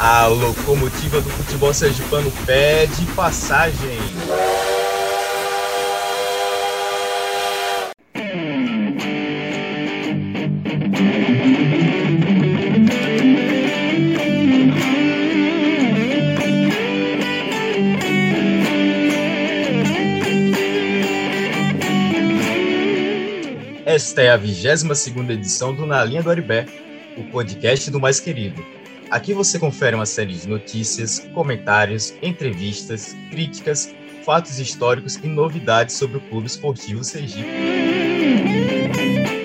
A 0.00 0.28
locomotiva 0.28 1.20
do 1.20 1.28
futebol 1.28 1.74
sergipano 1.74 2.30
pede 2.46 3.04
passagem. 3.16 3.98
Esta 23.84 24.22
é 24.22 24.30
a 24.30 24.36
22 24.36 24.84
edição 25.30 25.74
do 25.74 25.84
Na 25.84 26.04
Linha 26.04 26.22
do 26.22 26.30
Aribé, 26.30 26.66
o 27.16 27.24
podcast 27.32 27.90
do 27.90 27.98
mais 27.98 28.20
querido. 28.20 28.77
Aqui 29.10 29.32
você 29.32 29.58
confere 29.58 29.96
uma 29.96 30.04
série 30.04 30.34
de 30.34 30.46
notícias, 30.46 31.26
comentários, 31.32 32.12
entrevistas, 32.22 33.16
críticas, 33.30 33.94
fatos 34.22 34.58
históricos 34.58 35.16
e 35.16 35.26
novidades 35.26 35.94
sobre 35.96 36.18
o 36.18 36.20
Clube 36.20 36.46
Esportivo 36.46 37.02
Sergipe. 37.02 37.48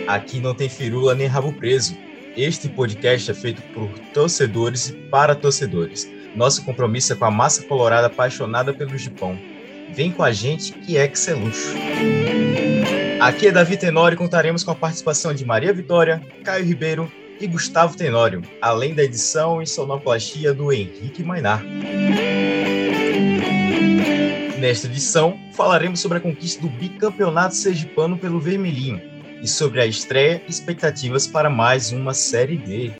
Aqui 0.05 0.41
não 0.41 0.53
tem 0.53 0.67
firula 0.67 1.15
nem 1.15 1.27
rabo 1.27 1.53
preso. 1.53 1.97
Este 2.35 2.67
podcast 2.67 3.31
é 3.31 3.33
feito 3.33 3.61
por 3.73 3.87
torcedores 4.13 4.89
e 4.89 4.93
para 4.93 5.33
torcedores. 5.33 6.11
Nosso 6.35 6.65
compromisso 6.65 7.13
é 7.13 7.15
com 7.15 7.25
a 7.25 7.31
massa 7.31 7.63
colorada 7.63 8.07
apaixonada 8.07 8.73
pelo 8.73 8.97
Gipão. 8.97 9.39
Vem 9.93 10.11
com 10.11 10.23
a 10.23 10.31
gente 10.33 10.73
que 10.73 10.97
é 10.97 11.07
que 11.07 11.29
é 11.29 11.33
luxo. 11.33 11.73
Aqui 13.21 13.47
é 13.47 13.51
Davi 13.51 13.77
Tenório 13.77 14.15
e 14.15 14.17
contaremos 14.17 14.61
com 14.61 14.71
a 14.71 14.75
participação 14.75 15.33
de 15.33 15.45
Maria 15.45 15.71
Vitória, 15.71 16.21
Caio 16.43 16.65
Ribeiro 16.65 17.09
e 17.39 17.47
Gustavo 17.47 17.97
Tenório, 17.97 18.41
além 18.61 18.93
da 18.93 19.03
edição 19.03 19.61
e 19.61 19.67
sonoplastia 19.67 20.53
do 20.53 20.71
Henrique 20.71 21.23
Mainar. 21.23 21.63
Nesta 24.59 24.87
edição, 24.87 25.37
falaremos 25.53 25.99
sobre 25.99 26.19
a 26.19 26.21
conquista 26.21 26.61
do 26.61 26.69
bicampeonato 26.69 27.55
sergipano 27.55 28.17
pelo 28.17 28.39
Vermelhinho 28.39 29.01
e 29.41 29.47
sobre 29.47 29.81
a 29.81 29.85
estreia 29.85 30.41
e 30.47 30.49
expectativas 30.49 31.27
para 31.27 31.49
mais 31.49 31.91
uma 31.91 32.13
Série 32.13 32.57
D. 32.57 32.93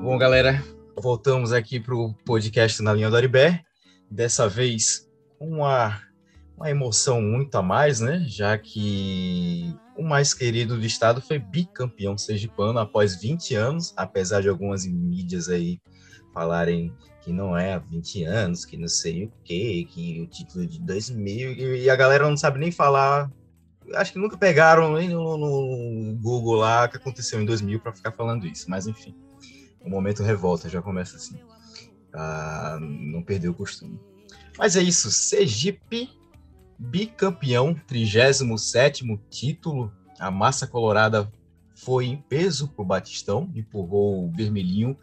Bom, 0.00 0.16
galera, 0.16 0.62
voltamos 1.04 1.52
aqui 1.52 1.78
para 1.78 1.94
o 1.94 2.14
podcast 2.24 2.82
na 2.82 2.94
linha 2.94 3.10
do 3.10 3.16
Aribé. 3.16 3.62
Dessa 4.10 4.48
vez, 4.48 5.06
uma, 5.38 6.00
uma 6.56 6.70
emoção 6.70 7.20
muito 7.20 7.54
a 7.56 7.62
mais, 7.62 8.00
né? 8.00 8.24
Já 8.26 8.56
que 8.56 9.76
o 9.98 10.02
mais 10.02 10.32
querido 10.32 10.78
do 10.78 10.86
estado 10.86 11.20
foi 11.20 11.38
bicampeão 11.38 12.16
sergipano 12.16 12.78
após 12.78 13.20
20 13.20 13.54
anos, 13.54 13.92
apesar 13.98 14.40
de 14.40 14.48
algumas 14.48 14.86
mídias 14.86 15.50
aí 15.50 15.78
falarem 16.32 16.90
que 17.20 17.30
não 17.30 17.54
é 17.54 17.74
há 17.74 17.78
20 17.78 18.24
anos, 18.24 18.64
que 18.64 18.78
não 18.78 18.88
sei 18.88 19.24
o 19.24 19.32
quê, 19.44 19.86
que 19.90 20.22
o 20.22 20.26
título 20.26 20.66
de 20.66 20.80
2000, 20.80 21.76
e 21.76 21.90
a 21.90 21.96
galera 21.96 22.26
não 22.26 22.36
sabe 22.36 22.58
nem 22.58 22.72
falar. 22.72 23.30
Acho 23.94 24.14
que 24.14 24.18
nunca 24.18 24.38
pegaram 24.38 24.94
nem 24.94 25.10
no, 25.10 25.36
no 25.36 26.16
Google 26.16 26.54
lá 26.54 26.88
que 26.88 26.96
aconteceu 26.96 27.42
em 27.42 27.44
2000 27.44 27.78
para 27.80 27.92
ficar 27.92 28.12
falando 28.12 28.46
isso, 28.46 28.70
mas 28.70 28.86
enfim 28.86 29.14
o 29.84 29.90
momento 29.90 30.22
revolta 30.22 30.68
já 30.68 30.80
começa 30.80 31.16
assim. 31.16 31.38
Ah, 32.12 32.78
não 32.80 33.22
perdeu 33.22 33.52
o 33.52 33.54
costume. 33.54 34.00
Mas 34.56 34.76
é 34.76 34.82
isso, 34.82 35.10
Sergipe, 35.10 36.08
bicampeão, 36.78 37.74
37 37.86 39.04
título. 39.28 39.92
A 40.18 40.30
massa 40.30 40.66
colorada 40.66 41.30
foi 41.74 42.06
em 42.06 42.16
peso 42.16 42.68
para 42.68 42.82
o 42.82 42.86
Batistão, 42.86 43.50
empurrou 43.54 44.26
o 44.26 44.32
vermelhinho 44.32 44.96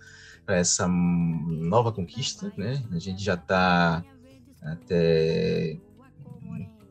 para 0.46 0.58
essa 0.58 0.88
nova 0.88 1.92
conquista. 1.92 2.52
Né? 2.58 2.82
A 2.92 3.00
gente 3.00 3.24
já 3.24 3.36
está 3.36 4.04
até 4.62 5.78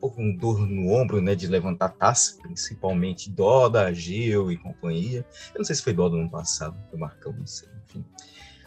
pouco 0.01 0.17
com 0.17 0.35
dor 0.35 0.67
no 0.67 0.91
ombro 0.91 1.21
né, 1.21 1.35
de 1.35 1.45
levantar 1.45 1.89
taça, 1.89 2.37
principalmente 2.41 3.29
Doda, 3.29 3.93
Gil 3.93 4.51
e 4.51 4.57
companhia. 4.57 5.23
Eu 5.53 5.59
não 5.59 5.63
sei 5.63 5.75
se 5.75 5.83
foi 5.83 5.93
Doda 5.93 6.17
no 6.17 6.29
passado, 6.29 6.75
foi 6.89 6.99
Marcão, 6.99 7.31
não 7.31 7.45
sei 7.45 7.69
enfim. 7.85 8.03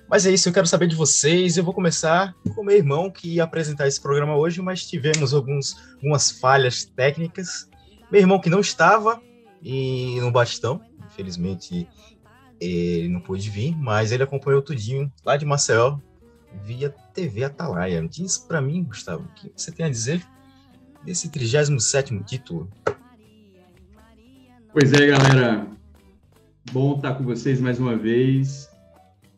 Mas 0.08 0.26
é 0.26 0.30
isso, 0.30 0.48
eu 0.48 0.52
quero 0.52 0.66
saber 0.66 0.86
de 0.86 0.94
vocês. 0.94 1.56
Eu 1.56 1.64
vou 1.64 1.74
começar 1.74 2.34
com 2.54 2.62
meu 2.62 2.76
irmão 2.76 3.10
que 3.10 3.34
ia 3.34 3.44
apresentar 3.44 3.88
esse 3.88 4.00
programa 4.00 4.36
hoje, 4.36 4.62
mas 4.62 4.86
tivemos 4.86 5.34
alguns, 5.34 5.76
algumas 5.94 6.30
falhas 6.30 6.84
técnicas. 6.84 7.68
Meu 8.12 8.20
irmão 8.20 8.38
que 8.38 8.50
não 8.50 8.60
estava 8.60 9.20
e 9.62 10.20
no 10.20 10.30
bastão, 10.30 10.80
infelizmente 11.06 11.88
ele 12.60 13.08
não 13.08 13.20
pôde 13.20 13.50
vir, 13.50 13.76
mas 13.76 14.12
ele 14.12 14.22
acompanhou 14.22 14.62
tudinho 14.62 15.12
lá 15.24 15.36
de 15.36 15.44
Maceió 15.44 15.98
via 16.62 16.94
TV 17.12 17.44
Atalaia. 17.44 18.06
Diz 18.06 18.38
para 18.38 18.60
mim, 18.60 18.84
Gustavo, 18.84 19.24
o 19.24 19.34
que 19.34 19.50
você 19.56 19.72
tem 19.72 19.86
a 19.86 19.90
dizer 19.90 20.24
desse 21.04 21.28
37º 21.28 22.24
título? 22.24 22.68
Pois 24.72 24.92
é, 24.92 25.06
galera. 25.06 25.66
Bom 26.72 26.96
estar 26.96 27.14
com 27.14 27.24
vocês 27.24 27.60
mais 27.60 27.78
uma 27.78 27.94
vez. 27.94 28.68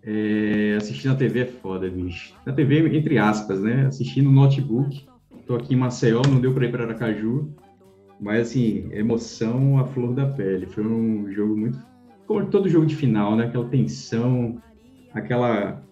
É, 0.03 0.76
assistir 0.78 1.09
na 1.09 1.16
TV 1.16 1.41
é 1.41 1.47
foda, 1.47 1.91
bicho. 1.91 2.32
Na 2.47 2.53
TV, 2.53 2.97
entre 2.97 3.19
aspas, 3.19 3.60
né? 3.60 3.87
Assistir 3.87 4.22
no 4.22 4.31
notebook. 4.31 5.06
Tô 5.47 5.56
aqui 5.56 5.75
em 5.75 5.76
Maceió, 5.76 6.22
não 6.22 6.41
deu 6.41 6.55
para 6.55 6.66
ir 6.66 6.71
para 6.71 6.84
Aracaju. 6.84 7.50
Mas, 8.21 8.49
assim, 8.49 8.88
emoção 8.93 9.78
à 9.78 9.84
flor 9.84 10.15
da 10.15 10.26
pele. 10.26 10.66
Foi 10.66 10.87
um 10.87 11.31
jogo 11.32 11.56
muito. 11.56 11.78
Como 12.26 12.47
todo 12.47 12.69
jogo 12.69 12.87
de 12.87 12.97
final, 12.97 13.37
né? 13.37 13.47
Aquela 13.47 13.69
tensão, 13.69 14.62
aquela, 15.12 15.82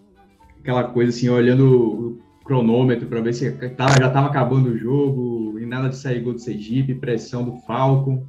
aquela 0.59 0.85
coisa 0.85 1.11
assim, 1.11 1.29
olhando 1.29 1.65
o 1.65 2.25
cronômetro 2.45 3.07
para 3.07 3.21
ver 3.21 3.33
se 3.33 3.51
tava, 3.75 3.97
já 3.99 4.07
estava 4.07 4.27
acabando 4.27 4.69
o 4.69 4.77
jogo, 4.77 5.34
nada 5.65 5.89
de 5.89 5.95
sair 5.95 6.21
gol 6.21 6.33
do 6.33 6.39
Sergipe, 6.39 6.95
pressão 6.95 7.43
do 7.43 7.57
Falcon. 7.61 8.25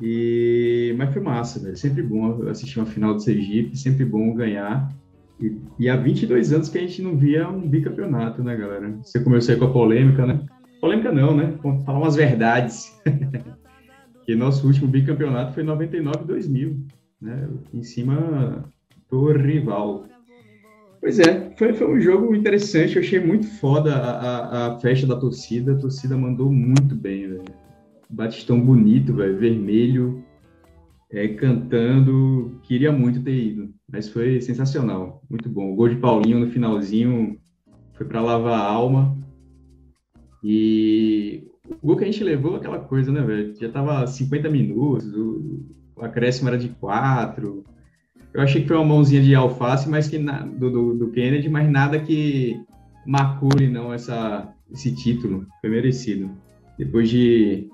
E... 0.00 0.94
Mas 0.96 1.12
foi 1.12 1.22
massa, 1.22 1.60
velho. 1.60 1.76
Sempre 1.76 2.02
bom 2.02 2.48
assistir 2.48 2.78
uma 2.78 2.86
final 2.86 3.14
do 3.14 3.22
Sergipe, 3.22 3.76
sempre 3.76 4.04
bom 4.04 4.34
ganhar. 4.34 4.92
E, 5.40 5.56
e 5.78 5.88
há 5.88 5.96
22 5.96 6.52
anos 6.52 6.68
que 6.68 6.78
a 6.78 6.80
gente 6.80 7.02
não 7.02 7.16
via 7.16 7.48
um 7.48 7.68
bicampeonato, 7.68 8.42
né, 8.42 8.56
galera? 8.56 8.96
Você 9.02 9.20
começou 9.20 9.52
aí 9.54 9.58
com 9.58 9.66
a 9.66 9.72
polêmica, 9.72 10.24
né? 10.26 10.40
Polêmica 10.80 11.12
não, 11.12 11.36
né? 11.36 11.54
Vamos 11.62 11.84
falar 11.84 11.98
umas 11.98 12.16
verdades. 12.16 13.00
que 14.24 14.34
nosso 14.34 14.66
último 14.66 14.88
bicampeonato 14.88 15.52
foi 15.52 15.62
em 15.62 15.66
99 15.66 16.24
2000, 16.24 16.76
né? 17.20 17.48
Em 17.74 17.82
cima 17.82 18.64
do 19.10 19.32
rival. 19.32 20.06
Pois 21.02 21.18
é, 21.18 21.50
foi, 21.56 21.72
foi 21.74 21.96
um 21.96 22.00
jogo 22.00 22.32
interessante. 22.32 22.94
Eu 22.94 23.02
achei 23.02 23.18
muito 23.18 23.44
foda 23.58 23.92
a, 23.92 24.10
a, 24.12 24.66
a 24.68 24.78
festa 24.78 25.04
da 25.04 25.16
torcida. 25.16 25.72
A 25.72 25.76
torcida 25.76 26.16
mandou 26.16 26.48
muito 26.52 26.94
bem, 26.94 27.28
velho. 27.28 27.44
Batistão 28.08 28.60
bonito, 28.60 29.12
velho, 29.12 29.36
vermelho, 29.36 30.24
é, 31.10 31.26
cantando. 31.26 32.56
Queria 32.62 32.92
muito 32.92 33.20
ter 33.20 33.34
ido, 33.34 33.74
mas 33.90 34.08
foi 34.08 34.40
sensacional, 34.40 35.20
muito 35.28 35.48
bom. 35.48 35.72
O 35.72 35.74
gol 35.74 35.88
de 35.88 35.96
Paulinho 35.96 36.38
no 36.38 36.52
finalzinho 36.52 37.36
foi 37.94 38.06
para 38.06 38.20
lavar 38.20 38.60
a 38.60 38.64
alma. 38.64 39.18
E 40.44 41.48
o 41.82 41.84
gol 41.84 41.96
que 41.96 42.04
a 42.04 42.06
gente 42.06 42.22
levou, 42.22 42.54
aquela 42.54 42.78
coisa, 42.78 43.10
né, 43.10 43.22
velho? 43.22 43.56
Já 43.56 43.68
tava 43.70 44.06
50 44.06 44.48
minutos, 44.48 45.12
o, 45.12 45.66
o 45.96 46.04
acréscimo 46.04 46.48
era 46.48 46.58
de 46.58 46.68
4. 46.68 47.64
Eu 48.34 48.40
achei 48.40 48.62
que 48.62 48.68
foi 48.68 48.76
uma 48.76 48.86
mãozinha 48.86 49.22
de 49.22 49.34
alface, 49.34 49.88
mas 49.88 50.08
que 50.08 50.18
na, 50.18 50.40
do, 50.40 50.70
do, 50.70 50.94
do, 50.94 51.10
Kennedy, 51.10 51.48
mas 51.48 51.70
nada 51.70 51.98
que 51.98 52.58
macule 53.06 53.68
não 53.68 53.92
essa, 53.92 54.48
esse 54.72 54.94
título. 54.94 55.46
Foi 55.60 55.68
merecido. 55.68 56.30
Depois 56.78 57.10
de 57.10 57.68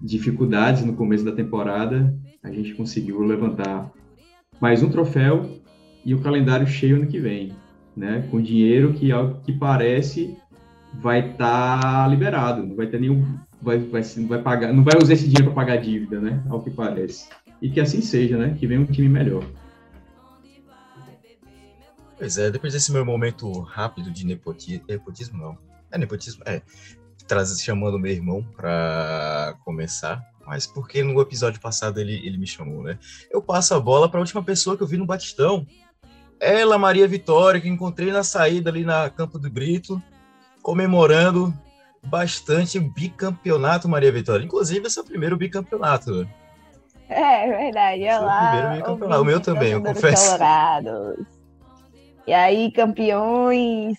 dificuldades 0.00 0.84
no 0.84 0.94
começo 0.94 1.24
da 1.24 1.32
temporada, 1.32 2.14
a 2.42 2.50
gente 2.52 2.74
conseguiu 2.74 3.20
levantar 3.22 3.90
mais 4.60 4.82
um 4.82 4.88
troféu 4.88 5.60
e 6.04 6.14
o 6.14 6.20
calendário 6.20 6.66
cheio 6.66 6.96
ano 6.96 7.08
que 7.08 7.18
vem, 7.18 7.52
né? 7.96 8.24
Com 8.30 8.40
dinheiro 8.40 8.92
que, 8.92 9.10
ao 9.10 9.40
que 9.40 9.52
parece, 9.52 10.36
vai 10.94 11.30
estar 11.30 11.80
tá 11.80 12.06
liberado, 12.06 12.64
não 12.64 12.76
vai 12.76 12.86
ter 12.86 13.00
nenhum, 13.00 13.24
vai, 13.60 13.78
vai, 13.78 14.02
não 14.18 14.28
vai 14.28 14.40
pagar, 14.40 14.72
não 14.72 14.84
vai 14.84 14.94
usar 15.02 15.14
esse 15.14 15.24
dinheiro 15.24 15.46
para 15.46 15.64
pagar 15.64 15.76
dívida, 15.78 16.20
né? 16.20 16.42
Ao 16.48 16.62
que 16.62 16.70
parece. 16.70 17.28
E 17.60 17.68
que 17.68 17.80
assim 17.80 18.00
seja, 18.00 18.38
né? 18.38 18.54
Que 18.56 18.68
venha 18.68 18.80
um 18.80 18.86
time 18.86 19.08
melhor. 19.08 19.42
Pois 22.18 22.38
é, 22.38 22.50
depois 22.50 22.72
desse 22.72 22.90
meu 22.90 23.04
momento 23.04 23.60
rápido 23.60 24.10
de 24.10 24.24
nepotismo, 24.24 24.84
nepotismo 24.88 25.38
não, 25.38 25.58
é 25.90 25.98
nepotismo, 25.98 26.42
é, 26.46 26.62
traz, 27.26 27.60
chamando 27.60 27.98
meu 27.98 28.12
irmão 28.12 28.42
para 28.56 29.54
começar, 29.64 30.22
mas 30.46 30.66
porque 30.66 31.02
no 31.02 31.20
episódio 31.20 31.60
passado 31.60 32.00
ele, 32.00 32.14
ele 32.26 32.38
me 32.38 32.46
chamou, 32.46 32.82
né? 32.82 32.98
Eu 33.30 33.42
passo 33.42 33.74
a 33.74 33.80
bola 33.80 34.08
para 34.08 34.18
a 34.18 34.22
última 34.22 34.42
pessoa 34.42 34.76
que 34.76 34.82
eu 34.82 34.86
vi 34.86 34.96
no 34.96 35.04
Batistão. 35.04 35.66
Ela, 36.40 36.78
Maria 36.78 37.08
Vitória, 37.08 37.60
que 37.60 37.68
encontrei 37.68 38.12
na 38.12 38.22
saída 38.22 38.70
ali 38.70 38.84
na 38.84 39.10
Campo 39.10 39.38
do 39.38 39.50
Brito, 39.50 40.00
comemorando 40.62 41.52
bastante 42.04 42.78
bicampeonato, 42.78 43.88
Maria 43.88 44.12
Vitória. 44.12 44.44
Inclusive, 44.44 44.86
esse 44.86 44.98
é 44.98 45.02
o 45.02 45.04
primeiro 45.04 45.36
bicampeonato. 45.36 46.28
É, 47.08 47.48
verdade. 47.48 48.04
É 48.04 48.18
lá, 48.18 48.82
o, 48.88 49.20
o 49.20 49.24
meu 49.24 49.40
também, 49.40 49.72
eu 49.72 49.82
confesso. 49.82 50.26
Colorados. 50.26 51.35
E 52.26 52.32
aí, 52.32 52.70
campeões. 52.72 53.98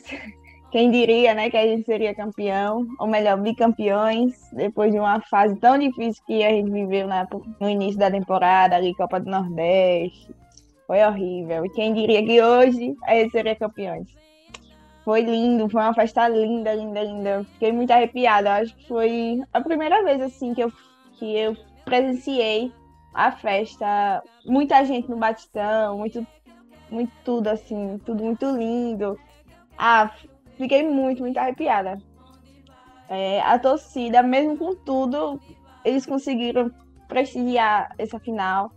Quem 0.69 0.91
diria, 0.91 1.33
né, 1.33 1.49
que 1.49 1.55
a 1.55 1.65
gente 1.65 1.85
seria 1.85 2.13
campeão, 2.13 2.85
ou 2.99 3.07
melhor, 3.07 3.39
bicampeões, 3.39 4.33
depois 4.51 4.91
de 4.91 4.99
uma 4.99 5.21
fase 5.21 5.55
tão 5.55 5.77
difícil 5.79 6.21
que 6.27 6.43
a 6.43 6.49
gente 6.49 6.69
viveu 6.69 7.07
na, 7.07 7.25
no 7.61 7.69
início 7.69 7.97
da 7.97 8.11
temporada, 8.11 8.75
ali, 8.75 8.93
Copa 8.93 9.17
do 9.17 9.31
Nordeste. 9.31 10.29
Foi 10.85 11.01
horrível. 11.03 11.65
E 11.65 11.69
quem 11.69 11.93
diria 11.93 12.23
que 12.23 12.41
hoje 12.41 12.95
a 13.05 13.15
gente 13.15 13.31
seria 13.31 13.55
campeões. 13.55 14.07
Foi 15.05 15.21
lindo, 15.21 15.69
foi 15.69 15.81
uma 15.81 15.93
festa 15.93 16.27
linda, 16.27 16.73
linda, 16.73 17.01
linda. 17.01 17.45
Fiquei 17.53 17.71
muito 17.71 17.91
arrepiada. 17.91 18.55
Acho 18.55 18.75
que 18.75 18.87
foi 18.89 19.39
a 19.53 19.61
primeira 19.61 20.03
vez, 20.03 20.21
assim, 20.21 20.53
que 20.53 20.61
eu, 20.61 20.71
que 21.17 21.33
eu 21.33 21.55
presenciei 21.85 22.73
a 23.13 23.31
festa. 23.31 24.21
Muita 24.45 24.83
gente 24.83 25.09
no 25.09 25.15
Batistão, 25.15 25.97
muito, 25.97 26.27
muito 26.89 27.11
tudo 27.23 27.47
assim, 27.47 27.99
tudo 28.05 28.23
muito 28.23 28.45
lindo. 28.51 29.19
Ah, 29.77 30.11
fiquei 30.57 30.87
muito, 30.87 31.21
muito 31.21 31.37
arrepiada. 31.37 31.97
É, 33.09 33.41
a 33.41 33.57
torcida, 33.57 34.21
mesmo 34.21 34.57
com 34.57 34.75
tudo, 34.75 35.39
eles 35.83 36.05
conseguiram 36.05 36.71
prestigiar 37.07 37.93
essa 37.97 38.19
final, 38.19 38.71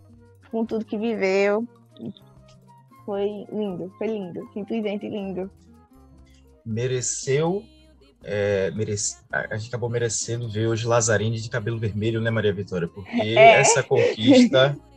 com 0.51 0.65
tudo 0.65 0.85
que 0.85 0.97
viveu. 0.97 1.67
Foi 3.05 3.45
lindo, 3.51 3.91
foi 3.97 4.07
lindo, 4.07 4.49
simplesmente 4.53 5.09
lindo. 5.09 5.49
Mereceu 6.65 7.63
é, 8.23 8.69
merece, 8.71 9.17
a 9.31 9.57
gente 9.57 9.69
acabou 9.69 9.89
merecendo 9.89 10.47
ver 10.47 10.67
hoje 10.67 10.85
Lazzarini 10.85 11.39
de 11.39 11.49
cabelo 11.49 11.79
vermelho, 11.79 12.21
né, 12.21 12.29
Maria 12.29 12.53
Vitória? 12.53 12.87
Porque 12.87 13.09
é. 13.35 13.59
essa 13.59 13.81
conquista. 13.81 14.77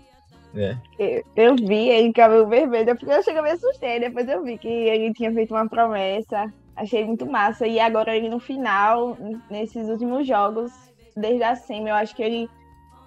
né? 0.54 0.80
Eu, 0.98 1.24
eu, 1.34 1.56
vi 1.56 1.88
ele 1.88 2.12
cabelo 2.12 2.46
vermelho, 2.46 2.96
porque 2.96 3.12
eu 3.12 3.22
cheguei 3.22 3.40
a 3.40 3.42
me 3.42 3.50
assustei, 3.50 4.00
depois 4.00 4.28
eu 4.28 4.42
vi 4.42 4.56
que 4.56 4.68
ele 4.68 5.12
tinha 5.12 5.32
feito 5.32 5.52
uma 5.52 5.68
promessa. 5.68 6.52
Achei 6.76 7.04
muito 7.04 7.26
massa. 7.26 7.66
E 7.66 7.78
agora 7.78 8.16
ele 8.16 8.28
no 8.28 8.38
final, 8.38 9.16
nesses 9.50 9.88
últimos 9.88 10.26
jogos, 10.26 10.72
desde 11.16 11.42
a 11.42 11.54
SEMI, 11.54 11.90
eu 11.90 11.96
acho 11.96 12.14
que 12.14 12.22
ele 12.22 12.48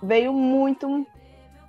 veio 0.03 0.33
muito. 0.33 1.05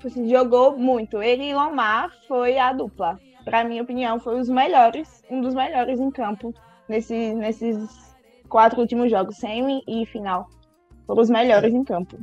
Assim, 0.04 0.28
jogou 0.28 0.76
muito. 0.76 1.22
Ele 1.22 1.44
e 1.44 1.54
Lomar 1.54 2.10
foi 2.26 2.58
a 2.58 2.72
dupla. 2.72 3.18
Para 3.44 3.64
minha 3.64 3.82
opinião, 3.82 4.20
foi 4.20 4.38
os 4.38 4.48
melhores, 4.48 5.24
um 5.30 5.40
dos 5.40 5.54
melhores 5.54 5.98
em 5.98 6.10
campo 6.10 6.54
nesse, 6.88 7.34
nesses 7.34 8.14
quatro 8.48 8.80
últimos 8.80 9.10
jogos, 9.10 9.36
semi 9.36 9.82
e 9.86 10.06
final, 10.06 10.48
foram 11.06 11.22
os 11.22 11.30
melhores 11.30 11.72
em 11.72 11.84
campo. 11.84 12.18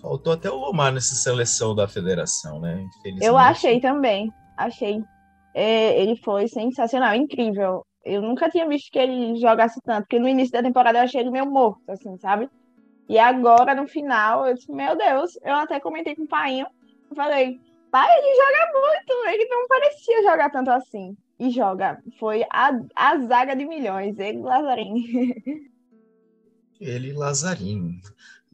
Faltou 0.00 0.34
até 0.34 0.50
o 0.50 0.56
Lomar 0.56 0.92
nessa 0.92 1.14
seleção 1.14 1.74
da 1.74 1.88
federação, 1.88 2.60
né? 2.60 2.84
Eu 3.22 3.36
achei 3.36 3.80
também, 3.80 4.32
achei. 4.56 5.02
É, 5.54 6.00
ele 6.00 6.16
foi 6.16 6.48
sensacional, 6.48 7.14
incrível. 7.14 7.84
Eu 8.04 8.20
nunca 8.20 8.50
tinha 8.50 8.68
visto 8.68 8.90
que 8.92 8.98
ele 8.98 9.36
jogasse 9.36 9.80
tanto, 9.82 10.02
porque 10.02 10.18
no 10.18 10.28
início 10.28 10.52
da 10.52 10.62
temporada 10.62 10.98
eu 10.98 11.04
achei 11.04 11.20
ele 11.20 11.30
meio 11.30 11.46
morto, 11.46 11.90
assim, 11.90 12.16
sabe? 12.18 12.48
E 13.08 13.18
agora, 13.18 13.74
no 13.74 13.86
final, 13.86 14.46
eu 14.46 14.54
disse, 14.54 14.70
meu 14.70 14.96
Deus, 14.96 15.38
eu 15.42 15.54
até 15.54 15.80
comentei 15.80 16.14
com 16.14 16.24
o 16.24 16.28
pai, 16.28 16.60
eu 16.60 16.66
falei, 17.16 17.58
pai, 17.90 18.08
ele 18.18 18.34
joga 18.34 18.80
muito, 18.80 19.28
ele 19.28 19.48
não 19.48 19.66
parecia 19.66 20.22
jogar 20.22 20.50
tanto 20.50 20.70
assim 20.70 21.16
e 21.38 21.50
joga. 21.50 22.02
Foi 22.18 22.44
a, 22.50 22.70
a 22.94 23.18
zaga 23.18 23.54
de 23.54 23.64
milhões, 23.64 24.18
ele 24.20 24.38
e 24.38 24.42
Lazarinho. 24.42 25.34
Ele 26.80 27.08
e 27.08 27.12
Lazarinho. 27.12 28.00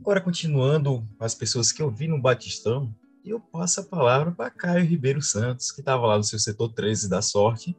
Agora, 0.03 0.21
continuando 0.21 1.09
as 1.21 1.33
pessoas 1.33 1.71
que 1.71 1.81
eu 1.81 1.89
vi 1.89 2.09
no 2.09 2.21
Batistão, 2.21 2.93
eu 3.25 3.39
passo 3.39 3.79
a 3.79 3.85
palavra 3.85 4.33
para 4.33 4.51
Caio 4.51 4.85
Ribeiro 4.85 5.23
Santos, 5.23 5.71
que 5.71 5.79
estava 5.79 6.05
lá 6.09 6.17
no 6.17 6.25
seu 6.25 6.41
setor 6.41 6.71
13 6.71 7.09
da 7.09 7.23
sorte. 7.23 7.77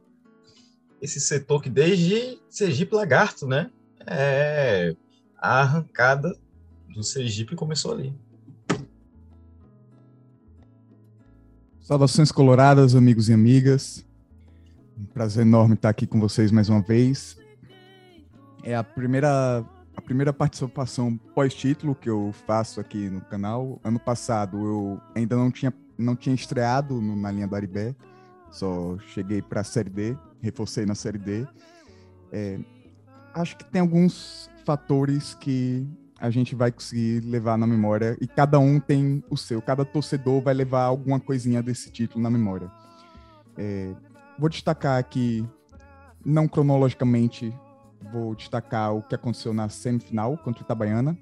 Esse 1.02 1.20
setor 1.20 1.60
que 1.60 1.68
desde 1.68 2.40
Sergipe 2.48 2.94
Lagarto, 2.94 3.46
né? 3.46 3.70
É, 4.06 4.96
a 5.36 5.60
arrancada 5.60 6.34
do 6.88 7.02
Sergipe 7.02 7.54
começou 7.54 7.92
ali. 7.92 8.14
Saudações 11.78 12.32
coloradas, 12.32 12.94
amigos 12.94 13.28
e 13.28 13.34
amigas. 13.34 14.02
Um 14.98 15.04
prazer 15.04 15.42
enorme 15.42 15.74
estar 15.74 15.90
aqui 15.90 16.06
com 16.06 16.18
vocês 16.18 16.50
mais 16.50 16.70
uma 16.70 16.80
vez. 16.80 17.36
É 18.62 18.74
a 18.74 18.82
primeira, 18.82 19.62
a 19.96 20.00
primeira 20.00 20.32
participação 20.32 21.16
pós-título 21.34 21.94
que 21.94 22.08
eu 22.08 22.32
faço 22.46 22.80
aqui 22.80 23.08
no 23.08 23.20
canal. 23.20 23.80
Ano 23.84 23.98
passado 23.98 24.58
eu 24.58 25.00
ainda 25.14 25.36
não 25.36 25.50
tinha, 25.50 25.72
não 25.96 26.16
tinha 26.16 26.34
estreado 26.34 27.00
no, 27.00 27.16
na 27.16 27.30
linha 27.30 27.46
do 27.46 27.54
Aribé, 27.54 27.94
só 28.50 28.96
cheguei 29.08 29.40
para 29.40 29.60
a 29.60 29.64
Série 29.64 29.90
D, 29.90 30.16
reforcei 30.40 30.84
na 30.86 30.94
Série 30.94 31.18
D. 31.18 31.46
É, 32.32 32.58
acho 33.34 33.56
que 33.56 33.64
tem 33.64 33.80
alguns 33.80 34.50
fatores 34.64 35.34
que 35.34 35.86
a 36.18 36.30
gente 36.30 36.54
vai 36.54 36.72
conseguir 36.72 37.20
levar 37.20 37.58
na 37.58 37.66
memória 37.66 38.16
e 38.20 38.26
cada 38.26 38.58
um 38.58 38.80
tem 38.80 39.22
o 39.28 39.36
seu, 39.36 39.60
cada 39.60 39.84
torcedor 39.84 40.40
vai 40.40 40.54
levar 40.54 40.84
alguma 40.84 41.20
coisinha 41.20 41.62
desse 41.62 41.90
título 41.90 42.22
na 42.22 42.30
memória. 42.30 42.70
É, 43.56 43.94
Vou 44.36 44.48
destacar 44.48 44.98
aqui, 44.98 45.46
não 46.24 46.48
cronologicamente, 46.48 47.54
vou 48.12 48.34
destacar 48.34 48.94
o 48.94 49.02
que 49.02 49.14
aconteceu 49.14 49.52
na 49.52 49.68
semifinal 49.68 50.36
contra 50.38 50.62
o 50.62 50.64
Itabaiana. 50.64 51.16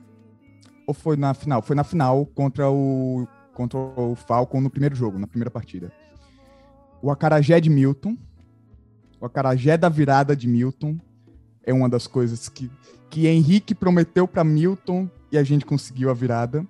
Ou 0.86 0.94
foi 0.94 1.16
na 1.16 1.32
final? 1.34 1.62
Foi 1.62 1.76
na 1.76 1.84
final 1.84 2.26
contra 2.26 2.70
o, 2.70 3.26
contra 3.54 3.78
o 3.78 4.14
Falcon 4.14 4.60
no 4.60 4.70
primeiro 4.70 4.94
jogo, 4.94 5.18
na 5.18 5.26
primeira 5.26 5.50
partida. 5.50 5.92
O 7.00 7.10
Acarajé 7.10 7.60
de 7.60 7.70
Milton, 7.70 8.16
o 9.20 9.26
Acarajé 9.26 9.76
da 9.76 9.88
virada 9.88 10.34
de 10.34 10.48
Milton, 10.48 10.98
é 11.64 11.72
uma 11.72 11.88
das 11.88 12.06
coisas 12.06 12.48
que, 12.48 12.70
que 13.08 13.26
Henrique 13.26 13.74
prometeu 13.74 14.26
para 14.26 14.44
Milton 14.44 15.08
e 15.30 15.38
a 15.38 15.42
gente 15.42 15.64
conseguiu 15.64 16.10
a 16.10 16.14
virada. 16.14 16.66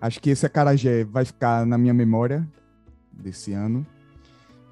Acho 0.00 0.20
que 0.20 0.30
esse 0.30 0.44
Acarajé 0.46 1.04
vai 1.04 1.24
ficar 1.24 1.66
na 1.66 1.76
minha 1.78 1.94
memória 1.94 2.46
desse 3.12 3.52
ano. 3.52 3.86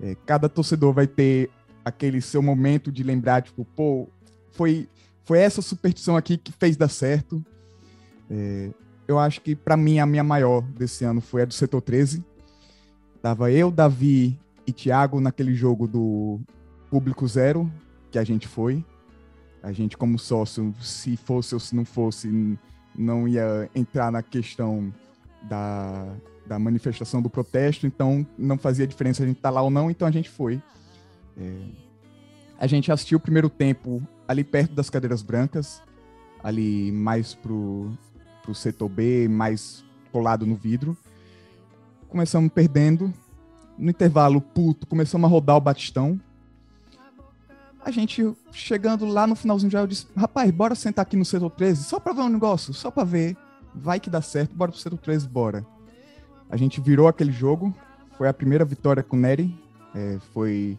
É, 0.00 0.16
cada 0.26 0.48
torcedor 0.48 0.92
vai 0.92 1.06
ter 1.06 1.50
aquele 1.84 2.20
seu 2.20 2.42
momento 2.42 2.90
de 2.90 3.02
lembrar, 3.02 3.42
tipo, 3.42 3.64
pô, 3.64 4.08
foi, 4.54 4.88
foi 5.24 5.38
essa 5.38 5.60
superstição 5.60 6.16
aqui 6.16 6.36
que 6.36 6.52
fez 6.52 6.76
dar 6.76 6.88
certo. 6.88 7.44
É, 8.30 8.70
eu 9.06 9.18
acho 9.18 9.40
que, 9.40 9.54
para 9.54 9.76
mim, 9.76 9.98
a 9.98 10.06
minha 10.06 10.24
maior 10.24 10.62
desse 10.62 11.04
ano 11.04 11.20
foi 11.20 11.42
a 11.42 11.44
do 11.44 11.52
setor 11.52 11.82
13. 11.82 12.24
Tava 13.20 13.50
eu, 13.50 13.70
Davi 13.70 14.38
e 14.66 14.72
Thiago 14.72 15.20
naquele 15.20 15.54
jogo 15.54 15.86
do 15.86 16.40
Público 16.90 17.26
Zero, 17.26 17.70
que 18.10 18.18
a 18.18 18.24
gente 18.24 18.48
foi. 18.48 18.84
A 19.62 19.72
gente, 19.72 19.96
como 19.96 20.18
sócio, 20.18 20.74
se 20.80 21.16
fosse 21.16 21.54
ou 21.54 21.60
se 21.60 21.74
não 21.74 21.84
fosse, 21.84 22.58
não 22.94 23.26
ia 23.26 23.68
entrar 23.74 24.12
na 24.12 24.22
questão 24.22 24.92
da, 25.42 26.06
da 26.46 26.58
manifestação 26.58 27.20
do 27.20 27.30
protesto, 27.30 27.86
então 27.86 28.26
não 28.38 28.56
fazia 28.58 28.86
diferença 28.86 29.22
a 29.22 29.26
gente 29.26 29.36
estar 29.36 29.48
tá 29.48 29.54
lá 29.54 29.62
ou 29.62 29.70
não, 29.70 29.90
então 29.90 30.06
a 30.06 30.10
gente 30.10 30.28
foi. 30.28 30.62
É, 31.36 31.56
a 32.58 32.66
gente 32.66 32.92
assistiu 32.92 33.18
o 33.18 33.20
primeiro 33.20 33.48
tempo 33.48 34.02
ali 34.26 34.42
perto 34.42 34.74
das 34.74 34.90
cadeiras 34.90 35.22
brancas, 35.22 35.82
ali 36.42 36.90
mais 36.92 37.34
pro, 37.34 37.92
pro 38.42 38.54
setor 38.54 38.88
B, 38.88 39.28
mais 39.28 39.84
colado 40.12 40.46
no 40.46 40.54
vidro. 40.54 40.96
Começamos 42.08 42.50
perdendo. 42.52 43.12
No 43.76 43.90
intervalo, 43.90 44.40
puto, 44.40 44.86
começamos 44.86 45.28
a 45.28 45.30
rodar 45.30 45.56
o 45.56 45.60
Batistão. 45.60 46.20
A 47.84 47.90
gente, 47.90 48.32
chegando 48.52 49.04
lá 49.04 49.26
no 49.26 49.34
finalzinho 49.34 49.70
já, 49.70 49.80
eu 49.80 49.86
disse, 49.86 50.06
rapaz, 50.16 50.50
bora 50.50 50.74
sentar 50.74 51.02
aqui 51.02 51.16
no 51.16 51.24
setor 51.24 51.50
13, 51.50 51.84
só 51.84 51.98
pra 51.98 52.12
ver 52.12 52.22
um 52.22 52.28
negócio, 52.28 52.72
só 52.72 52.90
pra 52.90 53.04
ver. 53.04 53.36
Vai 53.74 53.98
que 53.98 54.08
dá 54.08 54.22
certo, 54.22 54.54
bora 54.54 54.70
pro 54.70 54.80
setor 54.80 54.98
13, 54.98 55.28
bora. 55.28 55.66
A 56.48 56.56
gente 56.56 56.80
virou 56.80 57.08
aquele 57.08 57.32
jogo, 57.32 57.74
foi 58.16 58.28
a 58.28 58.32
primeira 58.32 58.64
vitória 58.64 59.02
com 59.02 59.16
o 59.16 59.20
Nery, 59.20 59.54
é, 59.94 60.18
foi 60.32 60.78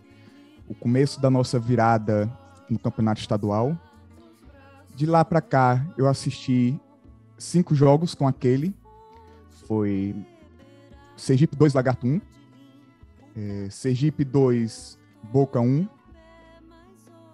o 0.67 0.73
começo 0.73 1.21
da 1.21 1.29
nossa 1.29 1.59
virada 1.59 2.31
no 2.69 2.79
campeonato 2.79 3.21
estadual. 3.21 3.77
De 4.95 5.05
lá 5.05 5.25
para 5.25 5.41
cá, 5.41 5.85
eu 5.97 6.07
assisti 6.07 6.79
cinco 7.37 7.75
jogos 7.75 8.15
com 8.15 8.27
aquele. 8.27 8.73
Foi 9.67 10.15
Sergipe 11.17 11.55
2, 11.55 11.73
Lagarto 11.73 12.07
1. 12.07 12.21
É, 13.35 13.67
Sergipe 13.69 14.23
2, 14.23 14.97
Boca 15.23 15.59
1. 15.59 15.87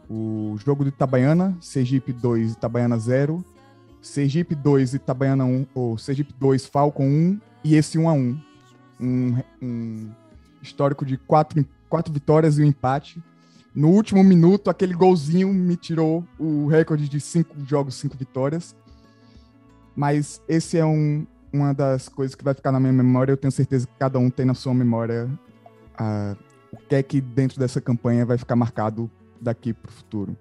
O 0.10 0.56
jogo 0.58 0.84
de 0.84 0.90
Itabaiana, 0.90 1.58
Sergipe 1.62 2.12
2, 2.12 2.54
Itabaiana 2.54 2.98
0. 2.98 3.44
Sergipe 4.02 4.56
2, 4.56 4.96
Itabaiana 4.96 5.46
1, 5.46 5.68
ou 5.74 5.98
Sergipe 5.98 6.34
2, 6.40 6.66
Falcon 6.66 7.06
1 7.06 7.42
e 7.64 7.76
esse 7.76 7.98
1 8.00 8.10
a 8.10 8.14
1 8.14 8.42
um, 9.02 9.38
um 9.62 10.12
histórico 10.62 11.04
de 11.04 11.18
quatro, 11.18 11.66
quatro 11.90 12.14
vitórias 12.14 12.58
e 12.58 12.62
um 12.62 12.66
empate. 12.66 13.22
No 13.74 13.90
último 13.90 14.24
minuto, 14.24 14.70
aquele 14.70 14.94
golzinho 14.94 15.54
me 15.54 15.78
tirou 15.78 16.26
o 16.38 16.68
recorde 16.68 17.08
de 17.08 17.22
cinco 17.22 17.56
jogos, 17.66 17.96
cinco 17.96 18.18
vitórias. 18.18 18.76
Mas 19.96 20.42
esse 20.48 20.78
é 20.78 20.86
um, 20.86 21.26
uma 21.54 21.74
das 21.74 22.10
coisas 22.10 22.36
que 22.36 22.44
vai 22.44 22.54
ficar 22.54 22.72
na 22.72 22.80
minha 22.80 22.92
memória. 22.92 23.32
Eu 23.32 23.38
tenho 23.38 23.52
certeza 23.52 23.88
que 23.88 23.94
cada 23.98 24.20
um 24.20 24.30
tem 24.30 24.46
na 24.46 24.54
sua 24.54 24.74
memória 24.74 25.30
uh, 26.00 26.38
o 26.72 26.78
que 26.78 26.96
é 26.96 27.04
que 27.04 27.22
dentro 27.22 27.60
dessa 27.60 27.80
campanha 27.80 28.26
vai 28.26 28.38
ficar 28.38 28.58
marcado 28.58 29.10
daqui 29.40 29.74
para 29.74 29.90
o 29.90 29.94
futuro. 29.94 30.36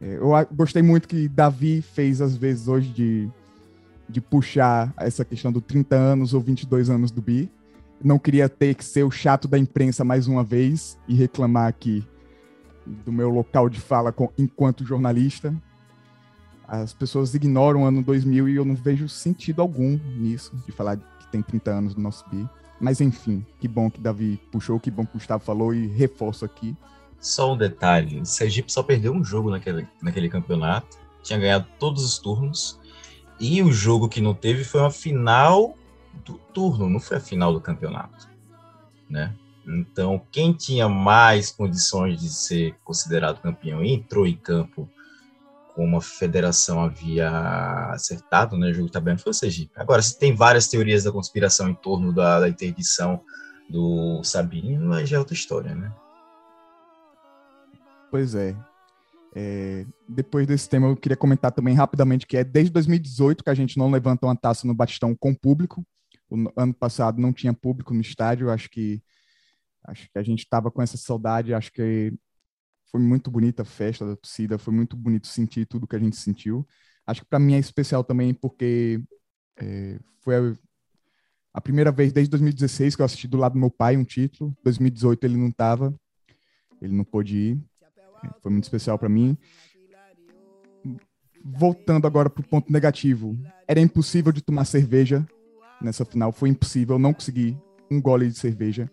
É, 0.00 0.16
eu 0.16 0.30
gostei 0.54 0.82
muito 0.82 1.08
que 1.08 1.28
Davi 1.28 1.82
fez, 1.82 2.20
às 2.20 2.36
vezes, 2.36 2.68
hoje, 2.68 2.88
de, 2.90 3.28
de 4.08 4.20
puxar 4.20 4.94
essa 4.96 5.24
questão 5.24 5.50
do 5.50 5.60
30 5.60 5.96
anos 5.96 6.32
ou 6.32 6.40
22 6.40 6.90
anos 6.90 7.10
do 7.10 7.20
Bi. 7.20 7.50
Não 8.02 8.20
queria 8.20 8.48
ter 8.48 8.76
que 8.76 8.84
ser 8.84 9.02
o 9.02 9.10
chato 9.10 9.48
da 9.48 9.58
imprensa 9.58 10.04
mais 10.04 10.28
uma 10.28 10.44
vez 10.44 10.96
e 11.08 11.14
reclamar 11.16 11.66
aqui 11.66 12.06
do 13.04 13.12
meu 13.12 13.30
local 13.30 13.68
de 13.68 13.80
fala 13.80 14.12
com, 14.12 14.30
enquanto 14.38 14.84
jornalista. 14.84 15.54
As 16.66 16.92
pessoas 16.92 17.34
ignoram 17.34 17.82
o 17.82 17.84
ano 17.86 18.02
2000 18.02 18.48
e 18.48 18.56
eu 18.56 18.64
não 18.64 18.74
vejo 18.74 19.08
sentido 19.08 19.62
algum 19.62 19.98
nisso, 20.16 20.54
de 20.66 20.72
falar 20.72 20.96
que 20.96 21.26
tem 21.30 21.40
30 21.40 21.70
anos 21.70 21.94
do 21.94 22.00
nosso 22.00 22.28
Bi. 22.28 22.48
Mas 22.80 23.00
enfim, 23.00 23.44
que 23.58 23.66
bom 23.66 23.90
que 23.90 24.00
Davi 24.00 24.40
puxou, 24.52 24.78
que 24.78 24.90
bom 24.90 25.04
que 25.04 25.12
o 25.12 25.18
Gustavo 25.18 25.42
falou 25.42 25.74
e 25.74 25.86
reforço 25.86 26.44
aqui. 26.44 26.76
Só 27.20 27.52
um 27.52 27.56
detalhe: 27.56 28.20
o 28.20 28.26
Sergipe 28.26 28.70
só 28.70 28.82
perdeu 28.82 29.12
um 29.12 29.24
jogo 29.24 29.50
naquele, 29.50 29.88
naquele 30.00 30.28
campeonato, 30.28 30.98
tinha 31.22 31.38
ganhado 31.38 31.66
todos 31.78 32.04
os 32.04 32.18
turnos, 32.18 32.78
e 33.40 33.62
o 33.62 33.72
jogo 33.72 34.08
que 34.08 34.20
não 34.20 34.34
teve 34.34 34.62
foi 34.62 34.80
uma 34.80 34.90
final 34.90 35.76
do 36.24 36.34
turno, 36.34 36.88
não 36.88 37.00
foi 37.00 37.16
a 37.16 37.20
final 37.20 37.52
do 37.52 37.60
campeonato, 37.60 38.28
né? 39.08 39.34
Então, 39.68 40.20
quem 40.32 40.52
tinha 40.52 40.88
mais 40.88 41.50
condições 41.50 42.20
de 42.20 42.30
ser 42.30 42.74
considerado 42.82 43.42
campeão 43.42 43.84
entrou 43.84 44.26
em 44.26 44.36
campo 44.36 44.88
como 45.74 45.96
a 45.96 46.00
federação 46.00 46.82
havia 46.82 47.30
acertado, 47.92 48.56
né, 48.56 48.70
o 48.70 48.74
jogo 48.74 49.00
bem, 49.00 49.16
foi 49.16 49.30
o 49.30 49.34
Sergipe. 49.34 49.70
Agora, 49.76 50.02
se 50.02 50.18
tem 50.18 50.34
várias 50.34 50.66
teorias 50.66 51.04
da 51.04 51.12
conspiração 51.12 51.68
em 51.68 51.74
torno 51.74 52.12
da, 52.12 52.40
da 52.40 52.48
interdição 52.48 53.20
do 53.70 54.20
Sabino, 54.24 54.92
aí 54.92 55.06
já 55.06 55.16
é 55.16 55.18
outra 55.20 55.34
história, 55.34 55.74
né? 55.74 55.92
Pois 58.10 58.34
é. 58.34 58.56
é. 59.36 59.86
Depois 60.08 60.46
desse 60.46 60.68
tema, 60.68 60.88
eu 60.88 60.96
queria 60.96 61.16
comentar 61.16 61.52
também 61.52 61.74
rapidamente 61.74 62.26
que 62.26 62.36
é 62.36 62.42
desde 62.42 62.72
2018 62.72 63.44
que 63.44 63.50
a 63.50 63.54
gente 63.54 63.78
não 63.78 63.90
levanta 63.90 64.26
uma 64.26 64.34
taça 64.34 64.66
no 64.66 64.74
Batistão 64.74 65.14
com 65.14 65.34
público. 65.34 65.84
O 66.30 66.50
ano 66.56 66.74
passado 66.74 67.20
não 67.20 67.32
tinha 67.32 67.54
público 67.54 67.94
no 67.94 68.00
estádio. 68.00 68.50
Acho 68.50 68.68
que 68.68 69.00
acho 69.88 70.08
que 70.10 70.18
a 70.18 70.22
gente 70.22 70.40
estava 70.40 70.70
com 70.70 70.82
essa 70.82 70.96
saudade. 70.96 71.54
Acho 71.54 71.72
que 71.72 72.12
foi 72.90 73.00
muito 73.00 73.30
bonita 73.30 73.62
a 73.62 73.64
festa 73.64 74.06
da 74.06 74.16
torcida. 74.16 74.58
Foi 74.58 74.72
muito 74.72 74.96
bonito 74.96 75.26
sentir 75.26 75.66
tudo 75.66 75.86
que 75.86 75.96
a 75.96 75.98
gente 75.98 76.16
sentiu. 76.16 76.66
Acho 77.06 77.22
que 77.22 77.28
para 77.28 77.38
mim 77.38 77.54
é 77.54 77.58
especial 77.58 78.04
também 78.04 78.34
porque 78.34 79.02
é, 79.56 79.98
foi 80.20 80.36
a, 80.36 80.56
a 81.54 81.60
primeira 81.60 81.90
vez 81.90 82.12
desde 82.12 82.30
2016 82.30 82.94
que 82.94 83.02
eu 83.02 83.06
assisti 83.06 83.26
do 83.26 83.38
lado 83.38 83.54
do 83.54 83.58
meu 83.58 83.70
pai 83.70 83.96
um 83.96 84.04
título. 84.04 84.54
2018 84.62 85.24
ele 85.24 85.36
não 85.36 85.48
estava, 85.48 85.94
ele 86.80 86.94
não 86.94 87.04
pôde 87.04 87.36
ir. 87.36 87.64
Foi 88.42 88.50
muito 88.50 88.64
especial 88.64 88.98
para 88.98 89.08
mim. 89.08 89.36
Voltando 91.44 92.06
agora 92.06 92.28
para 92.28 92.40
o 92.40 92.46
ponto 92.46 92.70
negativo, 92.70 93.38
era 93.66 93.80
impossível 93.80 94.32
de 94.32 94.42
tomar 94.42 94.64
cerveja 94.64 95.26
nessa 95.80 96.04
final. 96.04 96.32
Foi 96.32 96.48
impossível, 96.48 96.98
não 96.98 97.14
consegui 97.14 97.56
um 97.90 98.02
gole 98.02 98.28
de 98.28 98.36
cerveja. 98.36 98.90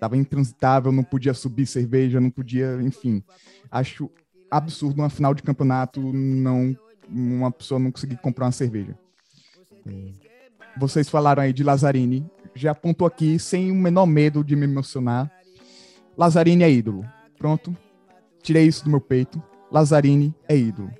Tava 0.00 0.16
intransitável, 0.16 0.90
não 0.90 1.04
podia 1.04 1.34
subir 1.34 1.66
cerveja, 1.66 2.18
não 2.20 2.30
podia, 2.30 2.78
enfim. 2.80 3.22
Acho 3.70 4.10
absurdo 4.50 5.02
uma 5.02 5.10
final 5.10 5.34
de 5.34 5.42
campeonato 5.42 6.00
não 6.00 6.74
uma 7.06 7.50
pessoa 7.50 7.78
não 7.78 7.90
conseguir 7.90 8.16
comprar 8.16 8.46
uma 8.46 8.52
cerveja. 8.52 8.96
É. 9.86 10.30
Vocês 10.78 11.08
falaram 11.08 11.42
aí 11.42 11.52
de 11.52 11.64
Lazzarini, 11.64 12.24
já 12.54 12.70
apontou 12.70 13.06
aqui 13.06 13.38
sem 13.38 13.70
o 13.70 13.74
menor 13.74 14.06
medo 14.06 14.44
de 14.44 14.54
me 14.54 14.64
emocionar. 14.64 15.30
Lazzarini 16.16 16.62
é 16.62 16.70
ídolo. 16.70 17.04
Pronto, 17.36 17.76
tirei 18.42 18.66
isso 18.66 18.84
do 18.84 18.90
meu 18.90 19.00
peito. 19.00 19.42
Lazzarini 19.70 20.34
é 20.48 20.56
ídolo. 20.56 20.90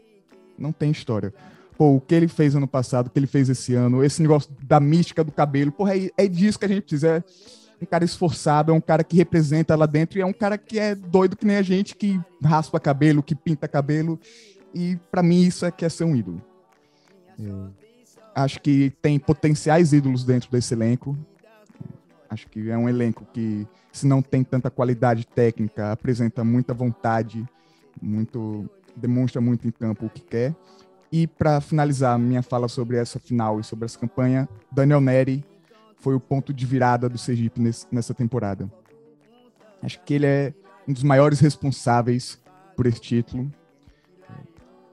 Não 0.59 0.73
tem 0.73 0.90
história. 0.90 1.33
Pô, 1.78 1.95
o 1.95 2.00
que 2.00 2.14
ele 2.14 2.28
fez 2.28 2.54
ano 2.54 2.69
passado, 2.69 3.07
o 3.07 3.11
que 3.11 3.19
ele 3.19 3.26
fez 3.26 3.49
esse 3.49 3.75
ano, 3.75 4.04
esse 4.04 4.21
negócio 4.21 4.50
da 4.62 4.78
mística 4.78 5.25
do 5.25 5.33
cabelo, 5.33 5.73
porra, 5.73 5.97
é, 5.97 6.11
é 6.16 6.28
disso 6.28 6.59
que 6.59 6.64
a 6.66 6.69
gente 6.69 6.83
precisa. 6.83 7.09
É 7.09 7.25
um 7.80 7.87
cara 7.87 8.04
esforçado, 8.04 8.72
é 8.72 8.75
um 8.75 8.80
cara 8.80 9.02
que 9.02 9.16
representa 9.16 9.75
lá 9.75 9.87
dentro 9.87 10.18
e 10.18 10.22
é 10.22 10.26
um 10.26 10.32
cara 10.32 10.58
que 10.58 10.78
é 10.78 10.94
doido 10.94 11.37
que 11.37 11.46
nem 11.46 11.56
a 11.56 11.62
gente, 11.62 11.96
que 11.96 12.20
raspa 12.44 12.78
cabelo, 12.78 13.22
que 13.22 13.34
pinta 13.34 13.66
cabelo. 13.66 14.18
E 14.75 14.99
para 15.10 15.22
mim 15.22 15.42
isso 15.42 15.64
é 15.64 15.70
que 15.70 15.84
é 15.84 15.88
ser 15.88 16.04
um 16.04 16.14
ídolo. 16.14 16.42
É. 17.38 17.80
Acho 18.34 18.60
que 18.60 18.92
tem 19.02 19.18
potenciais 19.18 19.92
ídolos 19.92 20.25
dentro 20.25 20.50
desse 20.50 20.75
elenco. 20.75 21.16
Acho 22.28 22.46
que 22.49 22.70
é 22.70 22.78
um 22.78 22.88
elenco 22.88 23.26
que, 23.32 23.66
se 23.90 24.06
não 24.06 24.22
tem 24.22 24.44
tanta 24.44 24.70
qualidade 24.70 25.26
técnica, 25.26 25.90
apresenta 25.90 26.44
muita 26.44 26.72
vontade, 26.72 27.44
muito 28.00 28.70
demonstra 28.94 29.40
muito 29.40 29.66
em 29.66 29.70
campo 29.70 30.06
o 30.06 30.10
que 30.10 30.20
quer. 30.20 30.54
E 31.10 31.26
para 31.26 31.60
finalizar 31.60 32.18
minha 32.18 32.42
fala 32.42 32.68
sobre 32.68 32.96
essa 32.96 33.18
final 33.18 33.58
e 33.58 33.64
sobre 33.64 33.84
essa 33.87 33.99
campanha, 33.99 34.49
Daniel 34.70 35.00
Neri 35.00 35.44
foi 36.00 36.14
o 36.14 36.21
ponto 36.21 36.52
de 36.52 36.66
virada 36.66 37.09
do 37.09 37.19
Sergipe 37.19 37.61
nesse, 37.61 37.87
nessa 37.90 38.14
temporada. 38.14 38.71
Acho 39.83 40.02
que 40.02 40.14
ele 40.14 40.26
é 40.26 40.52
um 40.87 40.92
dos 40.92 41.02
maiores 41.02 41.40
responsáveis 41.40 42.38
por 42.76 42.87
esse 42.87 43.00
título. 43.00 43.50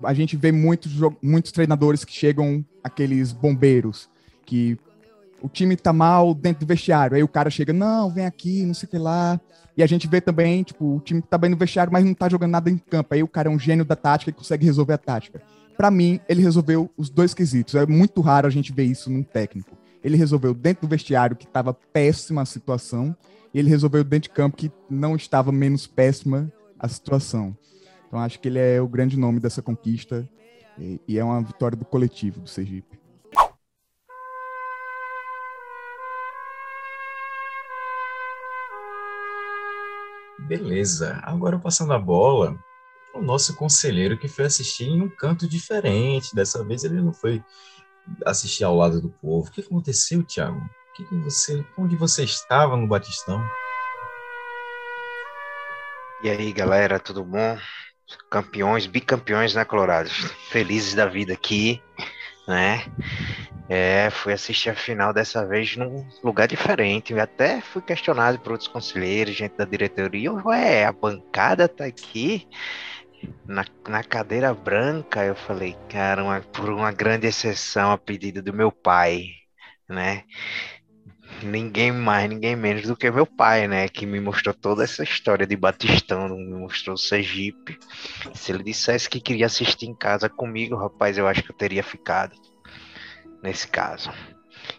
A 0.04 0.14
gente 0.14 0.38
vê 0.38 0.52
muitos, 0.52 0.92
muitos 1.22 1.52
treinadores 1.52 2.06
que 2.06 2.14
chegam 2.14 2.64
aqueles 2.84 3.32
bombeiros 3.32 4.10
que 4.46 4.78
o 5.42 5.50
time 5.50 5.76
tá 5.76 5.92
mal 5.92 6.34
dentro 6.34 6.66
do 6.66 6.68
vestiário. 6.68 7.16
Aí 7.16 7.24
o 7.24 7.28
cara 7.28 7.50
chega, 7.50 7.74
não, 7.74 8.10
vem 8.10 8.26
aqui, 8.26 8.64
não 8.64 8.74
sei 8.74 8.88
o 8.88 8.90
que 8.90 8.98
lá. 8.98 9.40
E 9.76 9.84
a 9.84 9.88
gente 9.88 10.08
vê 10.08 10.20
também, 10.20 10.64
tipo, 10.64 10.96
o 10.96 11.00
time 11.00 11.22
tá 11.22 11.38
bem 11.38 11.50
no 11.50 11.58
vestiário, 11.58 11.92
mas 11.92 12.04
não 12.04 12.14
tá 12.14 12.28
jogando 12.30 12.52
nada 12.52 12.70
em 12.70 12.78
campo. 12.78 13.14
Aí 13.14 13.22
o 13.22 13.28
cara 13.28 13.50
é 13.50 13.52
um 13.52 13.60
gênio 13.60 13.86
da 13.86 13.96
tática 13.96 14.32
e 14.32 14.34
consegue 14.34 14.66
resolver 14.66 14.94
a 14.94 14.98
tática. 14.98 15.42
Para 15.76 15.92
mim, 15.92 16.20
ele 16.28 16.42
resolveu 16.42 16.90
os 16.98 17.10
dois 17.10 17.34
quesitos. 17.34 17.76
É 17.76 17.86
muito 17.86 18.22
raro 18.22 18.48
a 18.48 18.50
gente 18.50 18.74
ver 18.74 18.86
isso 18.86 19.12
num 19.12 19.22
técnico. 19.22 19.78
Ele 20.08 20.16
resolveu 20.16 20.54
dentro 20.54 20.88
do 20.88 20.90
vestiário, 20.90 21.36
que 21.36 21.44
estava 21.44 21.74
péssima 21.74 22.42
a 22.42 22.46
situação, 22.46 23.14
e 23.54 23.60
ele 23.60 23.68
resolveu 23.68 24.06
dentro 24.06 24.30
de 24.30 24.34
campo, 24.34 24.56
que 24.56 24.72
não 24.90 25.18
estava 25.18 25.52
menos 25.52 25.86
péssima 25.86 26.50
a 26.80 26.88
situação. 26.88 27.54
Então, 28.08 28.18
acho 28.18 28.40
que 28.40 28.48
ele 28.48 28.58
é 28.58 28.80
o 28.80 28.88
grande 28.88 29.20
nome 29.20 29.42
dessa 29.42 29.62
conquista 29.62 30.26
e 31.06 31.20
é 31.20 31.24
uma 31.26 31.42
vitória 31.42 31.76
do 31.76 31.84
coletivo 31.84 32.40
do 32.40 32.48
Sergipe. 32.48 32.98
Beleza. 40.48 41.20
Agora 41.22 41.60
passando 41.60 41.92
a 41.92 42.00
bola, 42.00 42.58
o 43.14 43.22
nosso 43.22 43.58
conselheiro 43.58 44.18
que 44.18 44.30
foi 44.30 44.46
assistir 44.46 44.86
em 44.86 45.02
um 45.02 45.10
canto 45.10 45.46
diferente. 45.50 46.34
Dessa 46.34 46.64
vez 46.64 46.86
ele 46.86 47.02
não 47.02 47.12
foi 47.12 47.44
assistir 48.26 48.64
ao 48.64 48.76
lado 48.76 49.02
do 49.02 49.10
povo. 49.10 49.48
O 49.48 49.52
que 49.52 49.62
aconteceu, 49.62 50.24
Thiago? 50.24 50.58
O 50.58 50.94
que, 50.96 51.04
que 51.04 51.16
você, 51.16 51.66
onde 51.78 51.96
você 51.96 52.24
estava 52.24 52.76
no 52.76 52.88
Batistão? 52.88 53.44
E 56.24 56.30
aí, 56.30 56.52
galera, 56.52 57.00
tudo 57.00 57.24
bom? 57.24 57.58
Campeões, 58.30 58.88
bicampeões, 58.88 59.54
né, 59.54 59.64
Colorados? 59.64 60.14
Felizes 60.50 60.96
da 60.96 61.06
vida 61.06 61.34
aqui, 61.34 61.82
né? 62.48 62.86
É, 63.70 64.10
fui 64.10 64.32
assistir 64.32 64.70
a 64.70 64.76
final 64.76 65.14
dessa 65.14 65.46
vez 65.46 65.76
num 65.76 66.08
lugar 66.24 66.48
diferente. 66.48 67.12
Eu 67.12 67.22
até 67.22 67.60
fui 67.60 67.82
questionado 67.82 68.40
por 68.40 68.54
outros 68.54 68.70
conselheiros, 68.70 69.36
gente 69.36 69.58
da 69.58 69.66
diretoria. 69.66 70.32
Ué, 70.32 70.86
a 70.86 70.92
bancada 70.92 71.68
tá 71.68 71.86
aqui 71.86 72.48
na, 73.46 73.66
na 73.88 74.04
cadeira 74.04 74.54
branca. 74.54 75.24
Eu 75.24 75.36
falei, 75.36 75.76
cara, 75.90 76.24
uma, 76.24 76.42
por 76.42 76.70
uma 76.70 76.92
grande 76.92 77.28
exceção 77.28 77.92
a 77.92 77.98
pedido 77.98 78.42
do 78.42 78.54
meu 78.54 78.72
pai, 78.72 79.30
né? 79.88 80.24
Ninguém 81.44 81.92
mais, 81.92 82.28
ninguém 82.30 82.56
menos 82.56 82.84
do 82.84 82.96
que 82.96 83.12
meu 83.12 83.26
pai, 83.26 83.68
né? 83.68 83.88
Que 83.88 84.06
me 84.06 84.20
mostrou 84.20 84.54
toda 84.54 84.84
essa 84.84 85.04
história 85.04 85.46
de 85.46 85.56
Batistão, 85.56 86.30
me 86.30 86.56
mostrou 86.56 86.96
o 86.96 86.98
Sergipe. 86.98 87.78
Se 88.34 88.52
ele 88.52 88.64
dissesse 88.64 89.10
que 89.10 89.20
queria 89.20 89.46
assistir 89.46 89.86
em 89.86 89.96
casa 89.96 90.30
comigo, 90.30 90.76
rapaz, 90.76 91.18
eu 91.18 91.28
acho 91.28 91.44
que 91.44 91.52
eu 91.52 91.56
teria 91.56 91.84
ficado 91.84 92.36
nesse 93.44 93.68
caso. 93.68 94.12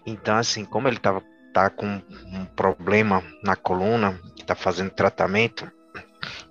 Então, 0.05 0.37
assim, 0.37 0.65
como 0.65 0.89
ele 0.89 0.99
tava, 0.99 1.23
tá 1.53 1.71
com 1.71 1.87
um 1.87 2.45
problema 2.57 3.23
na 3.43 3.55
coluna, 3.55 4.21
que 4.35 4.45
tá 4.45 4.55
fazendo 4.55 4.91
tratamento, 4.91 5.71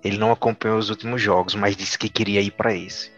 ele 0.04 0.18
não 0.18 0.32
acompanhou 0.32 0.78
os 0.78 0.90
últimos 0.90 1.20
jogos, 1.20 1.54
mas 1.54 1.76
disse 1.76 1.98
que 1.98 2.08
queria 2.08 2.40
ir 2.40 2.52
para 2.52 2.74
esse. 2.74 3.10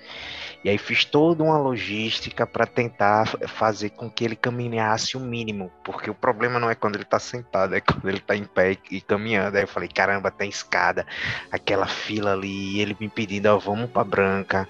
E 0.62 0.68
aí 0.68 0.76
fiz 0.76 1.06
toda 1.06 1.42
uma 1.42 1.56
logística 1.56 2.46
para 2.46 2.66
tentar 2.66 3.26
fazer 3.48 3.90
com 3.90 4.10
que 4.10 4.22
ele 4.22 4.36
caminhasse 4.36 5.16
o 5.16 5.20
mínimo, 5.20 5.72
porque 5.82 6.10
o 6.10 6.14
problema 6.14 6.58
não 6.58 6.68
é 6.68 6.74
quando 6.74 6.96
ele 6.96 7.04
está 7.04 7.18
sentado, 7.18 7.74
é 7.74 7.80
quando 7.80 8.06
ele 8.06 8.18
está 8.18 8.36
em 8.36 8.44
pé 8.44 8.76
e 8.90 9.00
caminhando. 9.00 9.56
Aí 9.56 9.62
eu 9.62 9.68
falei, 9.68 9.88
caramba, 9.88 10.30
tem 10.30 10.50
escada, 10.50 11.06
aquela 11.50 11.86
fila 11.86 12.32
ali, 12.32 12.78
ele 12.78 12.94
me 13.00 13.08
pedindo, 13.08 13.46
ó, 13.46 13.56
oh, 13.56 13.58
vamos 13.58 13.90
para 13.90 14.04
Branca, 14.04 14.68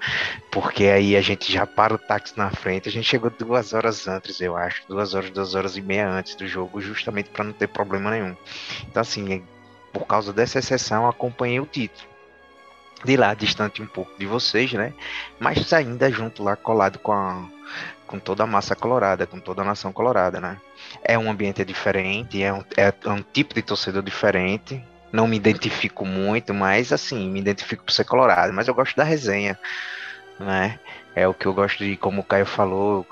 porque 0.53 0.85
aí 0.85 1.17
a 1.17 1.21
gente 1.21 1.53
já 1.53 1.67
para 1.67 1.95
o 1.95 1.99
táxi 1.99 2.39
na 2.39 2.51
frente. 2.53 2.89
A 2.89 2.93
gente 2.93 3.09
chegou 3.09 3.29
duas 3.29 3.73
horas 3.73 4.07
antes, 4.07 4.41
eu 4.41 4.57
acho, 4.57 4.83
duas 4.89 5.13
horas, 5.13 5.31
duas 5.31 5.57
horas 5.57 5.77
e 5.77 5.83
meia 5.83 6.09
antes 6.09 6.37
do 6.37 6.47
jogo, 6.47 6.81
justamente 6.81 7.31
para 7.31 7.45
não 7.45 7.53
ter 7.53 7.67
problema 7.67 8.13
nenhum. 8.13 8.37
Então 8.89 9.01
assim, 9.01 9.43
por 9.93 10.07
causa 10.07 10.33
dessa 10.33 10.59
exceção, 10.59 11.09
acompanhei 11.09 11.61
o 11.61 11.67
título 11.67 12.11
de 13.05 13.17
lá, 13.17 13.35
distante 13.35 13.83
um 13.83 13.87
pouco 13.87 14.13
de 14.19 14.27
vocês, 14.27 14.73
né? 14.73 14.93
Mas 15.39 15.73
ainda 15.73 16.11
junto 16.11 16.43
lá, 16.43 16.57
colado 16.57 16.99
com 16.99 17.13
a, 17.13 17.45
com 18.07 18.19
toda 18.19 18.45
a 18.45 18.47
massa 18.47 18.77
colorada, 18.77 19.27
com 19.27 19.41
toda 19.41 19.63
a 19.63 19.65
nação 19.65 19.93
colorada, 19.93 20.41
né? 20.41 20.59
É 21.03 21.19
um 21.19 21.31
ambiente 21.31 21.65
diferente, 21.65 22.43
é 22.43 22.53
um, 22.53 22.63
é 22.77 22.93
um 23.09 23.23
tipo 23.23 23.55
de 23.55 23.63
torcedor 23.63 24.03
diferente. 24.03 24.83
Não 25.13 25.27
me 25.27 25.37
identifico 25.37 26.05
muito, 26.05 26.55
mas 26.55 26.93
assim, 26.93 27.29
me 27.29 27.41
identifico 27.41 27.85
por 27.85 27.93
ser 27.93 28.05
colorado. 28.05 28.53
Mas 28.53 28.69
eu 28.69 28.75
gosto 28.75 28.97
da 28.97 29.03
resenha, 29.03 29.59
né? 30.39 30.79
É 31.15 31.27
o 31.27 31.35
que 31.35 31.47
eu 31.47 31.53
gosto 31.53 31.85
de, 31.85 31.97
como 31.97 32.21
o 32.21 32.25
Caio 32.25 32.47
falou, 32.47 33.05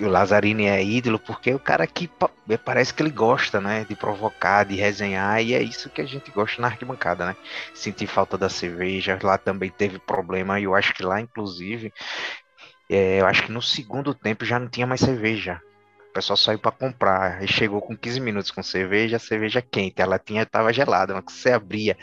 o 0.00 0.06
Lazzarini 0.08 0.64
é 0.66 0.82
ídolo, 0.82 1.18
porque 1.18 1.52
o 1.52 1.58
cara 1.58 1.86
que 1.86 2.10
parece 2.64 2.94
que 2.94 3.02
ele 3.02 3.10
gosta, 3.10 3.60
né? 3.60 3.84
De 3.86 3.94
provocar, 3.94 4.64
de 4.64 4.76
resenhar, 4.76 5.42
e 5.42 5.52
é 5.54 5.62
isso 5.62 5.90
que 5.90 6.00
a 6.00 6.06
gente 6.06 6.30
gosta 6.30 6.60
na 6.62 6.68
arquibancada, 6.68 7.26
né? 7.26 7.36
Sentir 7.74 8.06
falta 8.06 8.38
da 8.38 8.48
cerveja, 8.48 9.18
lá 9.22 9.36
também 9.36 9.70
teve 9.70 9.98
problema, 9.98 10.58
e 10.58 10.64
eu 10.64 10.74
acho 10.74 10.94
que 10.94 11.02
lá, 11.02 11.20
inclusive, 11.20 11.92
é, 12.88 13.20
eu 13.20 13.26
acho 13.26 13.44
que 13.44 13.52
no 13.52 13.62
segundo 13.62 14.14
tempo 14.14 14.44
já 14.44 14.58
não 14.58 14.68
tinha 14.68 14.86
mais 14.86 15.00
cerveja. 15.00 15.60
O 16.10 16.12
pessoal 16.12 16.36
saiu 16.36 16.58
para 16.58 16.70
comprar 16.72 17.42
e 17.42 17.48
chegou 17.48 17.80
com 17.80 17.96
15 17.96 18.20
minutos 18.20 18.50
com 18.50 18.62
cerveja, 18.62 19.18
cerveja 19.18 19.62
quente. 19.62 20.02
Ela 20.02 20.18
tinha, 20.18 20.44
tava 20.44 20.72
gelada, 20.72 21.14
mas 21.14 21.24
você 21.26 21.52
abria, 21.52 21.96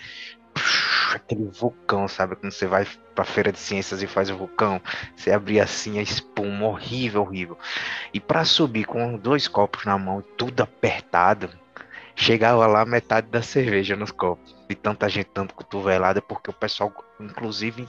aquele 1.18 1.46
vulcão, 1.46 2.08
sabe? 2.08 2.36
Quando 2.36 2.52
você 2.52 2.68
vai 2.68 2.86
pra 3.16 3.24
feira 3.24 3.52
de 3.52 3.60
ciências 3.60 4.02
e 4.02 4.08
faz 4.08 4.30
o 4.30 4.38
vulcão, 4.38 4.82
você 5.16 5.32
abria 5.32 5.64
assim 5.64 6.00
a 6.00 6.02
espuma, 6.02 6.68
horrível, 6.68 7.22
horrível. 7.22 7.58
E 8.14 8.20
para 8.20 8.46
subir 8.46 8.86
com 8.86 9.18
dois 9.18 9.48
copos 9.48 9.86
na 9.86 9.98
mão, 9.98 10.24
tudo 10.38 10.62
apertado, 10.62 11.50
chegava 12.16 12.68
lá 12.68 12.86
metade 12.86 13.28
da 13.28 13.42
cerveja 13.42 13.96
nos 13.96 14.12
copos. 14.12 14.56
E 14.70 14.76
tanta 14.76 15.10
gente 15.10 15.30
tanto 15.34 15.54
cotovelada, 15.54 16.22
porque 16.22 16.50
o 16.50 16.54
pessoal, 16.54 16.94
inclusive, 17.20 17.88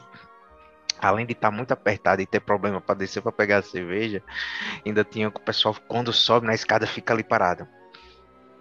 além 1.01 1.27
de 1.27 1.33
estar 1.33 1.51
tá 1.51 1.57
muito 1.57 1.73
apertado 1.73 2.23
e 2.23 2.27
ter 2.27 2.41
problema 2.41 2.81
para 2.81 2.95
descer 2.95 3.23
para 3.23 3.33
pegar 3.33 3.59
a 3.59 3.63
cerveja, 3.63 4.23
ainda 4.85 5.05
tinha 5.05 5.29
o 5.29 5.41
pessoal 5.41 5.75
quando 5.89 6.13
sobe 6.13 6.47
na 6.47 6.55
escada 6.55 6.87
fica 6.87 7.13
ali 7.13 7.25
parado, 7.25 7.67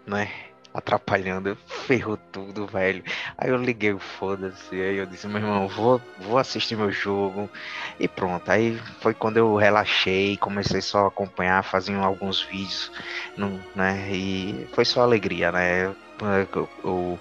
né? 0.07 0.31
Atrapalhando, 0.79 1.55
ferrou 1.85 2.17
tudo, 2.17 2.65
velho. 2.65 3.03
Aí 3.37 3.49
eu 3.49 3.57
liguei 3.57 3.93
o 3.93 3.99
foda-se, 3.99 4.75
aí 4.75 4.97
eu 4.97 5.05
disse, 5.05 5.27
meu 5.27 5.37
irmão, 5.37 5.67
vou, 5.67 6.01
vou 6.19 6.37
assistir 6.37 6.75
meu 6.75 6.91
jogo. 6.91 7.49
E 7.99 8.07
pronto, 8.07 8.49
aí 8.49 8.77
foi 9.01 9.13
quando 9.13 9.37
eu 9.37 9.55
relaxei, 9.55 10.37
comecei 10.37 10.81
só 10.81 11.05
a 11.05 11.07
acompanhar, 11.07 11.63
fazendo 11.63 12.03
alguns 12.03 12.41
vídeos, 12.41 12.91
né? 13.75 14.09
E 14.11 14.67
foi 14.73 14.85
só 14.85 15.01
alegria, 15.01 15.51
né? 15.51 15.85
Eu, 16.83 17.19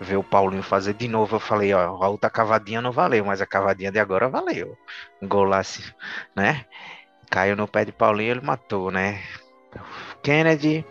ver 0.00 0.16
o 0.16 0.24
Paulinho 0.24 0.62
fazer 0.62 0.94
de 0.94 1.08
novo, 1.08 1.36
eu 1.36 1.40
falei, 1.40 1.72
ó, 1.72 1.80
a 2.02 2.08
outra 2.08 2.28
cavadinha 2.28 2.80
não 2.82 2.92
valeu, 2.92 3.24
mas 3.24 3.40
a 3.40 3.46
cavadinha 3.46 3.90
de 3.90 3.98
agora 3.98 4.28
valeu. 4.28 4.76
Golaço, 5.22 5.94
né? 6.36 6.64
Caiu 7.30 7.56
no 7.56 7.66
pé 7.66 7.84
de 7.84 7.92
Paulinho, 7.92 8.32
ele 8.32 8.40
matou, 8.40 8.90
né? 8.90 9.22
Kennedy, 10.22 10.84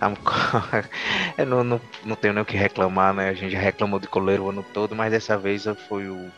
Eu 1.36 1.46
não, 1.46 1.64
não, 1.64 1.80
não 2.04 2.16
tenho 2.16 2.34
nem 2.34 2.42
o 2.42 2.46
que 2.46 2.56
reclamar, 2.56 3.12
né? 3.14 3.28
A 3.28 3.34
gente 3.34 3.52
já 3.52 3.60
reclamou 3.60 3.98
de 3.98 4.08
coleiro 4.08 4.44
o 4.44 4.50
ano 4.50 4.64
todo, 4.74 4.94
mas 4.94 5.10
dessa 5.10 5.36
vez 5.36 5.64
foi 5.88 6.08
o, 6.08 6.30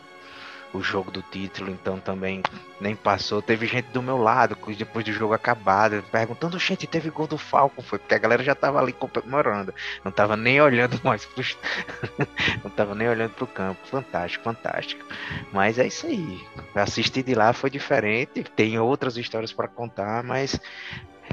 o 0.73 0.81
jogo 0.81 1.11
do 1.11 1.21
título, 1.21 1.69
então 1.69 1.99
também 1.99 2.41
nem 2.79 2.95
passou. 2.95 3.41
Teve 3.41 3.67
gente 3.67 3.87
do 3.87 4.01
meu 4.01 4.17
lado, 4.17 4.57
depois 4.77 5.05
do 5.05 5.11
jogo 5.11 5.33
acabado, 5.33 6.03
perguntando, 6.11 6.57
gente, 6.57 6.87
teve 6.87 7.09
gol 7.09 7.27
do 7.27 7.37
Falcon? 7.37 7.81
Foi 7.81 7.99
porque 7.99 8.15
a 8.15 8.19
galera 8.19 8.43
já 8.43 8.55
tava 8.55 8.79
ali 8.79 8.93
comemorando, 8.93 9.73
não 10.03 10.11
tava 10.11 10.37
nem 10.37 10.61
olhando 10.61 10.99
mais 11.03 11.27
não 12.63 12.71
tava 12.71 12.95
nem 12.95 13.09
olhando 13.09 13.31
pro 13.31 13.47
campo. 13.47 13.79
Fantástico, 13.87 14.43
fantástico. 14.43 15.05
Mas 15.51 15.77
é 15.77 15.87
isso 15.87 16.07
aí. 16.07 16.41
Assistir 16.75 17.23
de 17.23 17.35
lá 17.35 17.53
foi 17.53 17.69
diferente, 17.69 18.43
tem 18.43 18.79
outras 18.79 19.17
histórias 19.17 19.51
para 19.51 19.67
contar, 19.67 20.23
mas 20.23 20.59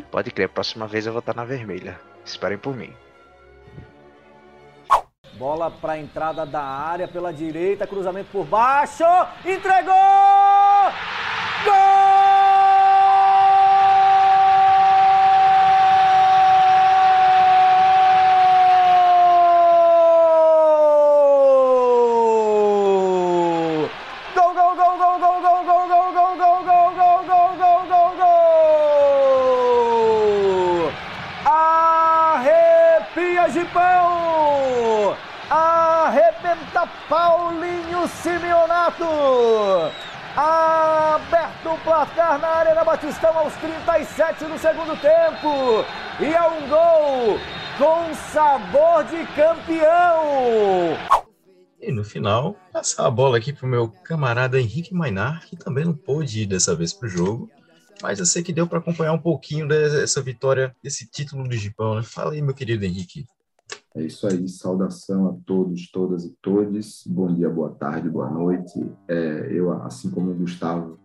pode 0.01 0.31
crer, 0.31 0.49
próxima 0.49 0.87
vez 0.87 1.07
eu 1.07 1.13
vou 1.13 1.21
estar 1.21 1.35
na 1.35 1.45
vermelha. 1.45 1.99
Esperem 2.25 2.59
por 2.59 2.75
mim. 2.75 2.95
Bola 5.35 5.71
para 5.71 5.93
a 5.93 5.99
entrada 5.99 6.45
da 6.45 6.63
área 6.63 7.07
pela 7.07 7.33
direita, 7.33 7.87
cruzamento 7.87 8.29
por 8.33 8.45
baixo, 8.45 9.05
entregou! 9.45 9.95
Gol! 11.65 12.08
Paulinho 37.09 38.07
Simeonato. 38.07 39.05
Aberto 40.37 41.71
o 41.71 41.79
placar 41.79 42.39
na 42.39 42.49
área 42.49 42.75
da 42.75 42.85
Batistão 42.85 43.37
aos 43.37 43.55
37 43.55 44.45
do 44.45 44.59
segundo 44.59 44.95
tempo. 45.01 45.85
E 46.21 46.27
é 46.27 46.43
um 46.43 46.69
gol 46.69 47.41
com 47.79 48.15
sabor 48.15 49.05
de 49.05 49.27
campeão. 49.35 50.97
E 51.81 51.91
no 51.91 52.05
final, 52.05 52.57
passar 52.73 53.07
a 53.07 53.11
bola 53.11 53.39
aqui 53.39 53.53
para 53.53 53.67
o 53.67 53.69
meu 53.69 53.89
camarada 53.89 54.61
Henrique 54.61 54.93
Mainar, 54.93 55.47
que 55.47 55.57
também 55.57 55.85
não 55.85 55.95
pôde 55.95 56.43
ir 56.43 56.47
dessa 56.47 56.75
vez 56.75 56.93
para 56.93 57.07
o 57.07 57.11
jogo. 57.11 57.51
Mas 58.03 58.19
eu 58.19 58.27
sei 58.27 58.43
que 58.43 58.53
deu 58.53 58.67
para 58.67 58.79
acompanhar 58.79 59.13
um 59.13 59.19
pouquinho 59.19 59.67
dessa 59.67 60.21
vitória, 60.21 60.77
desse 60.83 61.11
título 61.11 61.49
do 61.49 61.57
Gipão, 61.57 61.97
né? 61.97 62.03
Fala 62.03 62.33
aí, 62.33 62.43
meu 62.43 62.55
querido 62.55 62.85
Henrique. 62.85 63.27
É 63.95 64.03
isso 64.03 64.27
aí, 64.27 64.47
saudação 64.49 65.29
a 65.29 65.35
todos, 65.47 65.91
todas 65.91 66.25
e 66.25 66.37
todes. 66.43 67.05
Bom 67.07 67.33
dia, 67.33 67.49
boa 67.49 67.71
tarde, 67.71 68.09
boa 68.09 68.31
noite. 68.31 68.87
É, 69.09 69.49
eu, 69.51 69.73
assim 69.83 70.11
como 70.11 70.31
o 70.31 70.35
Gustavo, 70.35 70.99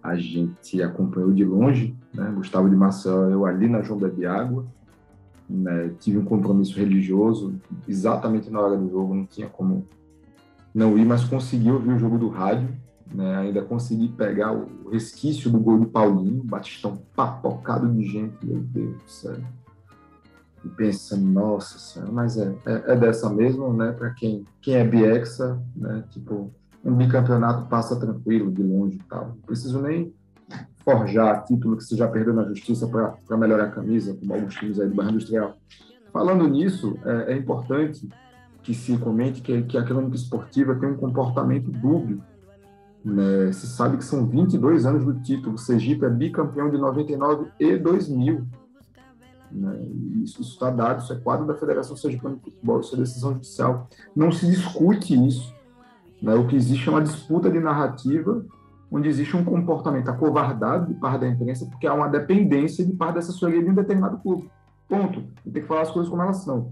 a 0.00 0.16
gente 0.16 0.80
acompanhou 0.80 1.32
de 1.32 1.44
longe, 1.44 1.96
né? 2.14 2.30
Gustavo 2.34 2.70
de 2.70 2.76
Marcel, 2.76 3.28
eu 3.28 3.44
ali 3.44 3.68
na 3.68 3.82
João 3.82 3.98
Bebe 3.98 4.24
Água, 4.24 4.64
né? 5.50 5.94
tive 5.98 6.18
um 6.18 6.24
compromisso 6.24 6.78
religioso 6.78 7.54
exatamente 7.88 8.50
na 8.50 8.60
hora 8.60 8.76
do 8.76 8.88
jogo, 8.88 9.14
não 9.14 9.26
tinha 9.26 9.48
como 9.48 9.86
não 10.72 10.96
ir, 10.96 11.04
mas 11.04 11.24
consegui 11.24 11.70
ouvir 11.70 11.92
o 11.92 11.98
jogo 11.98 12.18
do 12.18 12.28
rádio, 12.28 12.68
né? 13.12 13.36
ainda 13.36 13.62
consegui 13.62 14.08
pegar 14.08 14.52
o 14.52 14.88
resquício 14.90 15.50
do 15.50 15.58
gol 15.58 15.80
de 15.80 15.86
Paulinho, 15.86 16.42
Batistão 16.44 17.02
papocado 17.14 17.92
de 17.92 18.04
gente, 18.04 18.34
meu 18.46 18.60
Deus 18.60 18.96
do 18.96 19.10
céu 19.10 19.36
e 20.64 20.68
pensa, 20.68 21.16
nossa 21.16 21.78
senhora, 21.78 22.12
mas 22.12 22.36
é, 22.36 22.54
é, 22.66 22.92
é 22.92 22.96
dessa 22.96 23.28
mesmo, 23.28 23.72
né? 23.72 23.92
Para 23.92 24.10
quem, 24.10 24.44
quem 24.60 24.74
é 24.74 24.84
biexa, 24.84 25.58
né? 25.74 26.04
Tipo, 26.10 26.52
um 26.84 26.94
bicampeonato 26.94 27.68
passa 27.68 27.98
tranquilo, 27.98 28.50
de 28.50 28.62
longe 28.62 28.96
e 28.96 29.08
tal. 29.08 29.28
Não 29.28 29.36
preciso 29.46 29.80
nem 29.80 30.12
forjar 30.84 31.44
título 31.44 31.76
que 31.76 31.84
você 31.84 31.96
já 31.96 32.08
perdeu 32.08 32.34
na 32.34 32.44
justiça 32.44 32.86
para 32.86 33.36
melhorar 33.36 33.64
a 33.64 33.70
camisa, 33.70 34.14
como 34.14 34.34
alguns 34.34 34.54
times 34.54 34.78
aí 34.78 34.88
do 34.88 34.94
bairro 34.94 35.12
industrial. 35.12 35.56
Falando 36.12 36.46
nisso, 36.48 36.96
é, 37.04 37.32
é 37.32 37.36
importante 37.36 38.08
que 38.62 38.74
se 38.74 38.96
comente 38.98 39.40
que, 39.40 39.62
que 39.62 39.76
a 39.76 39.84
clínica 39.84 40.14
esportiva 40.14 40.74
tem 40.76 40.88
um 40.88 40.96
comportamento 40.96 41.70
dúbio. 41.70 42.22
Né? 43.04 43.50
Se 43.52 43.66
sabe 43.66 43.96
que 43.96 44.04
são 44.04 44.26
22 44.26 44.86
anos 44.86 45.04
do 45.04 45.14
título. 45.20 45.54
O 45.54 45.58
Sergipe 45.58 46.04
é 46.04 46.10
bicampeão 46.10 46.70
de 46.70 46.78
99 46.78 47.46
e 47.58 47.76
2000 47.76 48.46
né? 49.52 49.78
Isso 50.22 50.42
está 50.42 50.70
dado, 50.70 51.02
isso 51.02 51.12
é 51.12 51.16
quadro 51.16 51.46
da 51.46 51.54
Federação 51.54 51.96
Sergipana 51.96 52.36
de 52.36 52.42
Futebol, 52.42 52.80
isso 52.80 52.94
é 52.94 52.98
decisão 52.98 53.32
judicial. 53.32 53.88
Não 54.14 54.30
se 54.32 54.46
discute 54.46 55.14
isso. 55.14 55.54
Né? 56.20 56.34
O 56.34 56.46
que 56.46 56.56
existe 56.56 56.88
é 56.88 56.92
uma 56.92 57.02
disputa 57.02 57.50
de 57.50 57.58
narrativa, 57.58 58.44
onde 58.90 59.08
existe 59.08 59.36
um 59.36 59.44
comportamento 59.44 60.08
acovardado 60.08 60.92
de 60.92 61.00
parte 61.00 61.20
da 61.20 61.28
imprensa, 61.28 61.66
porque 61.66 61.86
há 61.86 61.94
uma 61.94 62.08
dependência 62.08 62.84
de 62.84 62.92
parte 62.92 63.14
da 63.14 63.20
assessoria 63.20 63.62
de 63.62 63.70
um 63.70 63.74
determinado 63.74 64.18
clube. 64.18 64.50
Ponto. 64.88 65.24
Tem 65.44 65.62
que 65.62 65.68
falar 65.68 65.82
as 65.82 65.90
coisas 65.90 66.10
como 66.10 66.22
elas 66.22 66.38
são. 66.38 66.70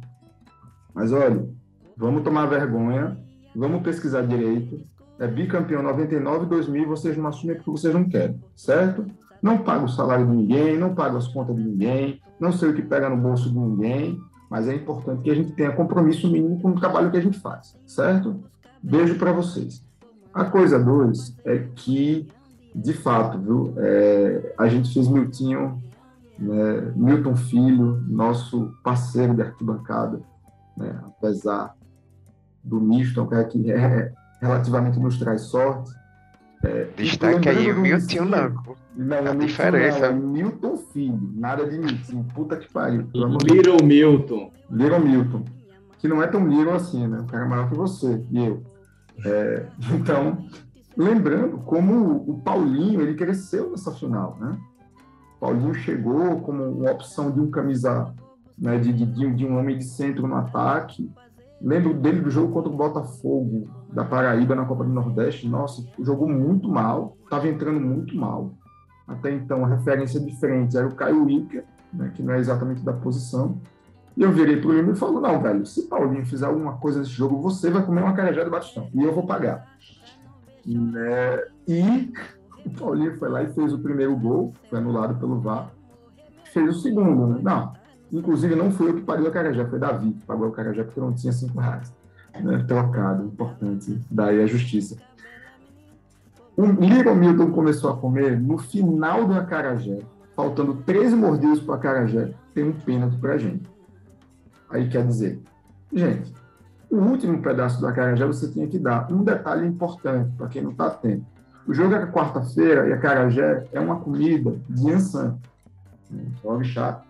Mas 0.95 1.13
olha, 1.13 1.49
vamos 1.97 2.23
tomar 2.23 2.47
vergonha, 2.47 3.17
vamos 3.55 3.83
pesquisar 3.83 4.23
direito, 4.23 4.81
é 5.19 5.27
bicampeão 5.27 5.83
99 5.83 6.47
2000 6.47 6.89
vocês 6.89 7.17
não 7.17 7.27
assumem 7.27 7.57
porque 7.57 7.71
vocês 7.71 7.93
não 7.93 8.05
querem, 8.05 8.43
certo? 8.57 9.07
Não 9.43 9.59
pago 9.59 9.85
o 9.85 9.89
salário 9.89 10.27
de 10.27 10.33
ninguém, 10.33 10.79
não 10.79 10.95
pago 10.95 11.17
as 11.17 11.29
contas 11.29 11.55
de 11.57 11.63
ninguém, 11.63 12.21
não 12.41 12.53
sei 12.53 12.71
o 12.71 12.75
que 12.75 12.83
pega 12.83 13.09
no 13.09 13.17
bolso 13.17 13.51
de 13.51 13.59
ninguém, 13.59 14.21
mas 14.51 14.67
é 14.67 14.75
importante 14.75 15.23
que 15.23 15.31
a 15.31 15.35
gente 15.35 15.53
tenha 15.53 15.73
compromisso 15.73 16.31
mínimo 16.31 16.61
com 16.61 16.71
o 16.71 16.81
trabalho 16.81 17.11
que 17.11 17.17
a 17.17 17.23
gente 17.23 17.39
faz, 17.39 17.77
certo? 17.87 18.41
Beijo 18.83 19.17
para 19.17 19.33
vocês. 19.33 19.85
A 20.33 20.45
coisa 20.45 20.79
dois 20.79 21.37
é 21.45 21.59
que, 21.75 22.27
de 22.75 22.93
fato, 22.95 23.39
viu, 23.39 23.75
é, 23.77 24.55
a 24.59 24.69
gente 24.69 24.93
fez 24.93 25.07
Miltinho, 25.07 25.81
né, 26.39 26.93
Milton 26.97 27.37
Filho, 27.37 28.03
nosso 28.09 28.73
parceiro 28.83 29.35
de 29.35 29.43
arquibancada, 29.43 30.21
né, 30.77 30.99
apesar 31.05 31.77
do 32.65 32.81
misto, 32.81 33.27
é 33.33 33.45
que 33.45 33.71
é, 33.71 34.13
relativamente 34.41 34.99
nos 34.99 35.19
traz 35.19 35.43
sorte. 35.43 35.91
É, 36.63 36.89
Destaque 36.97 37.49
aí 37.49 37.73
o 37.73 37.81
Milton 37.81 38.25
não. 38.27 38.63
Não, 38.95 39.33
a 39.33 39.35
diferença. 39.35 40.01
Não, 40.01 40.07
é 40.09 40.13
Milton 40.13 40.77
Filho, 40.77 41.33
nada 41.35 41.65
de 41.67 41.79
Milton. 41.79 42.23
Puta 42.35 42.57
que 42.57 42.71
pariu. 42.71 43.09
Little 43.45 43.83
Milton. 43.83 44.53
Little 44.71 45.01
Milton. 45.01 45.45
Que 45.99 46.09
não 46.09 46.23
é 46.23 46.27
tão 46.27 46.47
little 46.47 46.75
assim, 46.75 47.07
né? 47.07 47.21
O 47.21 47.27
cara 47.27 47.45
é 47.45 47.49
maior 47.49 47.69
que 47.69 47.75
você 47.75 48.23
e 48.31 48.47
eu. 48.47 48.63
É, 49.25 49.67
então, 49.95 50.45
lembrando 50.97 51.59
como 51.59 52.25
o 52.29 52.41
Paulinho 52.43 53.01
ele 53.01 53.15
cresceu 53.15 53.71
nessa 53.71 53.93
final, 53.93 54.37
né? 54.39 54.59
O 55.37 55.41
Paulinho 55.41 55.75
chegou 55.75 56.41
como 56.41 56.63
uma 56.63 56.91
opção 56.91 57.31
de 57.31 57.41
um 57.41 57.51
camisa, 57.51 58.15
né, 58.59 58.79
de, 58.79 58.93
de, 58.93 59.35
de 59.35 59.47
um 59.47 59.59
homem 59.59 59.79
de 59.79 59.85
centro 59.85 60.27
no 60.27 60.35
ataque. 60.35 61.11
Lembro 61.61 61.95
dele 61.95 62.21
do 62.21 62.31
jogo 62.31 62.53
contra 62.53 62.73
o 62.73 62.77
Botafogo 62.77 63.69
da 63.93 64.05
Paraíba 64.05 64.55
na 64.55 64.65
Copa 64.65 64.85
do 64.85 64.91
Nordeste. 64.91 65.49
Nossa, 65.49 65.85
jogou 66.01 66.29
muito 66.29 66.69
mal, 66.69 67.17
estava 67.25 67.49
entrando 67.49 67.79
muito 67.79 68.17
mal. 68.17 68.55
Até 69.07 69.31
então, 69.33 69.65
a 69.65 69.69
referência 69.69 70.21
diferente 70.21 70.77
era 70.77 70.87
o 70.87 70.95
Caio 70.95 71.29
Ica, 71.29 71.65
né, 71.93 72.13
que 72.15 72.23
não 72.23 72.33
é 72.33 72.39
exatamente 72.39 72.83
da 72.83 72.93
posição. 72.93 73.61
E 74.17 74.23
eu 74.23 74.33
virei 74.33 74.57
pro 74.57 74.73
Lima 74.73 74.93
e 74.93 74.97
falo, 74.97 75.21
não, 75.21 75.41
velho, 75.43 75.67
se 75.67 75.89
Paulinho 75.89 76.25
fizer 76.25 76.47
alguma 76.47 76.75
coisa 76.79 77.01
nesse 77.01 77.13
jogo, 77.13 77.41
você 77.41 77.71
vai 77.71 77.85
comer 77.85 78.03
uma 78.03 78.15
carajé 78.15 78.45
do 78.45 78.51
Batistão. 78.51 78.89
E 78.95 79.03
eu 79.03 79.13
vou 79.13 79.27
pagar. 79.27 79.67
Né? 80.65 81.43
E 81.67 82.13
o 82.65 82.71
Paulinho 82.71 83.17
foi 83.19 83.29
lá 83.29 83.43
e 83.43 83.53
fez 83.53 83.73
o 83.73 83.79
primeiro 83.79 84.17
gol, 84.17 84.55
foi 84.69 84.79
anulado 84.79 85.19
pelo 85.19 85.41
VAR. 85.41 85.71
Fez 86.53 86.77
o 86.77 86.81
segundo, 86.81 87.27
né? 87.29 87.41
Não, 87.43 87.73
inclusive 88.13 88.55
não 88.55 88.71
foi 88.71 88.91
eu 88.91 88.95
que 88.95 89.03
paguei 89.03 89.29
o 89.29 89.33
carajé, 89.33 89.65
foi 89.65 89.79
Davi 89.79 90.13
que 90.13 90.25
pagou 90.25 90.49
o 90.49 90.53
carajé 90.53 90.83
porque 90.83 91.01
não 91.01 91.13
tinha 91.13 91.33
cinco 91.33 91.61
reais. 91.61 91.93
Né? 92.43 92.65
Trocado, 92.67 93.25
importante, 93.25 94.01
daí 94.11 94.43
a 94.43 94.47
justiça. 94.47 94.97
O 96.57 96.67
Little 96.67 97.15
Milton 97.15 97.53
começou 97.53 97.91
a 97.91 97.97
comer 97.97 98.39
no 98.39 98.59
final 98.59 99.27
do 99.27 99.35
acarajé, 99.35 100.01
faltando 100.37 100.75
13 100.75 101.17
mordidas 101.17 101.61
para 101.61 101.73
o 101.73 101.75
acarajé, 101.75 102.33
tem 102.55 102.65
um 102.65 102.73
pênalti 102.73 103.17
para 103.19 103.35
a 103.35 103.39
gente. 103.39 103.63
Aí 104.69 104.89
quer 104.89 105.07
dizer, 105.07 105.41
gente, 105.93 106.33
o 106.91 106.97
último 106.97 107.41
pedaço 107.41 107.81
do 107.81 107.87
acarajé 107.87 108.27
você 108.27 108.49
tinha 108.49 108.67
que 108.67 108.79
dar. 108.79 109.11
Um 109.13 109.23
detalhe 109.23 109.67
importante 109.67 110.33
para 110.37 110.49
quem 110.49 110.63
não 110.63 110.73
está 110.73 110.87
atento. 110.87 111.25
O 111.67 111.73
jogo 111.73 111.95
é 111.95 112.07
quarta-feira 112.07 112.89
e 112.89 112.93
acarajé 112.93 113.67
é 113.73 113.81
uma 113.81 114.01
comida 114.01 114.57
de 114.69 114.89
Yansan. 114.89 115.39
É 116.13 116.47
o 116.47 116.51
orixá 116.51 116.95
que 116.95 117.10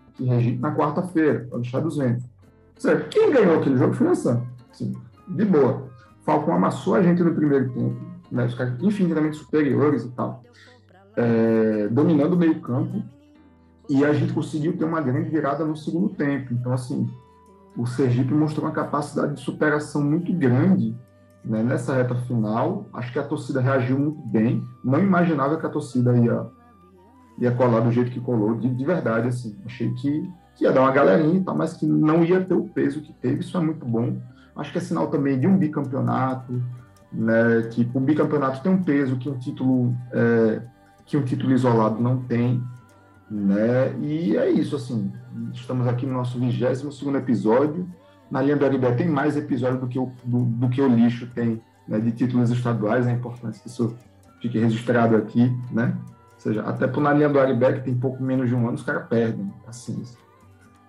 na 0.59 0.75
quarta-feira, 0.75 1.47
o 1.51 1.81
dos 1.81 1.97
ventos. 1.97 2.25
Certo. 2.77 3.09
Quem 3.09 3.31
ganhou 3.31 3.59
aquele 3.59 3.77
jogo 3.77 3.93
foi. 3.93 4.13
Sim, 4.71 4.93
de 5.27 5.45
boa. 5.45 5.89
Falcão 6.25 6.53
amassou 6.53 6.95
a 6.95 7.01
gente 7.01 7.23
no 7.23 7.33
primeiro 7.33 7.69
tempo, 7.71 7.99
né, 8.31 8.45
os 8.45 8.53
caras 8.53 8.73
infinitamente 8.81 9.37
superiores 9.37 10.03
e 10.03 10.09
tal, 10.09 10.43
é, 11.15 11.87
dominando 11.89 12.33
o 12.33 12.37
meio 12.37 12.59
campo, 12.61 13.03
e 13.89 14.05
a 14.05 14.13
gente 14.13 14.33
conseguiu 14.33 14.77
ter 14.77 14.85
uma 14.85 15.01
grande 15.01 15.29
virada 15.29 15.65
no 15.65 15.75
segundo 15.75 16.09
tempo. 16.09 16.53
Então, 16.53 16.71
assim, 16.71 17.09
o 17.75 17.85
Sergipe 17.85 18.33
mostrou 18.33 18.65
uma 18.65 18.71
capacidade 18.71 19.35
de 19.35 19.41
superação 19.41 20.01
muito 20.03 20.31
grande 20.33 20.95
né, 21.43 21.63
nessa 21.63 21.95
reta 21.95 22.15
final. 22.15 22.85
Acho 22.93 23.11
que 23.11 23.19
a 23.19 23.23
torcida 23.23 23.59
reagiu 23.59 23.97
muito 23.97 24.21
bem. 24.29 24.63
Não 24.83 24.99
imaginava 24.99 25.57
que 25.57 25.65
a 25.65 25.69
torcida 25.69 26.15
ia, 26.17 26.45
ia 27.41 27.51
colar 27.51 27.79
do 27.79 27.91
jeito 27.91 28.11
que 28.11 28.21
colou, 28.21 28.55
de, 28.55 28.69
de 28.69 28.85
verdade. 28.85 29.27
Assim. 29.27 29.57
Achei 29.65 29.91
que, 29.93 30.29
que, 30.55 30.63
ia 30.63 30.71
dar 30.71 30.81
uma 30.81 30.91
galerinha 30.91 31.39
e 31.39 31.43
tal, 31.43 31.57
mas 31.57 31.73
que 31.73 31.85
não 31.85 32.23
ia 32.23 32.39
ter 32.39 32.53
o 32.53 32.69
peso 32.69 33.01
que 33.01 33.11
teve. 33.13 33.39
Isso 33.39 33.57
é 33.57 33.59
muito 33.59 33.85
bom. 33.85 34.17
Acho 34.55 34.71
que 34.71 34.77
é 34.77 34.81
sinal 34.81 35.07
também 35.07 35.39
de 35.39 35.47
um 35.47 35.57
bicampeonato, 35.57 36.61
né, 37.11 37.67
que 37.71 37.89
o 37.93 37.99
bicampeonato 37.99 38.61
tem 38.61 38.71
um 38.71 38.83
peso 38.83 39.17
que 39.17 39.29
um 39.29 39.37
título 39.37 39.93
é, 40.13 40.61
que 41.05 41.17
um 41.17 41.23
título 41.23 41.51
isolado 41.51 42.01
não 42.01 42.17
tem. 42.17 42.61
Né? 43.29 43.95
E 44.01 44.37
é 44.37 44.49
isso, 44.49 44.75
assim. 44.75 45.11
Estamos 45.53 45.87
aqui 45.87 46.05
no 46.05 46.13
nosso 46.13 46.37
22 46.37 46.93
segundo 46.93 47.17
episódio. 47.17 47.89
Na 48.29 48.41
linha 48.41 48.55
do 48.55 48.65
Aribé 48.65 48.91
tem 48.91 49.09
mais 49.09 49.35
episódios 49.35 49.79
do 49.81 49.87
que 49.87 49.97
o, 49.97 50.11
do, 50.23 50.45
do 50.45 50.69
que 50.69 50.81
o 50.81 50.87
lixo 50.87 51.27
tem 51.33 51.61
né, 51.87 51.99
de 51.99 52.11
títulos 52.11 52.51
estaduais. 52.51 53.07
É 53.07 53.11
importante 53.11 53.59
que 53.59 53.67
isso 53.67 53.95
fique 54.41 54.59
registrado 54.59 55.15
aqui, 55.15 55.51
né? 55.71 55.95
Seja, 56.41 56.63
até 56.63 56.87
por 56.87 57.03
na 57.03 57.13
linha 57.13 57.29
do 57.29 57.39
Aribé, 57.39 57.73
que 57.73 57.83
tem 57.83 57.93
pouco 57.93 58.23
menos 58.23 58.49
de 58.49 58.55
um 58.55 58.67
ano, 58.67 58.73
os 58.73 58.81
caras 58.81 59.07
perdem. 59.07 59.53
Assim, 59.67 60.03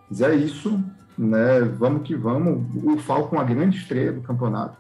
mas 0.08 0.22
é 0.22 0.34
isso, 0.34 0.82
né? 1.16 1.60
Vamos 1.60 2.04
que 2.04 2.14
vamos. 2.14 2.64
O 2.82 2.96
Falcon, 2.96 3.38
a 3.38 3.44
grande 3.44 3.76
estreia 3.76 4.10
do 4.14 4.22
campeonato. 4.22 4.78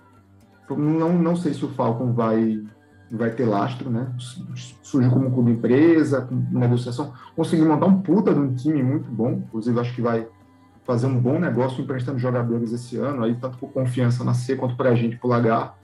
Não, 0.70 1.12
não 1.12 1.36
sei 1.36 1.52
se 1.52 1.62
o 1.62 1.68
Falcon 1.68 2.14
vai 2.14 2.64
vai 3.10 3.28
ter 3.28 3.44
lastro, 3.44 3.90
né? 3.90 4.10
Surgiu 4.82 5.10
como 5.10 5.30
clube 5.30 5.50
empresa, 5.50 6.22
com 6.22 6.34
negociação, 6.58 7.12
conseguiu 7.36 7.66
montar 7.66 7.84
um 7.84 8.00
puta 8.00 8.32
de 8.32 8.40
um 8.40 8.54
time 8.54 8.82
muito 8.82 9.10
bom, 9.10 9.32
inclusive 9.32 9.78
acho 9.78 9.94
que 9.94 10.00
vai 10.00 10.26
fazer 10.84 11.06
um 11.06 11.20
bom 11.20 11.38
negócio 11.38 11.82
emprestando 11.82 12.18
jogadores 12.18 12.72
esse 12.72 12.96
ano, 12.96 13.24
aí 13.24 13.34
tanto 13.34 13.58
por 13.58 13.70
confiança 13.70 14.24
na 14.24 14.32
C 14.32 14.56
quanto 14.56 14.74
para 14.74 14.88
a 14.88 14.94
gente, 14.94 15.18
para 15.18 15.26
o 15.26 15.30
Lagar. 15.30 15.76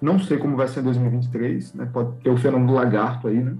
Não 0.00 0.18
sei 0.18 0.38
como 0.38 0.56
vai 0.56 0.66
ser 0.66 0.80
em 0.80 0.84
2023, 0.84 1.74
né? 1.74 1.90
Pode 1.92 2.16
ter 2.22 2.30
o 2.30 2.38
fenômeno 2.38 2.72
do 2.72 2.74
lagarto 2.74 3.28
aí, 3.28 3.42
né? 3.42 3.58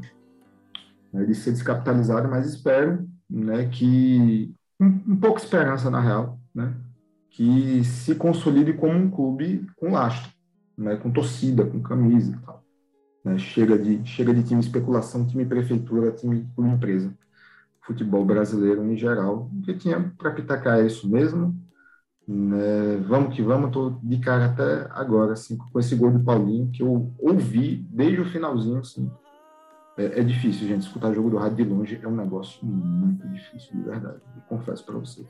De 1.13 1.35
ser 1.35 1.53
descapitalizado, 1.53 2.29
mas 2.29 2.47
espero, 2.47 3.09
né, 3.29 3.69
que 3.69 4.55
um, 4.81 5.13
um 5.13 5.17
pouco 5.17 5.39
esperança 5.39 5.91
na 5.91 6.01
real, 6.01 6.41
né? 6.55 6.75
Que 7.29 7.85
se 7.85 8.15
consolide 8.15 8.73
como 8.73 8.95
um 8.95 9.11
clube 9.11 9.67
com 9.77 9.93
lastro, 9.93 10.33
né? 10.77 10.97
Com 10.97 11.11
torcida, 11.11 11.65
com 11.65 11.81
camisa 11.83 12.33
e 12.33 12.47
tal. 12.47 12.65
Né? 13.25 13.39
Chega, 13.39 13.79
de, 13.79 14.05
chega 14.07 14.33
de 14.33 14.43
time 14.43 14.61
especulação, 14.61 15.27
time 15.27 15.45
prefeitura, 15.45 16.13
time 16.13 16.49
por 16.57 16.67
empresa. 16.67 17.15
Futebol 17.83 18.25
brasileiro 18.25 18.85
em 18.85 18.97
geral. 18.97 19.51
Que 19.65 19.75
tinha 19.75 20.13
para 20.17 20.31
pitacar 20.33 20.81
é 20.81 20.87
isso 20.87 21.09
mesmo. 21.09 21.55
Né? 22.27 22.97
Vamos 23.07 23.35
que 23.35 23.43
vamos, 23.43 23.69
estou 23.69 23.99
de 24.03 24.19
cara 24.19 24.47
até 24.47 24.87
agora, 24.91 25.33
assim, 25.33 25.57
com 25.57 25.79
esse 25.79 25.95
gol 25.95 26.11
do 26.11 26.21
Paulinho, 26.21 26.71
que 26.71 26.83
eu 26.83 27.13
ouvi 27.19 27.85
desde 27.91 28.21
o 28.21 28.25
finalzinho, 28.25 28.79
assim. 28.79 29.11
É, 29.97 30.21
é 30.21 30.23
difícil, 30.23 30.67
gente, 30.69 30.83
escutar 30.83 31.13
jogo 31.13 31.31
do 31.31 31.37
rádio 31.37 31.57
de 31.57 31.65
longe 31.65 32.01
é 32.03 32.09
um 32.09 32.17
negócio 32.17 32.65
muito 32.65 33.27
difícil, 33.29 33.77
de 33.77 33.83
verdade. 33.83 34.21
Eu 34.37 34.43
confesso 34.43 34.85
para 34.85 34.99
vocês. 34.99 35.27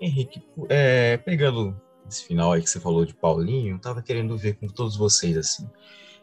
Henrique, 0.00 0.42
é, 0.68 1.16
pegando 1.18 1.80
esse 2.08 2.24
final 2.24 2.52
aí 2.52 2.62
que 2.62 2.68
você 2.68 2.80
falou 2.80 3.04
de 3.04 3.14
Paulinho, 3.14 3.76
estava 3.76 4.02
querendo 4.02 4.36
ver 4.36 4.54
com 4.54 4.66
todos 4.68 4.96
vocês, 4.96 5.36
assim, 5.36 5.68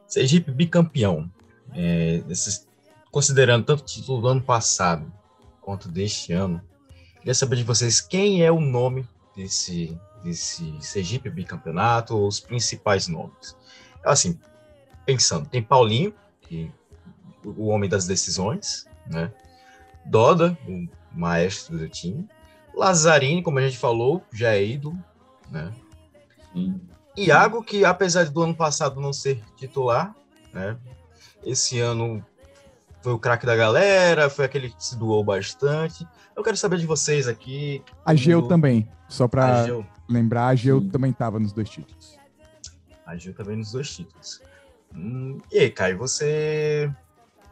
Sergipe 0.07 0.51
bicampeão. 0.51 1.31
É, 1.73 2.23
esses, 2.29 2.67
considerando 3.11 3.65
tanto 3.65 3.81
o 3.81 3.85
título 3.85 4.21
do 4.21 4.27
ano 4.27 4.41
passado 4.41 5.11
quanto 5.61 5.87
deste 5.87 6.33
ano, 6.33 6.61
queria 7.17 7.33
saber 7.33 7.55
de 7.55 7.63
vocês 7.63 8.01
quem 8.01 8.43
é 8.43 8.51
o 8.51 8.59
nome 8.59 9.07
desse, 9.35 9.97
desse 10.23 10.75
Sergipe 10.81 11.29
bicampeonato, 11.29 12.15
os 12.15 12.39
principais 12.39 13.07
nomes. 13.07 13.55
Assim, 14.03 14.39
pensando, 15.05 15.47
tem 15.47 15.63
Paulinho, 15.63 16.13
que, 16.41 16.71
o 17.45 17.67
homem 17.67 17.89
das 17.89 18.05
decisões, 18.05 18.85
né? 19.07 19.31
Doda, 20.05 20.57
o 20.67 20.87
maestro 21.13 21.77
do 21.77 21.87
time. 21.87 22.27
Lazzarini, 22.73 23.43
como 23.43 23.59
a 23.59 23.61
gente 23.61 23.77
falou, 23.77 24.23
já 24.31 24.53
é 24.53 24.63
ídolo, 24.63 24.97
né? 25.49 25.71
Sim. 26.53 26.81
Iago, 27.17 27.63
que 27.63 27.83
apesar 27.83 28.29
do 28.29 28.41
ano 28.41 28.55
passado 28.55 29.01
não 29.01 29.11
ser 29.11 29.41
titular, 29.57 30.15
né? 30.53 30.77
Esse 31.43 31.79
ano 31.79 32.23
foi 33.01 33.13
o 33.13 33.19
craque 33.19 33.45
da 33.45 33.55
galera, 33.55 34.29
foi 34.29 34.45
aquele 34.45 34.69
que 34.69 34.83
se 34.83 34.95
doou 34.95 35.23
bastante. 35.23 36.07
Eu 36.35 36.43
quero 36.43 36.55
saber 36.55 36.77
de 36.77 36.85
vocês 36.85 37.27
aqui. 37.27 37.83
A 38.05 38.15
Geu 38.15 38.41
do... 38.41 38.47
também, 38.47 38.87
só 39.09 39.27
para 39.27 39.65
lembrar, 40.07 40.47
a 40.47 40.55
Geu 40.55 40.87
também 40.89 41.11
estava 41.11 41.39
nos 41.39 41.51
dois 41.51 41.69
títulos. 41.69 42.17
A 43.05 43.17
Geu 43.17 43.33
também 43.33 43.57
nos 43.57 43.71
dois 43.71 43.93
títulos. 43.93 44.41
Hum, 44.95 45.39
e 45.51 45.59
aí, 45.59 45.69
Caio, 45.69 45.97
você 45.97 46.91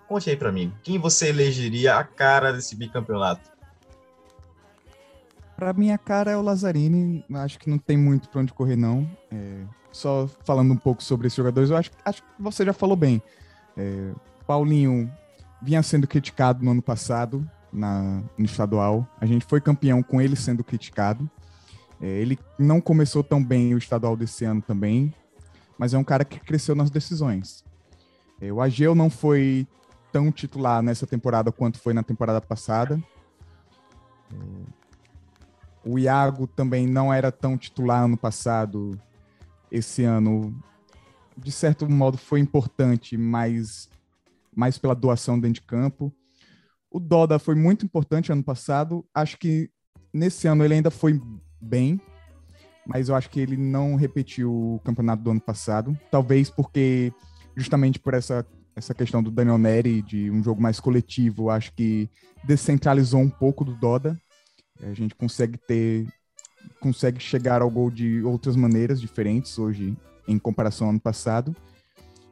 conte 0.10 0.28
aí 0.28 0.36
para 0.36 0.52
mim, 0.52 0.74
quem 0.82 0.98
você 0.98 1.30
elegeria 1.30 1.96
a 1.96 2.04
cara 2.04 2.52
desse 2.52 2.76
bicampeonato? 2.76 3.52
Para 5.56 5.72
minha 5.72 6.00
cara 6.00 6.32
é 6.32 6.36
o 6.36 6.42
Lazzarini, 6.42 7.24
acho 7.36 7.60
que 7.60 7.70
não 7.70 7.78
tem 7.78 7.96
muito 7.96 8.28
para 8.28 8.42
onde 8.42 8.52
correr 8.52 8.76
não. 8.76 9.08
É, 9.32 9.62
só 9.92 10.28
falando 10.44 10.74
um 10.74 10.78
pouco 10.78 11.04
sobre 11.04 11.28
esses 11.28 11.38
jogadores, 11.38 11.70
eu 11.70 11.78
acho, 11.78 11.92
acho 12.04 12.24
que 12.24 12.30
você 12.40 12.66
já 12.66 12.74
falou 12.74 12.96
bem. 12.96 13.22
É, 13.78 14.12
Paulinho 14.48 15.12
vinha 15.62 15.84
sendo 15.84 16.08
criticado 16.08 16.66
no 16.66 16.72
ano 16.72 16.82
passado 16.82 17.48
na, 17.72 18.24
no 18.36 18.46
estadual. 18.46 19.08
A 19.22 19.28
gente 19.28 19.46
foi 19.46 19.62
campeão 19.62 20.02
com 20.02 20.20
ele 20.20 20.36
sendo 20.36 20.64
criticado. 20.64 21.30
É, 22.02 22.08
ele 22.08 22.40
não 22.58 22.82
começou 22.82 23.24
tão 23.24 23.44
bem 23.44 23.76
o 23.76 23.78
estadual 23.78 24.18
desse 24.18 24.44
ano 24.44 24.62
também, 24.62 25.14
mas 25.78 25.94
é 25.94 25.98
um 26.00 26.04
cara 26.04 26.26
que 26.26 26.40
cresceu 26.40 26.74
nas 26.74 26.90
decisões. 26.90 27.64
É, 28.42 28.52
o 28.52 28.60
Ageu 28.60 28.96
não 28.96 29.10
foi 29.10 29.68
tão 30.12 30.32
titular 30.32 30.82
nessa 30.82 31.08
temporada 31.08 31.52
quanto 31.52 31.80
foi 31.80 31.94
na 31.94 32.04
temporada 32.04 32.42
passada. 32.42 33.02
O 35.86 35.98
Iago 35.98 36.46
também 36.48 36.86
não 36.86 37.14
era 37.14 37.32
tão 37.32 37.58
titular 37.58 38.04
ano 38.04 38.18
passado. 38.18 39.00
Esse 39.72 40.04
ano, 40.04 40.54
de 41.38 41.52
certo 41.52 41.90
modo, 41.90 42.18
foi 42.18 42.40
importante, 42.40 43.18
mas 43.18 43.90
mais 44.56 44.78
pela 44.78 44.96
doação 44.96 45.40
dentro 45.40 45.62
de 45.62 45.68
campo. 45.68 46.14
O 46.92 47.00
Doda 47.00 47.40
foi 47.40 47.56
muito 47.56 47.86
importante 47.86 48.32
ano 48.32 48.44
passado. 48.44 49.06
Acho 49.14 49.38
que 49.38 49.70
nesse 50.14 50.48
ano 50.48 50.66
ele 50.66 50.74
ainda 50.74 50.92
foi 50.92 51.22
bem, 51.62 52.02
mas 52.86 53.10
eu 53.10 53.16
acho 53.16 53.30
que 53.30 53.40
ele 53.40 53.56
não 53.56 53.96
repetiu 53.96 54.52
o 54.52 54.82
campeonato 54.84 55.24
do 55.24 55.32
ano 55.32 55.42
passado. 55.42 55.98
Talvez 56.10 56.50
porque, 56.50 57.14
justamente 57.56 58.00
por 58.00 58.14
essa, 58.14 58.46
essa 58.76 58.94
questão 58.94 59.22
do 59.22 59.32
Daniel 59.32 59.58
Neri, 59.58 60.02
de 60.02 60.30
um 60.32 60.44
jogo 60.44 60.62
mais 60.62 60.80
coletivo, 60.80 61.50
acho 61.50 61.74
que 61.74 62.10
descentralizou 62.44 63.20
um 63.20 63.30
pouco 63.30 63.66
do 63.66 63.76
Doda. 63.76 64.20
A 64.82 64.94
gente 64.94 65.14
consegue 65.16 65.58
ter, 65.58 66.08
consegue 66.80 67.20
chegar 67.20 67.62
ao 67.62 67.70
gol 67.70 67.92
de 67.92 68.24
outras 68.24 68.56
maneiras 68.56 69.02
diferentes 69.02 69.58
hoje 69.60 69.98
em 70.28 70.40
comparação 70.40 70.88
ao 70.88 70.92
ano 70.92 71.00
passado. 71.00 71.56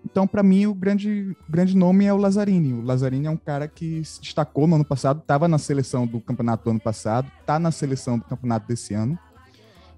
Então, 0.05 0.25
para 0.25 0.41
mim, 0.41 0.65
o 0.65 0.73
grande, 0.73 1.35
grande 1.49 1.75
nome 1.75 2.05
é 2.05 2.13
o 2.13 2.17
Lazzarini. 2.17 2.71
O 2.73 2.81
Lazzarini 2.81 3.27
é 3.27 3.29
um 3.29 3.37
cara 3.37 3.67
que 3.67 4.03
se 4.05 4.21
destacou 4.21 4.65
no 4.65 4.75
ano 4.75 4.85
passado, 4.85 5.19
estava 5.19 5.47
na 5.47 5.57
seleção 5.57 6.07
do 6.07 6.21
campeonato 6.21 6.63
do 6.63 6.69
ano 6.69 6.79
passado, 6.79 7.29
está 7.41 7.59
na 7.59 7.71
seleção 7.71 8.17
do 8.17 8.23
campeonato 8.23 8.67
desse 8.67 8.93
ano. 8.93 9.19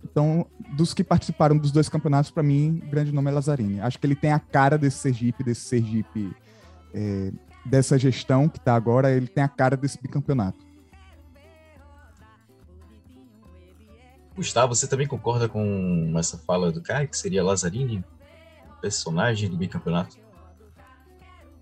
Então, 0.03 0.45
dos 0.75 0.93
que 0.93 1.03
participaram 1.03 1.57
dos 1.57 1.71
dois 1.71 1.89
campeonatos, 1.89 2.31
para 2.31 2.43
mim, 2.43 2.81
o 2.85 2.89
grande 2.89 3.11
nome 3.11 3.29
é 3.29 3.33
Lazzarini. 3.33 3.81
Acho 3.81 3.99
que 3.99 4.07
ele 4.07 4.15
tem 4.15 4.31
a 4.31 4.39
cara 4.39 4.77
desse 4.77 4.97
Sergipe, 4.97 5.43
desse 5.43 5.61
Sergipe, 5.61 6.35
é, 6.93 7.31
dessa 7.65 7.97
gestão 7.97 8.47
que 8.47 8.57
está 8.57 8.75
agora, 8.75 9.11
ele 9.11 9.27
tem 9.27 9.43
a 9.43 9.47
cara 9.47 9.75
desse 9.75 10.01
bicampeonato. 10.01 10.69
Gustavo, 14.35 14.73
você 14.73 14.87
também 14.87 15.05
concorda 15.05 15.49
com 15.49 16.13
essa 16.17 16.37
fala 16.37 16.71
do 16.71 16.81
cara, 16.81 17.05
que 17.05 17.17
seria 17.17 17.43
Lazzarini, 17.43 18.03
personagem 18.81 19.49
do 19.49 19.57
bicampeonato? 19.57 20.17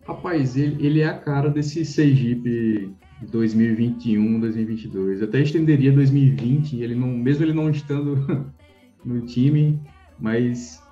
Rapaz, 0.08 0.56
ele, 0.56 0.86
ele 0.86 1.02
é 1.02 1.08
a 1.08 1.18
cara 1.18 1.50
desse 1.50 1.84
Sergipe 1.84 2.96
2021, 3.22 4.40
2022. 4.40 5.22
Eu 5.22 5.28
até 5.28 5.42
estenderia 5.42 5.92
2020, 5.92 6.82
ele 6.82 6.96
não, 6.96 7.08
mesmo 7.08 7.44
ele 7.44 7.54
não 7.54 7.70
estando 7.70 8.52
no 9.04 9.22
time, 9.22 9.80
mas 10.20 10.84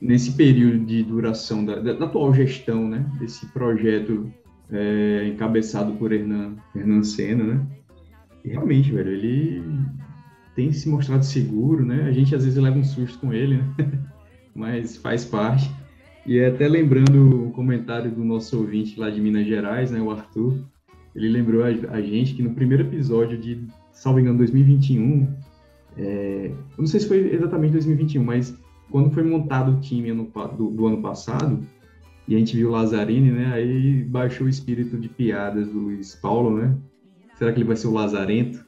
nesse 0.00 0.32
período 0.32 0.84
de 0.84 1.02
duração 1.02 1.64
da, 1.64 1.80
da 1.80 2.04
atual 2.04 2.32
gestão, 2.32 2.88
né, 2.88 3.04
desse 3.18 3.46
projeto 3.46 4.32
é, 4.70 5.28
encabeçado 5.28 5.92
por 5.94 6.12
Hernan, 6.12 6.56
Hernan 6.74 7.02
Senna, 7.02 7.44
né, 7.44 7.66
e 8.44 8.50
realmente, 8.50 8.92
velho, 8.92 9.10
ele 9.10 9.62
tem 10.54 10.72
se 10.72 10.88
mostrado 10.88 11.24
seguro, 11.24 11.84
né? 11.84 12.04
A 12.04 12.12
gente 12.12 12.34
às 12.34 12.44
vezes 12.44 12.62
leva 12.62 12.78
um 12.78 12.84
susto 12.84 13.18
com 13.18 13.32
ele, 13.32 13.56
né? 13.56 13.74
Mas 14.54 14.96
faz 14.96 15.24
parte. 15.24 15.68
E 16.24 16.40
até 16.40 16.68
lembrando 16.68 17.48
o 17.48 17.50
comentário 17.50 18.10
do 18.10 18.24
nosso 18.24 18.56
ouvinte 18.58 18.98
lá 18.98 19.10
de 19.10 19.20
Minas 19.20 19.46
Gerais, 19.46 19.90
né, 19.90 20.00
o 20.00 20.10
Arthur, 20.10 20.58
ele 21.16 21.30
lembrou 21.30 21.64
a, 21.64 21.68
a 21.68 22.00
gente 22.02 22.34
que 22.34 22.42
no 22.42 22.50
primeiro 22.50 22.82
episódio 22.84 23.38
de, 23.38 23.66
salvo 23.90 24.20
engano, 24.20 24.36
2021, 24.38 25.34
é, 25.96 26.50
eu 26.52 26.78
não 26.78 26.86
sei 26.86 27.00
se 27.00 27.08
foi 27.08 27.34
exatamente 27.34 27.72
2021, 27.72 28.22
mas 28.22 28.56
quando 28.90 29.10
foi 29.10 29.22
montado 29.22 29.72
o 29.72 29.80
time 29.80 30.10
ano, 30.10 30.30
do, 30.56 30.70
do, 30.70 30.86
ano 30.86 31.00
passado, 31.00 31.58
e 32.28 32.36
a 32.36 32.38
gente 32.38 32.54
viu 32.54 32.68
o 32.68 32.72
Lazzarini, 32.72 33.30
né, 33.30 33.50
aí 33.52 34.04
baixou 34.04 34.46
o 34.46 34.50
espírito 34.50 34.98
de 34.98 35.08
piadas 35.08 35.68
do 35.68 35.78
Luiz 35.78 36.14
Paulo, 36.14 36.58
né? 36.58 36.76
Será 37.34 37.50
que 37.50 37.58
ele 37.58 37.66
vai 37.66 37.76
ser 37.76 37.86
o 37.86 37.92
Lazarento? 37.92 38.64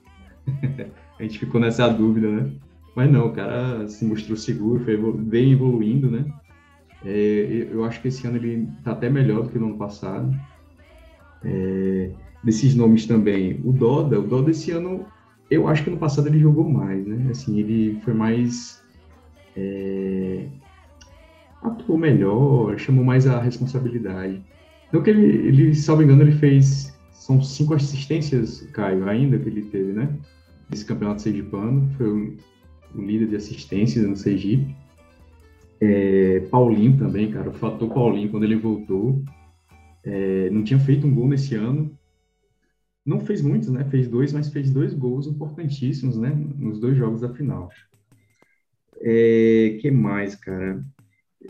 a 1.18 1.22
gente 1.22 1.38
ficou 1.38 1.60
nessa 1.60 1.86
dúvida, 1.88 2.30
né? 2.30 2.50
Mas 2.96 3.10
não, 3.10 3.26
o 3.26 3.32
cara 3.32 3.86
se 3.88 4.04
mostrou 4.04 4.36
seguro, 4.36 4.84
foi 4.84 4.96
bem 5.12 5.52
evoluindo, 5.52 6.10
né? 6.10 6.24
É, 7.04 7.68
eu 7.70 7.84
acho 7.84 8.00
que 8.00 8.08
esse 8.08 8.26
ano 8.26 8.36
ele 8.36 8.68
tá 8.82 8.92
até 8.92 9.10
melhor 9.10 9.42
do 9.42 9.50
que 9.50 9.58
no 9.58 9.66
ano 9.66 9.78
passado. 9.78 10.34
É, 11.44 12.10
desses 12.42 12.74
nomes 12.74 13.06
também, 13.06 13.60
o 13.64 13.72
Doda, 13.72 14.18
o 14.18 14.22
Doda 14.22 14.50
esse 14.50 14.70
ano, 14.70 15.06
eu 15.50 15.66
acho 15.68 15.84
que 15.84 15.90
no 15.90 15.96
passado 15.96 16.28
ele 16.28 16.38
jogou 16.38 16.68
mais, 16.68 17.06
né? 17.06 17.30
Assim, 17.30 17.58
ele 17.58 17.98
foi 18.04 18.14
mais. 18.14 18.82
É, 19.56 20.46
atuou 21.62 21.98
melhor, 21.98 22.78
chamou 22.78 23.04
mais 23.04 23.26
a 23.26 23.40
responsabilidade. 23.40 24.40
Não 24.92 25.02
que 25.02 25.10
ele, 25.10 25.48
ele, 25.48 25.74
salvo 25.74 26.02
engano, 26.02 26.22
ele 26.22 26.32
fez. 26.32 26.96
São 27.12 27.42
cinco 27.42 27.74
assistências, 27.74 28.62
Caio, 28.72 29.06
ainda 29.08 29.38
que 29.38 29.48
ele 29.48 29.62
teve, 29.62 29.92
né? 29.92 30.08
desse 30.68 30.84
campeonato 30.84 31.22
sergipano, 31.22 31.88
foi 31.96 32.08
o, 32.08 32.36
o 32.94 33.02
líder 33.02 33.28
de 33.28 33.36
assistências 33.36 34.06
no 34.06 34.16
Sergipe. 34.16 34.74
É, 35.80 36.40
Paulinho 36.50 36.96
também, 36.98 37.30
cara, 37.30 37.50
o 37.50 37.52
fator 37.52 37.88
Paulinho, 37.92 38.30
quando 38.30 38.44
ele 38.44 38.56
voltou, 38.56 39.22
é, 40.04 40.50
não 40.50 40.62
tinha 40.62 40.78
feito 40.78 41.06
um 41.06 41.14
gol 41.14 41.28
nesse 41.28 41.54
ano. 41.54 41.90
Não 43.04 43.20
fez 43.20 43.40
muitos, 43.42 43.68
né? 43.68 43.84
Fez 43.84 44.08
dois, 44.08 44.32
mas 44.32 44.50
fez 44.50 44.70
dois 44.70 44.92
gols 44.92 45.26
importantíssimos, 45.26 46.16
né? 46.16 46.30
Nos 46.56 46.78
dois 46.80 46.96
jogos 46.96 47.20
da 47.20 47.32
final. 47.32 47.70
É, 49.00 49.78
que 49.80 49.90
mais, 49.90 50.34
cara? 50.34 50.84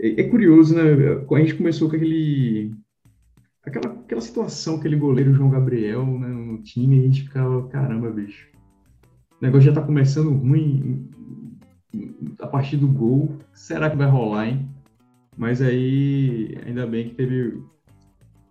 É, 0.00 0.20
é 0.20 0.28
curioso, 0.28 0.74
né? 0.74 0.82
A 0.82 1.40
gente 1.40 1.54
começou 1.54 1.88
com 1.88 1.96
aquele 1.96 2.72
aquela, 3.64 3.92
aquela 3.92 4.20
situação, 4.20 4.76
aquele 4.76 4.96
goleiro 4.96 5.34
João 5.34 5.50
Gabriel 5.50 6.06
né, 6.06 6.28
no 6.28 6.62
time, 6.62 6.98
a 6.98 7.02
gente 7.02 7.22
ficava, 7.24 7.68
caramba, 7.68 8.10
bicho, 8.10 8.48
o 9.40 9.44
negócio 9.44 9.66
já 9.66 9.70
está 9.70 9.82
começando 9.82 10.30
ruim 10.30 11.08
a 12.40 12.46
partir 12.46 12.76
do 12.76 12.88
gol. 12.88 13.36
Será 13.54 13.90
que 13.90 13.96
vai 13.96 14.08
rolar, 14.08 14.48
hein? 14.48 14.68
Mas 15.36 15.62
aí, 15.62 16.58
ainda 16.66 16.86
bem 16.86 17.08
que 17.08 17.14
teve. 17.14 17.62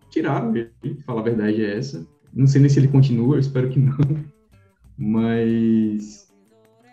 Tiraram 0.09 0.55
ele, 0.55 0.71
falar 1.05 1.19
a 1.19 1.25
verdade 1.25 1.61
é 1.61 1.77
essa. 1.77 2.07
Não 2.37 2.45
sei 2.45 2.61
nem 2.61 2.69
se 2.69 2.79
ele 2.79 2.87
continua, 2.87 3.35
eu 3.35 3.39
espero 3.39 3.67
que 3.69 3.79
não. 3.79 3.97
Mas 4.97 6.31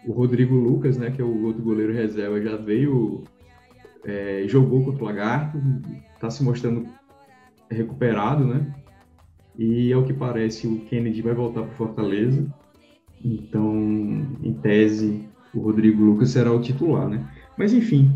o 0.06 0.12
Rodrigo 0.12 0.54
Lucas, 0.54 0.96
né, 0.96 1.10
que 1.10 1.20
é 1.20 1.24
o 1.24 1.44
outro 1.44 1.62
goleiro 1.62 1.92
reserva, 1.92 2.40
já 2.40 2.56
veio, 2.56 3.24
é, 4.04 4.44
jogou 4.48 4.84
contra 4.84 5.02
o 5.02 5.06
Lagarto, 5.06 5.58
está 6.14 6.30
se 6.30 6.42
mostrando 6.42 6.86
recuperado, 7.70 8.46
né? 8.46 8.74
E 9.58 9.92
ao 9.92 10.04
que 10.04 10.12
parece, 10.12 10.66
o 10.66 10.80
Kennedy 10.80 11.20
vai 11.22 11.34
voltar 11.34 11.62
para 11.62 11.74
Fortaleza. 11.74 12.46
Então, 13.22 13.74
em 14.42 14.52
tese, 14.54 15.28
o 15.54 15.60
Rodrigo 15.60 16.02
Lucas 16.02 16.30
será 16.30 16.52
o 16.52 16.60
titular, 16.60 17.08
né? 17.08 17.26
Mas 17.56 17.72
enfim, 17.72 18.10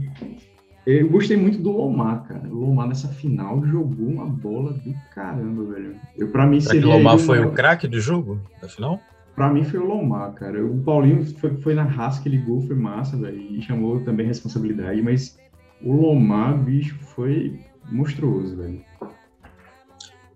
eu 0.90 1.08
gostei 1.10 1.36
muito 1.36 1.58
do 1.58 1.70
Lomar, 1.70 2.22
cara. 2.24 2.48
O 2.48 2.60
Lomar 2.60 2.88
nessa 2.88 3.08
final 3.08 3.62
jogou 3.66 4.06
uma 4.06 4.24
bola 4.24 4.72
do 4.72 4.94
caramba, 5.14 5.74
velho. 5.74 5.96
Eu 6.16 6.28
para 6.28 6.46
mim 6.46 6.60
seria 6.60 6.86
o 6.86 6.92
Lomar 6.92 7.18
foi 7.18 7.44
o 7.44 7.52
craque 7.52 7.86
do 7.86 8.00
jogo, 8.00 8.40
da 8.60 8.68
final? 8.68 9.00
Para 9.34 9.50
mim 9.50 9.64
foi 9.64 9.78
o 9.78 9.84
Lomar, 9.84 10.32
cara. 10.32 10.64
O 10.64 10.82
Paulinho 10.82 11.24
foi, 11.36 11.56
foi 11.58 11.74
na 11.74 11.84
raça 11.84 12.22
que 12.22 12.28
ligou, 12.28 12.62
foi 12.62 12.74
massa, 12.74 13.16
velho, 13.16 13.38
e 13.38 13.60
chamou 13.60 14.00
também 14.00 14.26
responsabilidade, 14.26 15.02
mas 15.02 15.38
o 15.82 15.92
Lomar, 15.92 16.56
bicho, 16.56 16.96
foi 17.14 17.60
monstruoso, 17.90 18.56
velho. 18.56 18.82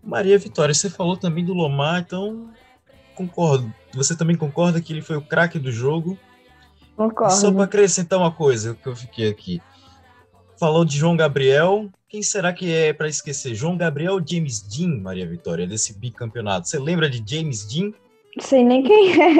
Maria 0.04 0.38
Vitória, 0.38 0.74
você 0.74 0.90
falou 0.90 1.16
também 1.16 1.44
do 1.44 1.54
Lomar, 1.54 2.00
então 2.00 2.50
concordo. 3.14 3.72
Você 3.94 4.16
também 4.16 4.36
concorda 4.36 4.80
que 4.80 4.92
ele 4.92 5.02
foi 5.02 5.16
o 5.16 5.22
craque 5.22 5.58
do 5.58 5.72
jogo? 5.72 6.18
Concordo. 6.96 7.32
só 7.32 7.50
para 7.50 7.64
acrescentar 7.64 8.18
uma 8.18 8.30
coisa 8.30 8.74
que 8.74 8.86
eu 8.86 8.94
fiquei 8.94 9.30
aqui. 9.30 9.62
Falou 10.62 10.84
de 10.84 10.96
João 10.96 11.16
Gabriel. 11.16 11.88
Quem 12.08 12.22
será 12.22 12.52
que 12.52 12.72
é 12.72 12.92
para 12.92 13.08
esquecer? 13.08 13.52
João 13.52 13.76
Gabriel 13.76 14.12
ou 14.12 14.22
James 14.24 14.62
Dean, 14.62 14.96
Maria 15.02 15.26
Vitória, 15.26 15.66
desse 15.66 15.92
bicampeonato? 15.98 16.68
Você 16.68 16.78
lembra 16.78 17.10
de 17.10 17.20
James 17.26 17.64
Dean? 17.64 17.92
Sei 18.38 18.62
nem 18.62 18.84
quem 18.84 19.10
é. 19.10 19.34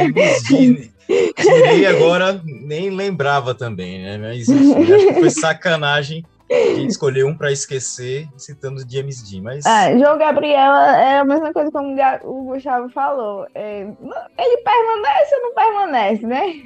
James 0.00 0.42
Dean. 0.48 1.34
Tirei 1.36 1.84
agora, 1.84 2.40
nem 2.42 2.88
lembrava 2.88 3.54
também, 3.54 4.02
né? 4.02 4.16
Mas 4.16 4.48
enfim, 4.48 4.94
acho 4.94 5.06
que 5.08 5.14
foi 5.20 5.28
sacanagem 5.28 6.24
Quem 6.50 6.86
escolheu 6.86 7.28
um 7.28 7.36
para 7.36 7.52
esquecer, 7.52 8.26
citando 8.36 8.82
James 8.90 9.22
Dean, 9.22 9.42
mas... 9.42 9.64
Ah, 9.64 9.96
João 9.96 10.18
Gabriel 10.18 10.74
é 10.74 11.18
a 11.18 11.24
mesma 11.24 11.52
coisa 11.52 11.70
como 11.70 11.94
o 12.24 12.44
Gustavo 12.44 12.88
falou. 12.88 13.46
É, 13.54 13.82
ele 13.82 14.56
permanece 14.64 15.34
ou 15.34 15.42
não 15.42 15.54
permanece, 15.54 16.26
né? 16.26 16.62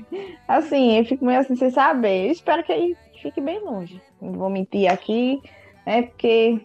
Assim, 0.48 0.96
eu 0.96 1.04
fico 1.04 1.24
meio 1.26 1.40
assim 1.40 1.54
sem 1.54 1.70
saber. 1.70 2.26
Eu 2.26 2.32
espero 2.32 2.64
que 2.64 2.72
ele 2.72 2.96
fique 3.24 3.40
bem 3.40 3.58
longe. 3.60 4.02
Não 4.20 4.32
vou 4.32 4.50
mentir 4.50 4.90
aqui, 4.92 5.40
né? 5.87 6.02
Porque 6.02 6.60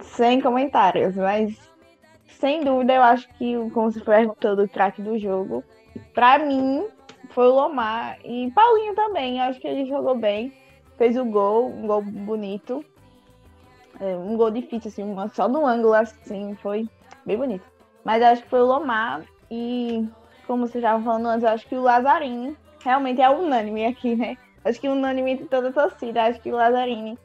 sem 0.00 0.40
comentários, 0.42 1.16
mas 1.16 1.58
sem 2.26 2.62
dúvida 2.62 2.92
eu 2.92 3.02
acho 3.02 3.26
que, 3.34 3.54
como 3.70 3.90
você 3.90 4.00
perguntou 4.00 4.54
do 4.54 4.68
craque 4.68 5.00
do 5.00 5.18
jogo, 5.18 5.64
para 6.12 6.38
mim 6.38 6.86
foi 7.30 7.48
o 7.48 7.54
Lomar 7.54 8.18
e 8.22 8.50
Paulinho 8.50 8.94
também. 8.94 9.40
Acho 9.40 9.58
que 9.58 9.66
ele 9.66 9.86
jogou 9.86 10.14
bem 10.14 10.52
fez 10.96 11.16
o 11.16 11.24
gol, 11.24 11.68
um 11.68 11.86
gol 11.86 12.02
bonito. 12.02 12.84
É, 14.00 14.14
um 14.16 14.36
gol 14.36 14.50
difícil, 14.50 14.88
assim, 14.88 15.28
só 15.32 15.48
no 15.48 15.64
ângulo, 15.64 15.94
assim, 15.94 16.54
foi 16.56 16.88
bem 17.24 17.36
bonito. 17.36 17.64
Mas 18.04 18.22
acho 18.22 18.42
que 18.42 18.50
foi 18.50 18.60
o 18.60 18.66
Lomar 18.66 19.22
e, 19.50 20.06
como 20.46 20.66
você 20.66 20.78
estava 20.78 21.02
falando 21.02 21.26
antes, 21.26 21.44
acho 21.44 21.66
que 21.66 21.74
o 21.74 21.82
Lazzarini 21.82 22.56
realmente 22.84 23.22
é 23.22 23.30
unânime 23.30 23.86
aqui, 23.86 24.14
né? 24.14 24.36
Acho 24.68 24.80
que 24.80 24.88
unânime 24.88 25.32
entre 25.32 25.46
toda 25.46 25.68
a 25.68 25.72
torcida, 25.72 26.24
acho 26.24 26.40
que 26.40 26.52
o 26.52 26.56
Lazzarini. 26.56 27.18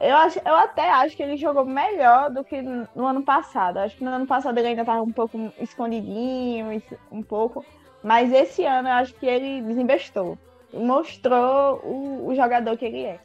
Eu, 0.00 0.16
acho, 0.16 0.38
eu 0.44 0.54
até 0.54 0.90
acho 0.90 1.16
que 1.16 1.22
ele 1.22 1.36
jogou 1.36 1.64
melhor 1.64 2.30
do 2.30 2.44
que 2.44 2.60
no 2.62 3.06
ano 3.06 3.22
passado. 3.22 3.78
Acho 3.78 3.96
que 3.96 4.04
no 4.04 4.10
ano 4.10 4.26
passado 4.26 4.58
ele 4.58 4.68
ainda 4.68 4.82
estava 4.82 5.02
um 5.02 5.12
pouco 5.12 5.52
escondidinho, 5.60 6.82
um 7.10 7.22
pouco. 7.22 7.64
Mas 8.02 8.32
esse 8.32 8.64
ano 8.64 8.88
eu 8.88 8.92
acho 8.92 9.14
que 9.14 9.26
ele 9.26 9.62
desinvestou 9.62 10.38
mostrou 10.72 11.80
o, 11.82 12.28
o 12.28 12.34
jogador 12.34 12.76
que 12.76 12.84
ele 12.84 13.02
é. 13.02 13.20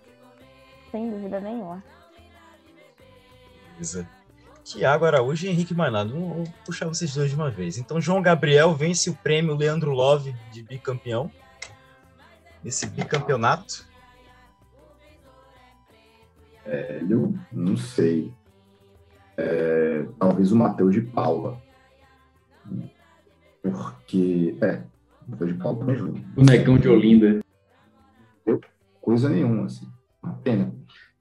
Sem 0.92 1.10
dúvida 1.10 1.40
nenhuma. 1.40 1.84
Beleza. 3.74 4.08
Tiago 4.64 5.06
Araújo 5.06 5.46
e 5.46 5.50
Henrique 5.50 5.74
Manado. 5.74 6.14
Vou 6.14 6.44
puxar 6.66 6.88
vocês 6.88 7.14
dois 7.14 7.30
de 7.30 7.36
uma 7.36 7.50
vez. 7.50 7.78
Então, 7.78 8.00
João 8.00 8.22
Gabriel 8.22 8.74
vence 8.74 9.10
o 9.10 9.16
prêmio 9.16 9.56
Leandro 9.56 9.92
Love 9.92 10.36
de 10.52 10.62
bicampeão. 10.62 11.32
Nesse 12.64 12.88
bicampeonato. 12.88 13.86
É, 16.66 17.04
eu 17.10 17.34
não 17.52 17.76
sei. 17.76 18.34
É, 19.38 20.06
talvez 20.20 20.52
o 20.52 20.56
Matheus 20.56 20.94
de 20.94 21.02
Paula. 21.02 21.62
Porque. 23.62 24.56
É, 24.62 24.84
Matheus 25.28 25.54
de 25.54 25.58
Paula 25.58 25.80
também 25.80 25.96
jogou. 25.96 26.20
Bonecão 26.36 26.78
de 26.78 26.88
Olinda 26.88 27.42
coisa 29.02 29.28
nenhuma, 29.28 29.66
assim. 29.66 29.88
Uma 30.24 30.34
pena. 30.36 30.74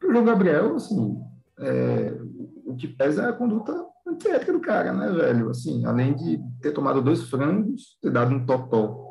O 0.02 0.12
João 0.12 0.24
Gabriel, 0.24 0.76
assim, 0.76 1.20
é, 1.58 2.16
o 2.64 2.76
que 2.76 2.86
pesa 2.86 3.24
é 3.24 3.28
a 3.30 3.32
conduta 3.32 3.74
antiética 4.06 4.52
do 4.52 4.60
cara, 4.60 4.92
né, 4.92 5.10
velho? 5.10 5.50
Assim, 5.50 5.84
além 5.84 6.14
de 6.14 6.40
ter 6.60 6.72
tomado 6.72 7.02
dois 7.02 7.28
frangos, 7.28 7.98
ter 8.00 8.12
dado 8.12 8.34
um 8.34 8.44
totó. 8.46 9.09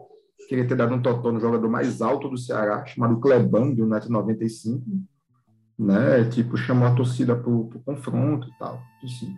Queria 0.49 0.67
ter 0.67 0.75
dado 0.75 0.95
um 0.95 1.01
totó 1.01 1.31
no 1.31 1.39
jogador 1.39 1.69
mais 1.69 2.01
alto 2.01 2.27
do 2.27 2.35
Ceará, 2.35 2.83
chamado 2.83 3.19
Clebão, 3.19 3.71
de 3.71 3.83
1,95m, 3.83 4.81
né? 5.77 6.23
Tipo, 6.23 6.57
chamou 6.57 6.87
a 6.87 6.95
torcida 6.95 7.35
para 7.35 7.51
o 7.51 7.69
confronto 7.85 8.47
e 8.47 8.57
tal. 8.57 8.81
Assim, 9.03 9.37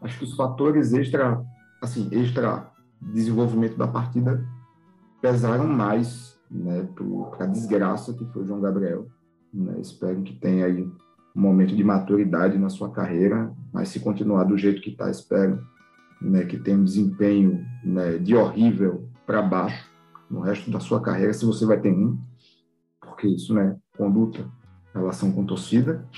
acho 0.00 0.18
que 0.18 0.24
os 0.24 0.36
fatores 0.36 0.92
extra, 0.92 1.44
assim, 1.82 2.08
extra 2.12 2.70
desenvolvimento 3.00 3.76
da 3.76 3.88
partida 3.88 4.46
pesaram 5.20 5.66
mais 5.66 6.38
né, 6.48 6.88
para 7.34 7.44
a 7.44 7.48
desgraça 7.48 8.14
que 8.14 8.24
foi 8.26 8.44
o 8.44 8.46
João 8.46 8.60
Gabriel. 8.60 9.08
Né? 9.52 9.80
Espero 9.80 10.22
que 10.22 10.34
tenha 10.34 10.66
aí 10.66 10.80
um 11.34 11.40
momento 11.40 11.74
de 11.74 11.82
maturidade 11.82 12.56
na 12.56 12.68
sua 12.68 12.88
carreira, 12.92 13.52
mas 13.72 13.88
se 13.88 13.98
continuar 13.98 14.44
do 14.44 14.56
jeito 14.56 14.80
que 14.80 14.90
está, 14.90 15.10
espero 15.10 15.60
né, 16.20 16.44
que 16.44 16.56
tenha 16.56 16.78
um 16.78 16.84
desempenho 16.84 17.66
né, 17.82 18.16
de 18.18 18.36
horrível 18.36 19.08
para 19.26 19.42
baixo 19.42 19.91
no 20.32 20.40
resto 20.40 20.70
da 20.70 20.80
sua 20.80 21.00
carreira, 21.00 21.34
se 21.34 21.44
você 21.44 21.66
vai 21.66 21.78
ter 21.78 21.92
um, 21.92 22.18
porque 23.00 23.28
isso, 23.28 23.52
né, 23.52 23.76
conduta, 23.96 24.46
relação 24.94 25.30
com 25.30 25.44
torcida, 25.44 26.08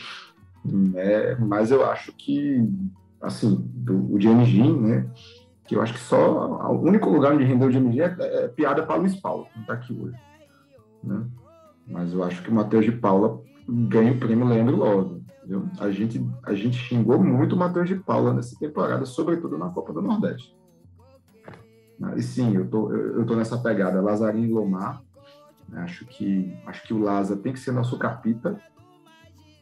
né, 0.64 1.34
mas 1.34 1.72
eu 1.72 1.84
acho 1.84 2.12
que, 2.12 2.62
assim, 3.20 3.56
do, 3.74 4.14
o 4.14 4.20
James 4.20 4.48
Jean, 4.48 4.76
né, 4.80 5.10
que 5.66 5.74
eu 5.74 5.82
acho 5.82 5.94
que 5.94 6.00
só 6.00 6.72
o 6.72 6.82
único 6.82 7.10
lugar 7.10 7.34
onde 7.34 7.44
rendeu 7.44 7.68
o 7.68 7.72
GMG 7.72 8.00
é, 8.00 8.16
é, 8.20 8.48
piada 8.48 8.84
para 8.84 8.96
Luiz 8.96 9.16
Paulo, 9.16 9.46
que 9.52 9.60
está 9.60 9.72
aqui 9.72 9.92
hoje. 9.92 10.16
Né? 11.02 11.26
Mas 11.86 12.12
eu 12.12 12.22
acho 12.22 12.42
que 12.42 12.50
o 12.50 12.54
Matheus 12.54 12.84
de 12.84 12.92
Paula 12.92 13.40
ganha 13.68 14.12
o 14.12 14.18
prêmio 14.18 14.46
Leandro. 14.46 15.22
Viu? 15.46 15.68
A, 15.78 15.90
gente, 15.90 16.24
a 16.44 16.54
gente 16.54 16.76
xingou 16.76 17.22
muito 17.22 17.54
o 17.54 17.58
Matheus 17.58 17.88
de 17.88 17.96
Paula 17.96 18.32
nessa 18.32 18.58
temporada, 18.58 19.04
sobretudo 19.04 19.58
na 19.58 19.70
Copa 19.70 19.92
do 19.92 20.00
Nordeste. 20.00 20.54
E 22.16 22.22
sim, 22.22 22.54
eu 22.56 22.68
tô, 22.68 22.92
eu 22.92 23.24
tô 23.24 23.36
nessa 23.36 23.58
pegada, 23.58 24.00
Lazarinho 24.00 24.46
e 24.46 24.52
Lomar. 24.52 25.02
Acho 25.74 26.04
que, 26.04 26.56
acho 26.66 26.82
que 26.86 26.94
o 26.94 26.98
Laza 26.98 27.36
tem 27.36 27.52
que 27.52 27.58
ser 27.58 27.72
nosso 27.72 27.98
capita 27.98 28.60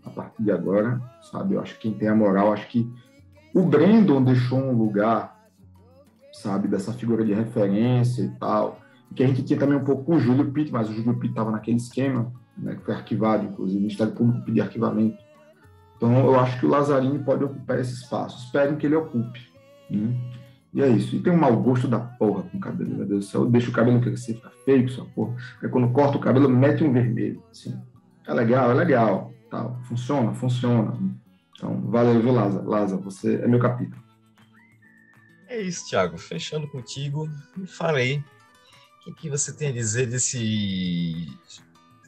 a 0.05 0.11
partir 0.11 0.43
de 0.43 0.51
agora, 0.51 1.01
sabe? 1.23 1.55
Eu 1.55 1.61
acho 1.61 1.75
que 1.75 1.83
quem 1.83 1.95
tem 1.95 2.09
a 2.09 2.15
moral, 2.15 2.53
acho 2.53 2.69
que 2.69 2.91
o 3.55 3.63
Brandon 3.63 4.23
deixou 4.23 4.59
um 4.59 4.73
lugar 4.73 5.43
sabe, 6.33 6.67
dessa 6.67 6.93
figura 6.93 7.25
de 7.25 7.35
referência 7.35 8.23
e 8.23 8.31
tal. 8.39 8.81
Que 9.15 9.23
a 9.23 9.27
gente 9.27 9.43
tinha 9.43 9.59
também 9.59 9.77
um 9.77 9.85
pouco 9.85 10.15
o 10.15 10.19
Júlio 10.19 10.51
Pitt, 10.51 10.73
mas 10.73 10.89
o 10.89 10.95
Júlio 10.95 11.19
Pitt 11.19 11.33
estava 11.33 11.51
naquele 11.51 11.77
esquema, 11.77 12.33
né, 12.57 12.75
que 12.75 12.83
foi 12.83 12.95
arquivado, 12.95 13.45
inclusive, 13.45 13.79
o 13.79 13.83
Ministério 13.83 14.15
Público 14.15 14.45
pediu 14.45 14.65
arquivamento. 14.65 15.23
Então, 15.97 16.13
eu 16.17 16.41
acho 16.41 16.59
que 16.59 16.67
o 16.67 16.69
Lazzarini 16.69 17.19
pode 17.21 17.45
ocupar 17.45 17.79
esse 17.79 17.93
espaço. 17.93 18.47
Espero 18.47 18.77
que 18.77 18.87
ele 18.87 18.97
ocupe. 18.97 19.41
Né? 19.91 20.17
E 20.75 20.81
é 20.81 20.89
isso. 20.89 21.15
E 21.15 21.21
tem 21.21 21.33
um 21.33 21.37
mau 21.37 21.55
gosto 21.57 21.87
da 21.87 21.99
porra 21.99 22.45
com 22.45 22.57
o 22.57 22.61
cabelo, 22.61 22.95
meu 22.95 23.07
Deus 23.07 23.27
do 23.27 23.31
céu. 23.31 23.45
Deixa 23.47 23.69
o 23.71 23.73
cabelo 23.73 24.01
crescer, 24.01 24.35
fica 24.35 24.51
feio 24.65 24.85
com 24.85 24.93
essa 24.93 25.05
porra. 25.05 25.37
Aí 25.63 25.69
quando 25.69 25.93
corta 25.93 26.17
o 26.17 26.21
cabelo, 26.21 26.49
mete 26.49 26.83
um 26.83 26.93
vermelho. 26.93 27.43
Assim. 27.51 27.79
É 28.27 28.33
legal, 28.33 28.71
é 28.71 28.75
legal. 28.75 29.33
Tal. 29.51 29.79
Funciona, 29.83 30.33
funciona. 30.33 30.97
Então, 31.55 31.81
valeu, 31.91 32.21
viu, 32.21 32.33
Laza? 32.33 32.63
Laza, 32.63 32.97
você 32.97 33.37
é 33.37 33.47
meu 33.47 33.61
capítulo. 33.61 34.01
É 35.49 35.61
isso, 35.61 35.87
Thiago. 35.91 36.17
Fechando 36.17 36.67
contigo, 36.69 37.29
me 37.55 37.67
falei. 37.67 38.25
O 39.01 39.05
que, 39.05 39.23
que 39.23 39.31
você 39.31 39.53
tem 39.53 39.69
a 39.69 39.73
dizer 39.73 40.07
desse 40.07 41.27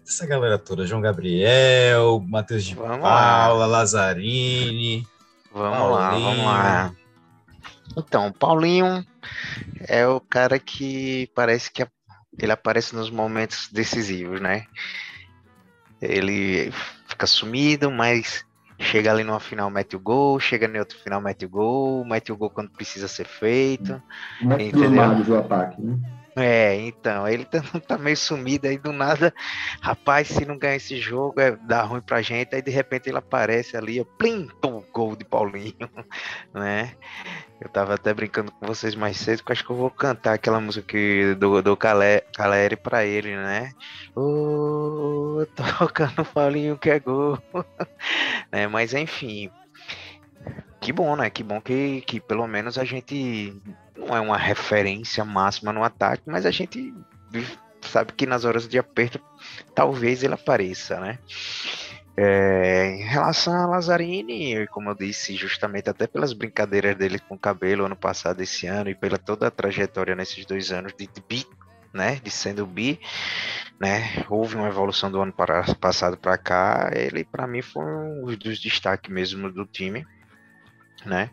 dessa 0.04 0.26
galera 0.26 0.58
toda? 0.58 0.86
João 0.86 1.00
Gabriel, 1.02 2.24
Matheus 2.26 2.64
de 2.64 2.74
vamos 2.74 3.00
Paula, 3.00 3.66
lá. 3.66 3.78
Lazzarini. 3.78 5.06
Vamos 5.52 5.78
Paulinho. 5.78 5.94
lá, 5.94 6.10
vamos 6.10 6.44
lá. 6.44 6.94
Então, 7.96 8.32
Paulinho 8.32 9.04
é 9.86 10.06
o 10.06 10.20
cara 10.20 10.58
que 10.58 11.30
parece 11.34 11.70
que 11.70 11.86
ele 12.38 12.52
aparece 12.52 12.94
nos 12.94 13.10
momentos 13.10 13.68
decisivos, 13.72 14.40
né? 14.40 14.64
Ele 16.00 16.72
fica 17.06 17.26
sumido, 17.26 17.90
mas 17.90 18.44
Chega 18.78 19.12
ali 19.12 19.22
numa 19.22 19.38
final, 19.38 19.70
mete 19.70 19.94
o 19.94 20.00
gol, 20.00 20.38
chega 20.40 20.66
no 20.66 20.78
outro 20.78 20.98
final, 20.98 21.20
mete 21.20 21.44
o 21.44 21.48
gol, 21.48 22.04
mete 22.04 22.32
o 22.32 22.36
gol 22.36 22.50
quando 22.50 22.70
precisa 22.70 23.06
ser 23.06 23.26
feito. 23.26 24.02
Mete 24.42 24.64
entendeu? 24.64 25.14
do 25.14 25.36
ataque, 25.36 25.80
né? 25.80 25.98
É, 26.36 26.74
então, 26.76 27.28
ele 27.28 27.44
tá, 27.44 27.62
tá, 27.86 27.96
meio 27.96 28.16
sumido 28.16 28.66
aí 28.66 28.76
do 28.76 28.92
nada. 28.92 29.32
Rapaz, 29.80 30.28
se 30.28 30.44
não 30.44 30.58
ganhar 30.58 30.76
esse 30.76 30.98
jogo, 30.98 31.40
é, 31.40 31.52
dá 31.52 31.82
ruim 31.82 32.00
pra 32.00 32.22
gente. 32.22 32.54
Aí 32.54 32.62
de 32.62 32.70
repente 32.70 33.08
ele 33.08 33.18
aparece 33.18 33.76
ali, 33.76 34.00
ó, 34.00 34.04
plim, 34.18 34.48
tom, 34.60 34.82
gol 34.92 35.14
de 35.14 35.24
Paulinho, 35.24 35.74
né? 36.52 36.94
Eu 37.60 37.68
tava 37.68 37.94
até 37.94 38.12
brincando 38.12 38.50
com 38.50 38.66
vocês 38.66 38.94
mais 38.96 39.16
cedo, 39.16 39.44
que 39.44 39.52
acho 39.52 39.64
que 39.64 39.70
eu 39.70 39.76
vou 39.76 39.90
cantar 39.90 40.34
aquela 40.34 40.60
música 40.60 40.86
que, 40.86 41.34
do, 41.34 41.62
do 41.62 41.76
Caleri 41.76 42.76
pra 42.82 43.04
ele, 43.04 43.36
né? 43.36 43.70
Ô, 44.14 45.40
oh, 45.40 45.46
tocando 45.78 46.24
Paulinho 46.24 46.76
que 46.76 46.90
é 46.90 46.98
gol. 46.98 47.38
né? 48.50 48.66
Mas 48.66 48.92
enfim, 48.92 49.50
que 50.84 50.92
bom, 50.92 51.16
né? 51.16 51.30
Que 51.30 51.42
bom 51.42 51.62
que, 51.62 52.02
que 52.02 52.20
pelo 52.20 52.46
menos 52.46 52.76
a 52.76 52.84
gente 52.84 53.56
não 53.96 54.14
é 54.14 54.20
uma 54.20 54.36
referência 54.36 55.24
máxima 55.24 55.72
no 55.72 55.82
ataque, 55.82 56.24
mas 56.26 56.44
a 56.44 56.50
gente 56.50 56.92
sabe 57.80 58.12
que 58.12 58.26
nas 58.26 58.44
horas 58.44 58.68
de 58.68 58.78
aperto 58.78 59.18
talvez 59.74 60.22
ele 60.22 60.34
apareça, 60.34 61.00
né? 61.00 61.18
É, 62.16 62.96
em 62.96 63.02
relação 63.02 63.54
a 63.54 63.66
Lazzarini, 63.66 64.66
como 64.68 64.90
eu 64.90 64.94
disse, 64.94 65.34
justamente 65.34 65.88
até 65.88 66.06
pelas 66.06 66.34
brincadeiras 66.34 66.94
dele 66.96 67.18
com 67.18 67.34
o 67.34 67.38
cabelo 67.38 67.86
ano 67.86 67.96
passado, 67.96 68.42
esse 68.42 68.66
ano, 68.66 68.90
e 68.90 68.94
pela 68.94 69.16
toda 69.16 69.46
a 69.46 69.50
trajetória 69.50 70.14
nesses 70.14 70.44
dois 70.44 70.70
anos 70.70 70.92
de, 70.92 71.06
de 71.06 71.22
bi, 71.26 71.46
né, 71.94 72.20
de 72.22 72.30
sendo 72.30 72.66
bi, 72.66 73.00
né, 73.80 74.22
houve 74.28 74.54
uma 74.54 74.68
evolução 74.68 75.10
do 75.10 75.20
ano 75.20 75.32
para, 75.32 75.64
passado 75.76 76.16
para 76.16 76.36
cá, 76.36 76.90
ele 76.92 77.24
para 77.24 77.46
mim 77.46 77.62
foi 77.62 77.84
um 77.84 78.26
dos 78.36 78.60
destaques 78.60 79.10
mesmo 79.10 79.50
do 79.50 79.64
time, 79.64 80.06
né, 81.06 81.30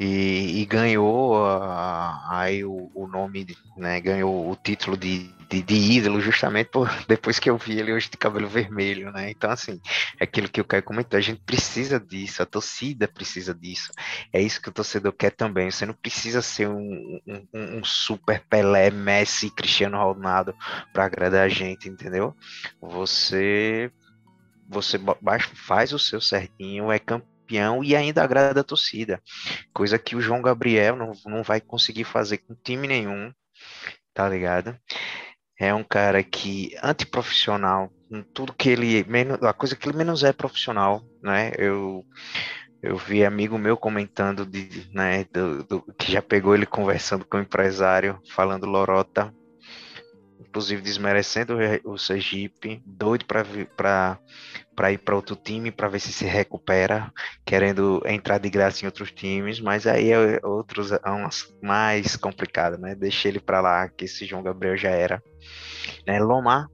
e, 0.00 0.62
e 0.62 0.64
ganhou 0.64 1.34
uh, 1.34 2.18
aí 2.30 2.64
o, 2.64 2.90
o, 2.94 3.06
nome, 3.06 3.46
né, 3.76 4.00
ganhou 4.00 4.50
o 4.50 4.56
título 4.56 4.96
de, 4.96 5.30
de, 5.46 5.60
de, 5.60 5.74
ídolo, 5.74 6.22
justamente 6.22 6.70
por, 6.70 6.88
depois 7.06 7.38
que 7.38 7.50
eu 7.50 7.58
vi 7.58 7.78
ele 7.78 7.92
hoje 7.92 8.08
de 8.08 8.16
cabelo 8.16 8.48
vermelho, 8.48 9.12
né? 9.12 9.30
Então, 9.30 9.50
assim, 9.50 9.78
é 10.18 10.24
aquilo 10.24 10.48
que 10.48 10.58
o 10.58 10.64
Caio 10.64 10.82
comentou, 10.82 11.18
a 11.18 11.20
gente 11.20 11.42
precisa 11.42 12.00
disso, 12.00 12.42
a 12.42 12.46
torcida 12.46 13.06
precisa 13.06 13.54
disso. 13.54 13.92
É 14.32 14.40
isso 14.40 14.62
que 14.62 14.70
o 14.70 14.72
torcedor 14.72 15.12
quer 15.12 15.32
também. 15.32 15.70
Você 15.70 15.84
não 15.84 15.92
precisa 15.92 16.40
ser 16.40 16.66
um, 16.66 17.20
um, 17.26 17.78
um 17.80 17.84
super 17.84 18.42
Pelé, 18.48 18.90
Messi, 18.90 19.50
Cristiano 19.50 19.98
Ronaldo 19.98 20.54
para 20.94 21.04
agradar 21.04 21.44
a 21.44 21.48
gente, 21.48 21.90
entendeu? 21.90 22.34
Você 22.80 23.92
você 24.66 25.00
faz 25.54 25.92
o 25.92 25.98
seu 25.98 26.20
certinho, 26.20 26.92
é 26.92 26.98
campeão 27.00 27.29
e 27.84 27.96
ainda 27.96 28.22
agrada 28.22 28.60
a 28.60 28.64
torcida. 28.64 29.20
Coisa 29.72 29.98
que 29.98 30.16
o 30.16 30.20
João 30.20 30.42
Gabriel 30.42 30.96
não, 30.96 31.12
não 31.26 31.42
vai 31.42 31.60
conseguir 31.60 32.04
fazer 32.04 32.38
com 32.38 32.54
time 32.54 32.86
nenhum, 32.86 33.32
tá 34.14 34.28
ligado? 34.28 34.78
É 35.58 35.74
um 35.74 35.84
cara 35.84 36.22
que 36.22 36.74
antiprofissional, 36.82 37.90
tudo 38.32 38.54
que 38.54 38.70
ele 38.70 39.04
menos, 39.04 39.42
a 39.42 39.52
coisa 39.52 39.76
que 39.76 39.88
ele 39.88 39.98
menos 39.98 40.24
é 40.24 40.32
profissional, 40.32 41.02
né? 41.22 41.52
Eu 41.58 42.04
eu 42.82 42.96
vi 42.96 43.24
amigo 43.24 43.58
meu 43.58 43.76
comentando 43.76 44.46
de, 44.46 44.88
né, 44.92 45.24
do, 45.24 45.62
do, 45.64 45.82
que 45.98 46.12
já 46.12 46.22
pegou 46.22 46.54
ele 46.54 46.64
conversando 46.64 47.26
com 47.26 47.36
o 47.36 47.40
empresário, 47.42 48.18
falando 48.30 48.64
lorota, 48.64 49.34
inclusive 50.40 50.80
desmerecendo 50.80 51.58
o 51.84 51.98
Sergipe, 51.98 52.82
doido 52.86 53.26
para 53.26 54.18
ir 54.90 54.98
para 54.98 55.14
outro 55.14 55.36
time 55.36 55.70
para 55.70 55.88
ver 55.88 56.00
se 56.00 56.12
se 56.12 56.24
recupera, 56.24 57.12
querendo 57.44 58.02
entrar 58.06 58.38
de 58.38 58.48
graça 58.48 58.82
em 58.82 58.86
outros 58.86 59.10
times, 59.12 59.60
mas 59.60 59.86
aí 59.86 60.10
é 60.10 60.40
outros 60.42 60.92
é 60.92 61.00
mais 61.62 62.16
complicado, 62.16 62.78
né? 62.78 62.94
Deixa 62.94 63.28
ele 63.28 63.40
para 63.40 63.60
lá, 63.60 63.88
que 63.88 64.04
esse 64.04 64.24
João 64.24 64.42
Gabriel 64.42 64.76
já 64.76 64.90
era. 64.90 65.22
Né? 66.06 66.18
Lomar, 66.18 66.66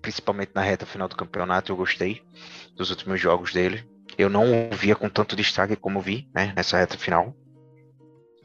principalmente 0.00 0.52
na 0.54 0.62
reta 0.62 0.86
final 0.86 1.08
do 1.08 1.16
campeonato, 1.16 1.70
eu 1.70 1.76
gostei 1.76 2.22
dos 2.76 2.90
últimos 2.90 3.20
jogos 3.20 3.52
dele. 3.52 3.84
Eu 4.16 4.28
não 4.28 4.70
via 4.72 4.96
com 4.96 5.08
tanto 5.08 5.36
destaque 5.36 5.76
como 5.76 6.00
vi, 6.00 6.28
né, 6.34 6.52
nessa 6.56 6.78
reta 6.78 6.96
final 6.96 7.34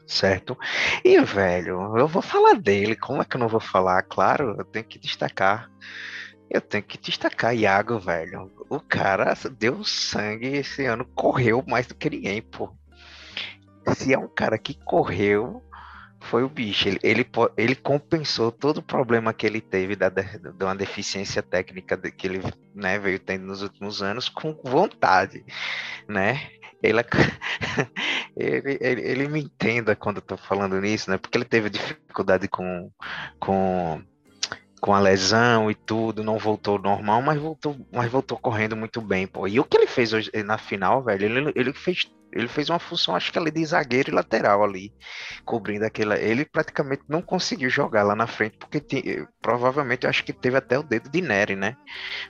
certo? 0.06 0.56
E, 1.04 1.20
velho, 1.20 1.96
eu 1.96 2.06
vou 2.06 2.22
falar 2.22 2.54
dele, 2.54 2.96
como 2.96 3.20
é 3.20 3.24
que 3.24 3.36
eu 3.36 3.40
não 3.40 3.48
vou 3.48 3.60
falar? 3.60 4.02
Claro, 4.02 4.54
eu 4.58 4.64
tenho 4.64 4.84
que 4.84 4.98
destacar. 4.98 5.68
Eu 6.50 6.60
tenho 6.60 6.84
que 6.84 6.98
destacar 6.98 7.56
Iago, 7.56 7.98
velho. 7.98 8.50
O 8.68 8.80
cara 8.80 9.34
deu 9.58 9.84
sangue 9.84 10.46
esse 10.46 10.84
ano, 10.84 11.04
correu 11.04 11.62
mais 11.66 11.86
do 11.86 11.94
que 11.94 12.10
ninguém, 12.10 12.42
pô. 12.42 12.72
Se 13.94 14.12
é 14.12 14.18
um 14.18 14.28
cara 14.28 14.58
que 14.58 14.74
correu, 14.74 15.62
foi 16.20 16.42
o 16.42 16.48
bicho. 16.48 16.88
Ele, 16.88 16.98
ele, 17.02 17.26
ele 17.56 17.74
compensou 17.74 18.50
todo 18.50 18.78
o 18.78 18.82
problema 18.82 19.32
que 19.32 19.46
ele 19.46 19.60
teve 19.60 19.96
da, 19.96 20.08
de 20.08 20.64
uma 20.64 20.74
deficiência 20.74 21.42
técnica 21.42 21.96
que 21.96 22.26
ele 22.26 22.40
né, 22.74 22.98
veio 22.98 23.18
tendo 23.18 23.46
nos 23.46 23.62
últimos 23.62 24.02
anos 24.02 24.28
com 24.28 24.52
vontade, 24.64 25.44
né? 26.08 26.50
Ele, 26.82 27.00
ele, 28.36 28.78
ele, 28.80 29.00
ele, 29.02 29.28
me 29.28 29.42
entenda 29.42 29.96
quando 29.96 30.16
eu 30.16 30.22
tô 30.22 30.36
falando 30.36 30.80
nisso, 30.80 31.10
né? 31.10 31.18
Porque 31.18 31.38
ele 31.38 31.44
teve 31.44 31.70
dificuldade 31.70 32.48
com, 32.48 32.90
com, 33.40 34.02
com 34.86 34.94
a 34.94 35.00
lesão 35.00 35.68
e 35.68 35.74
tudo, 35.74 36.22
não 36.22 36.38
voltou 36.38 36.78
normal, 36.78 37.20
mas 37.20 37.40
voltou, 37.40 37.76
mas 37.92 38.08
voltou 38.08 38.38
correndo 38.38 38.76
muito 38.76 39.00
bem, 39.00 39.26
pô. 39.26 39.48
E 39.48 39.58
o 39.58 39.64
que 39.64 39.76
ele 39.76 39.88
fez 39.88 40.12
hoje 40.12 40.30
na 40.44 40.56
final, 40.58 41.02
velho, 41.02 41.24
ele, 41.24 41.52
ele 41.56 41.72
fez 41.72 42.08
ele 42.32 42.46
fez 42.46 42.70
uma 42.70 42.78
função, 42.78 43.16
acho 43.16 43.32
que 43.32 43.38
ali 43.38 43.50
de 43.50 43.64
zagueiro 43.64 44.10
e 44.10 44.14
lateral 44.14 44.62
ali, 44.62 44.92
cobrindo 45.44 45.84
aquela. 45.84 46.16
Ele 46.18 46.44
praticamente 46.44 47.02
não 47.08 47.20
conseguiu 47.20 47.68
jogar 47.68 48.04
lá 48.04 48.14
na 48.14 48.28
frente, 48.28 48.58
porque 48.58 49.26
provavelmente 49.40 50.04
eu 50.04 50.10
acho 50.10 50.22
que 50.22 50.32
teve 50.32 50.56
até 50.56 50.78
o 50.78 50.84
dedo 50.84 51.08
de 51.08 51.20
Nery, 51.20 51.56
né? 51.56 51.76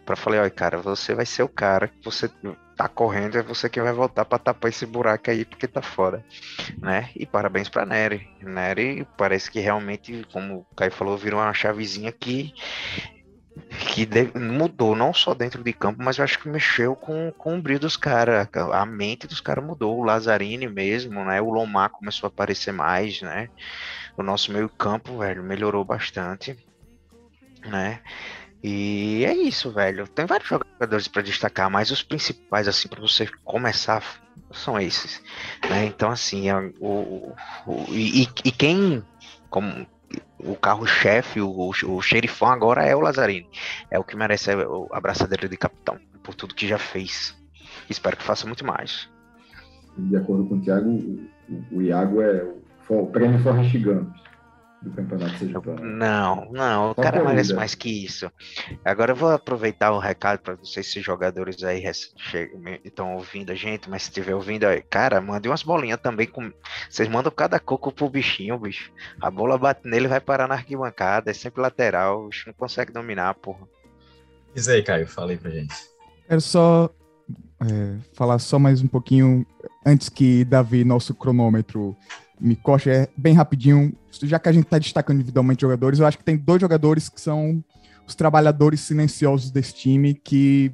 Pra 0.06 0.16
falar, 0.16 0.40
olha, 0.40 0.50
cara, 0.50 0.78
você 0.78 1.14
vai 1.14 1.26
ser 1.26 1.42
o 1.42 1.48
cara 1.48 1.88
que 1.88 2.02
você 2.02 2.30
tá 2.76 2.86
correndo, 2.88 3.38
é 3.38 3.42
você 3.42 3.68
que 3.68 3.80
vai 3.80 3.92
voltar 3.92 4.24
para 4.24 4.38
tapar 4.38 4.68
esse 4.68 4.84
buraco 4.84 5.30
aí, 5.30 5.44
porque 5.44 5.66
tá 5.66 5.80
fora, 5.80 6.24
né? 6.78 7.10
E 7.16 7.24
parabéns 7.24 7.68
para 7.68 7.86
Nery. 7.86 8.28
Nery 8.42 9.06
parece 9.16 9.50
que 9.50 9.60
realmente, 9.60 10.26
como 10.30 10.58
o 10.58 10.76
Caio 10.76 10.92
falou, 10.92 11.16
virou 11.16 11.40
uma 11.40 11.54
chavezinha 11.54 12.12
que 12.12 12.52
que 13.78 14.06
mudou 14.38 14.94
não 14.94 15.14
só 15.14 15.32
dentro 15.32 15.64
de 15.64 15.72
campo, 15.72 16.02
mas 16.02 16.18
eu 16.18 16.24
acho 16.24 16.38
que 16.38 16.48
mexeu 16.48 16.94
com, 16.94 17.32
com 17.38 17.56
o 17.56 17.62
brilho 17.62 17.80
dos 17.80 17.96
caras. 17.96 18.46
A 18.72 18.84
mente 18.84 19.26
dos 19.26 19.40
caras 19.40 19.64
mudou. 19.64 19.98
O 19.98 20.04
Lazzarini 20.04 20.68
mesmo, 20.68 21.24
né? 21.24 21.40
O 21.40 21.50
Lomar 21.50 21.88
começou 21.88 22.26
a 22.26 22.28
aparecer 22.28 22.72
mais, 22.72 23.22
né? 23.22 23.48
O 24.16 24.22
nosso 24.22 24.52
meio 24.52 24.68
campo, 24.68 25.18
velho, 25.18 25.42
melhorou 25.42 25.84
bastante, 25.84 26.56
né? 27.64 28.00
E 28.68 29.24
é 29.24 29.32
isso, 29.32 29.70
velho. 29.70 30.08
Tem 30.08 30.26
vários 30.26 30.48
jogadores 30.48 31.06
para 31.06 31.22
destacar, 31.22 31.70
mas 31.70 31.92
os 31.92 32.02
principais, 32.02 32.66
assim, 32.66 32.88
para 32.88 33.00
você 33.00 33.28
começar, 33.44 34.02
são 34.50 34.76
esses. 34.76 35.22
Né? 35.70 35.86
Então, 35.86 36.10
assim, 36.10 36.50
é, 36.50 36.72
o, 36.80 37.32
o, 37.64 37.84
e, 37.90 38.22
e 38.44 38.50
quem, 38.50 39.04
como 39.48 39.86
o 40.40 40.56
carro-chefe, 40.56 41.40
o, 41.40 41.70
o 41.70 42.02
xerifão 42.02 42.48
agora 42.48 42.84
é 42.84 42.96
o 42.96 42.98
Lazzarini. 42.98 43.48
É 43.88 44.00
o 44.00 44.04
que 44.04 44.16
merece 44.16 44.50
a 44.50 44.56
abraçadeira 44.90 45.48
de 45.48 45.56
capitão, 45.56 46.00
por 46.24 46.34
tudo 46.34 46.52
que 46.52 46.66
já 46.66 46.76
fez. 46.76 47.36
Espero 47.88 48.16
que 48.16 48.24
faça 48.24 48.48
muito 48.48 48.66
mais. 48.66 49.08
De 49.96 50.16
acordo 50.16 50.44
com 50.44 50.56
o 50.56 50.60
Thiago, 50.60 50.90
o, 50.90 51.64
o 51.70 51.82
Iago 51.82 52.20
é 52.20 52.42
o, 52.42 52.60
o 52.88 53.06
prêmio 53.06 53.38
Forrest 53.38 53.78
Gump 53.78 54.25
do 54.82 54.90
campeonato 54.90 55.38
sergipano. 55.38 55.82
Não, 55.82 56.50
não, 56.52 56.90
o 56.90 56.94
Só 56.94 57.02
cara 57.02 57.24
merece 57.24 57.54
mais 57.54 57.74
que 57.74 58.04
isso. 58.04 58.30
Agora 58.84 59.12
eu 59.12 59.16
vou 59.16 59.30
aproveitar 59.30 59.92
o 59.92 59.98
recado 59.98 60.40
para 60.40 60.56
não 60.56 60.64
sei 60.64 60.82
se 60.82 61.00
jogadores 61.00 61.62
aí 61.62 61.82
estão 62.84 63.14
ouvindo 63.14 63.50
a 63.50 63.54
gente, 63.54 63.88
mas 63.88 64.02
se 64.02 64.08
estiver 64.08 64.34
ouvindo, 64.34 64.64
aí, 64.64 64.82
cara, 64.82 65.20
mande 65.20 65.48
umas 65.48 65.62
bolinhas 65.62 66.00
também 66.00 66.26
com. 66.26 66.52
Vocês 66.88 67.08
mandam 67.08 67.32
cada 67.32 67.58
coco 67.58 67.90
pro 67.90 68.10
bichinho, 68.10 68.58
bicho. 68.58 68.92
A 69.20 69.30
bola 69.30 69.58
bate 69.58 69.88
nele 69.88 70.08
vai 70.08 70.20
parar 70.20 70.46
na 70.46 70.54
arquibancada, 70.54 71.30
é 71.30 71.34
sempre 71.34 71.60
lateral, 71.60 72.24
o 72.24 72.28
bicho 72.28 72.48
não 72.48 72.54
consegue 72.54 72.92
dominar, 72.92 73.34
porra. 73.34 73.66
Diz 74.54 74.68
aí, 74.68 74.82
Caio, 74.82 75.06
fala 75.06 75.32
aí 75.32 75.36
pra 75.36 75.50
gente. 75.50 75.74
Quero 76.26 76.40
só 76.40 76.90
é, 77.60 77.98
falar 78.14 78.38
só 78.38 78.58
mais 78.58 78.82
um 78.82 78.86
pouquinho 78.86 79.46
antes 79.84 80.08
que 80.08 80.44
Davi, 80.44 80.84
nosso 80.84 81.14
cronômetro, 81.14 81.96
corte 82.62 82.90
é 82.90 83.08
bem 83.16 83.34
rapidinho. 83.34 83.92
Já 84.22 84.38
que 84.38 84.48
a 84.48 84.52
gente 84.52 84.64
está 84.64 84.78
destacando 84.78 85.16
individualmente 85.16 85.62
jogadores, 85.62 85.98
eu 85.98 86.06
acho 86.06 86.18
que 86.18 86.24
tem 86.24 86.36
dois 86.36 86.60
jogadores 86.60 87.08
que 87.08 87.20
são 87.20 87.62
os 88.06 88.14
trabalhadores 88.14 88.80
silenciosos 88.80 89.50
desse 89.50 89.74
time, 89.74 90.14
que 90.14 90.72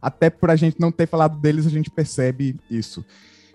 até 0.00 0.30
por 0.30 0.50
a 0.50 0.56
gente 0.56 0.80
não 0.80 0.92
ter 0.92 1.06
falado 1.06 1.38
deles, 1.38 1.66
a 1.66 1.70
gente 1.70 1.90
percebe 1.90 2.58
isso. 2.70 3.04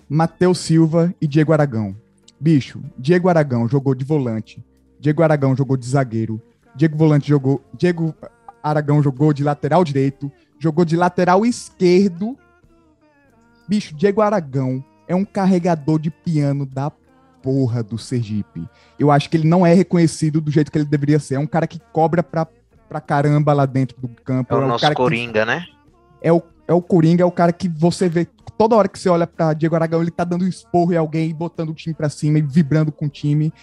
Matheus 0.07 0.59
Silva 0.59 1.13
e 1.19 1.27
Diego 1.27 1.53
Aragão. 1.53 1.95
Bicho, 2.39 2.81
Diego 2.97 3.29
Aragão 3.29 3.67
jogou 3.67 3.95
de 3.95 4.03
volante, 4.03 4.63
Diego 4.99 5.23
Aragão 5.23 5.55
jogou 5.55 5.77
de 5.77 5.87
zagueiro, 5.87 6.41
Diego 6.75 6.97
Volante 6.97 7.29
jogou, 7.29 7.63
Diego 7.73 8.13
Aragão 8.61 9.01
jogou 9.01 9.31
de 9.31 9.43
lateral 9.43 9.83
direito, 9.83 10.31
jogou 10.59 10.83
de 10.83 10.97
lateral 10.97 11.45
esquerdo. 11.45 12.37
Bicho, 13.67 13.95
Diego 13.95 14.21
Aragão 14.21 14.83
é 15.07 15.15
um 15.15 15.23
carregador 15.23 15.99
de 15.99 16.11
piano 16.11 16.65
da 16.65 16.91
porra 17.45 17.83
do 17.83 17.95
Sergipe. 17.95 18.67
Eu 18.97 19.11
acho 19.11 19.29
que 19.29 19.37
ele 19.37 19.47
não 19.47 19.63
é 19.63 19.71
reconhecido 19.71 20.41
do 20.41 20.49
jeito 20.49 20.71
que 20.71 20.79
ele 20.79 20.85
deveria 20.85 21.19
ser. 21.19 21.35
É 21.35 21.39
um 21.39 21.45
cara 21.45 21.67
que 21.67 21.79
cobra 21.93 22.23
pra, 22.23 22.47
pra 22.89 22.99
caramba 22.99 23.53
lá 23.53 23.67
dentro 23.67 23.95
do 24.01 24.07
campo. 24.07 24.51
É 24.51 24.57
o 24.57 24.63
é 24.63 24.67
nosso 24.67 24.93
Coringa, 24.95 25.41
que... 25.41 25.45
né? 25.45 25.65
É 26.23 26.33
o, 26.33 26.41
é 26.67 26.73
o 26.73 26.81
Coringa, 26.81 27.21
é 27.21 27.25
o 27.25 27.31
cara 27.31 27.53
que 27.53 27.69
você 27.69 28.09
vê 28.09 28.27
toda 28.57 28.75
hora 28.75 28.87
que 28.87 28.97
você 28.97 29.09
olha 29.09 29.27
para 29.27 29.53
Diego 29.53 29.75
Aragão, 29.75 30.01
ele 30.01 30.09
tá 30.09 30.23
dando 30.23 30.43
um 30.43 30.47
esporro 30.47 30.91
em 30.91 30.97
alguém, 30.97 31.35
botando 31.35 31.69
o 31.69 31.75
time 31.75 31.93
para 31.93 32.09
cima 32.09 32.39
e 32.39 32.41
vibrando 32.41 32.91
com 32.91 33.05
o 33.05 33.09
time. 33.09 33.53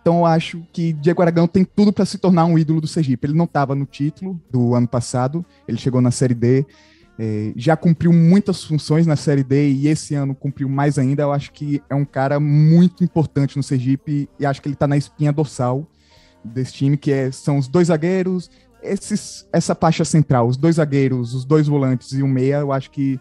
Então 0.00 0.18
eu 0.18 0.26
acho 0.26 0.62
que 0.72 0.92
Diego 0.92 1.20
Aragão 1.20 1.48
tem 1.48 1.64
tudo 1.64 1.92
para 1.92 2.04
se 2.04 2.18
tornar 2.18 2.44
um 2.44 2.56
ídolo 2.56 2.80
do 2.80 2.86
Sergipe. 2.86 3.26
Ele 3.26 3.34
não 3.36 3.44
estava 3.44 3.74
no 3.74 3.86
título 3.86 4.40
do 4.50 4.74
ano 4.76 4.86
passado, 4.86 5.44
ele 5.66 5.78
chegou 5.78 6.00
na 6.00 6.12
Série 6.12 6.34
D, 6.34 6.64
é, 7.18 7.52
já 7.56 7.76
cumpriu 7.76 8.12
muitas 8.12 8.64
funções 8.64 9.06
na 9.06 9.16
Série 9.16 9.44
D 9.44 9.70
e 9.70 9.88
esse 9.88 10.14
ano 10.14 10.34
cumpriu 10.34 10.68
mais 10.68 10.98
ainda. 10.98 11.22
Eu 11.22 11.32
acho 11.32 11.52
que 11.52 11.82
é 11.88 11.94
um 11.94 12.04
cara 12.04 12.40
muito 12.40 13.04
importante 13.04 13.56
no 13.56 13.62
Sergipe 13.62 14.28
e 14.38 14.46
acho 14.46 14.60
que 14.60 14.68
ele 14.68 14.74
está 14.74 14.86
na 14.86 14.96
espinha 14.96 15.32
dorsal 15.32 15.86
desse 16.44 16.72
time, 16.72 16.96
que 16.96 17.12
é, 17.12 17.30
são 17.30 17.58
os 17.58 17.68
dois 17.68 17.88
zagueiros, 17.88 18.50
esses, 18.82 19.46
essa 19.52 19.74
faixa 19.74 20.04
central, 20.04 20.48
os 20.48 20.56
dois 20.56 20.76
zagueiros, 20.76 21.34
os 21.34 21.44
dois 21.44 21.68
volantes 21.68 22.12
e 22.12 22.22
o 22.22 22.26
meia, 22.26 22.56
eu 22.56 22.72
acho 22.72 22.90
que 22.90 23.20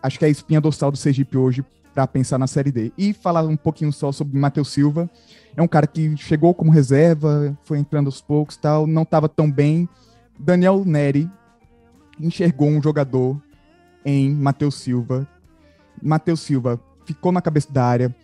acho 0.00 0.18
que 0.18 0.24
é 0.24 0.28
a 0.28 0.30
espinha 0.30 0.60
dorsal 0.60 0.90
do 0.90 0.96
Sergipe 0.96 1.36
hoje 1.36 1.64
para 1.94 2.06
pensar 2.06 2.38
na 2.38 2.46
Série 2.46 2.72
D. 2.72 2.92
E 2.96 3.12
falar 3.12 3.42
um 3.42 3.56
pouquinho 3.56 3.92
só 3.92 4.10
sobre 4.10 4.38
Matheus 4.38 4.70
Silva, 4.72 5.08
é 5.56 5.62
um 5.62 5.68
cara 5.68 5.86
que 5.86 6.16
chegou 6.16 6.54
como 6.54 6.70
reserva, 6.70 7.56
foi 7.62 7.78
entrando 7.78 8.06
aos 8.06 8.20
poucos, 8.20 8.56
tal, 8.56 8.86
não 8.86 9.02
estava 9.02 9.28
tão 9.28 9.50
bem. 9.50 9.88
Daniel 10.38 10.84
Neri 10.84 11.30
enxergou 12.22 12.68
um 12.68 12.80
jogador 12.80 13.40
em 14.04 14.30
Matheus 14.32 14.76
Silva. 14.76 15.28
Matheus 16.00 16.40
Silva 16.40 16.80
ficou 17.04 17.32
na 17.32 17.42
cabeça 17.42 17.72
da 17.72 17.84
área, 17.84 18.14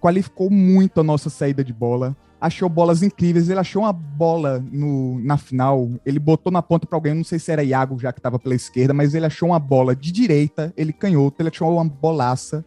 qualificou 0.00 0.50
muito 0.50 1.00
a 1.00 1.04
nossa 1.04 1.30
saída 1.30 1.64
de 1.64 1.72
bola, 1.72 2.16
achou 2.40 2.68
bolas 2.68 3.02
incríveis. 3.02 3.48
Ele 3.48 3.60
achou 3.60 3.82
uma 3.82 3.92
bola 3.92 4.62
no, 4.70 5.18
na 5.20 5.36
final, 5.36 5.90
ele 6.04 6.18
botou 6.18 6.52
na 6.52 6.60
ponta 6.60 6.86
para 6.86 6.96
alguém, 6.96 7.14
não 7.14 7.24
sei 7.24 7.38
se 7.38 7.50
era 7.50 7.62
Iago 7.62 7.98
já 7.98 8.12
que 8.12 8.18
estava 8.18 8.38
pela 8.38 8.54
esquerda, 8.54 8.92
mas 8.92 9.14
ele 9.14 9.26
achou 9.26 9.50
uma 9.50 9.58
bola 9.58 9.94
de 9.94 10.12
direita, 10.12 10.72
ele 10.76 10.92
canhoto, 10.92 11.40
ele 11.40 11.48
achou 11.48 11.72
uma 11.72 11.84
bolaça. 11.84 12.64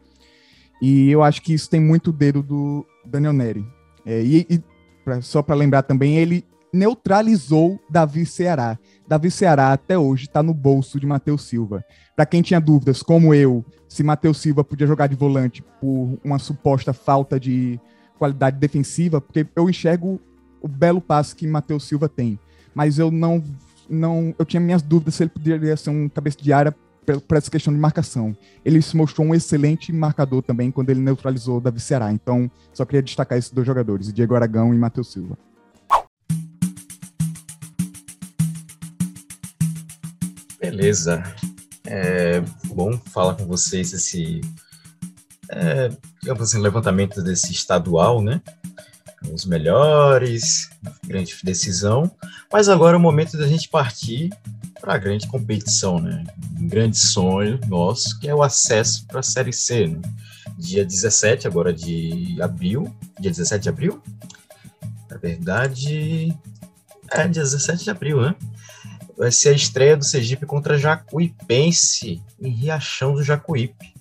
E 0.81 1.09
eu 1.09 1.23
acho 1.23 1.41
que 1.41 1.53
isso 1.53 1.69
tem 1.69 1.79
muito 1.81 2.11
dedo 2.11 2.41
do 2.41 2.85
Daniel 3.05 3.33
Neri. 3.33 3.65
É, 4.05 4.21
e, 4.21 4.45
e 4.49 4.63
pra, 5.03 5.21
só 5.21 5.41
para 5.41 5.55
lembrar 5.55 5.83
também, 5.83 6.17
ele 6.17 6.45
neutralizou 6.71 7.79
Davi 7.89 8.25
Ceará. 8.25 8.77
Davi 9.08 9.32
Ceará 9.32 9.72
até 9.72 9.97
hoje 9.97 10.26
está 10.26 10.43
no 10.43 10.53
bolso 10.53 10.99
de 10.99 11.05
Matheus 11.05 11.43
Silva. 11.43 11.84
Para 12.16 12.26
quem 12.26 12.41
tinha 12.41 12.60
dúvidas, 12.60 13.01
como 13.01 13.34
eu, 13.34 13.64
se 13.88 14.03
Matheus 14.03 14.39
Silva 14.39 14.64
podia 14.64 14.86
jogar 14.86 15.08
de 15.08 15.16
volante 15.16 15.64
por 15.80 16.20
uma 16.24 16.38
suposta 16.38 16.91
falta 16.91 17.39
de 17.39 17.80
qualidade 18.20 18.58
defensiva, 18.58 19.22
porque 19.22 19.47
eu 19.55 19.70
enxergo 19.70 20.20
o 20.62 20.68
belo 20.68 20.99
passe 20.99 21.36
que 21.36 21.47
Matheus 21.47 21.88
Silva 21.88 22.10
tem, 22.10 22.38
mas 22.74 22.99
eu 22.99 23.12
não 23.12 23.41
não 23.89 24.36
eu 24.38 24.43
tinha 24.43 24.60
minhas 24.60 24.82
dúvidas 24.82 25.16
se 25.16 25.24
ele 25.24 25.30
poderia 25.30 25.78
ser 25.78 25.91
um 25.91 26.10
cabeça 26.10 26.38
de 26.41 26.51
área 26.51 26.76
para 27.26 27.38
essa 27.38 27.49
questão 27.49 27.74
de 27.74 27.80
marcação. 27.80 28.36
Ele 28.66 28.82
se 28.82 28.97
mostrou 28.97 29.26
um 29.26 29.34
excelente 29.34 29.93
marcador 29.93 30.41
também 30.41 30.70
quando 30.70 30.89
ele 30.89 30.99
neutralizou 30.99 31.58
o 31.58 31.62
Davi 31.62 31.80
Ceará. 31.80 32.12
Então, 32.12 32.51
só 32.74 32.84
queria 32.84 33.01
destacar 33.01 33.38
esses 33.38 33.49
dois 33.49 33.66
jogadores, 33.66 34.12
Diego 34.12 34.36
Aragão 34.36 34.74
e 34.74 34.78
Matheus 34.78 35.14
Silva. 35.14 35.38
Beleza. 40.78 41.23
É 41.88 42.39
bom 42.65 42.99
falar 43.11 43.34
com 43.34 43.47
vocês 43.47 43.93
esse, 43.93 44.41
é, 45.49 45.89
digamos 46.21 46.43
assim, 46.43 46.59
levantamento 46.59 47.19
desse 47.23 47.51
estadual, 47.51 48.21
né? 48.21 48.39
Os 49.34 49.43
melhores, 49.43 50.69
grande 51.03 51.36
decisão. 51.43 52.11
Mas 52.53 52.69
agora 52.69 52.95
é 52.95 52.99
o 52.99 53.01
momento 53.01 53.36
da 53.39 53.47
gente 53.47 53.67
partir 53.69 54.30
para 54.80 54.93
a 54.93 54.97
grande 54.99 55.28
competição, 55.28 55.99
né? 55.99 56.23
Um 56.59 56.67
grande 56.67 56.99
sonho 56.99 57.59
nosso, 57.67 58.19
que 58.19 58.30
é 58.30 58.36
o 58.36 58.43
acesso 58.43 59.07
para 59.07 59.21
a 59.21 59.23
Série 59.23 59.53
C, 59.53 59.88
né? 59.88 59.99
Dia 60.59 60.86
17, 60.86 61.47
agora 61.47 61.73
de 61.73 62.39
abril. 62.39 62.95
Dia 63.19 63.32
17 63.32 63.63
de 63.63 63.69
abril? 63.69 63.99
Na 65.09 65.17
verdade, 65.17 66.38
é 67.11 67.28
dia 67.28 67.41
17 67.41 67.84
de 67.84 67.89
abril, 67.89 68.21
né? 68.21 68.36
Vai 69.18 69.32
ser 69.32 69.49
a 69.49 69.53
estreia 69.53 69.97
do 69.97 70.05
Sergipe 70.05 70.45
contra 70.45 70.78
Jacuipense, 70.78 72.22
em 72.39 72.49
Riachão 72.49 73.13
do 73.13 73.24
Jacuípe. 73.24 73.93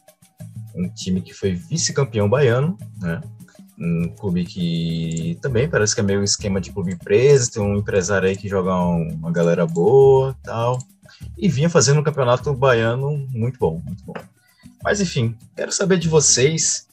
Um 0.75 0.89
time 0.91 1.23
que 1.23 1.33
foi 1.33 1.55
vice-campeão 1.55 2.29
baiano, 2.29 2.77
né? 3.01 3.21
Um 3.79 4.09
clube 4.09 4.45
que 4.45 5.39
também 5.41 5.69
parece 5.69 5.95
que 5.95 6.01
é 6.01 6.05
meio 6.05 6.23
esquema 6.23 6.61
de 6.61 6.73
clube 6.73 6.97
preso, 6.97 7.51
tem 7.51 7.62
um 7.62 7.77
empresário 7.77 8.29
aí 8.29 8.37
que 8.37 8.49
joga 8.49 8.75
uma 8.75 9.31
galera 9.31 9.67
boa 9.67 10.37
tal. 10.43 10.79
E 11.37 11.49
vinha 11.49 11.71
fazendo 11.71 12.01
um 12.01 12.03
campeonato 12.03 12.53
baiano 12.55 13.27
muito 13.31 13.59
bom, 13.59 13.81
muito 13.85 14.05
bom. 14.05 14.14
Mas 14.83 15.01
enfim, 15.01 15.35
quero 15.55 15.73
saber 15.73 15.99
de 15.99 16.09
vocês 16.09 16.87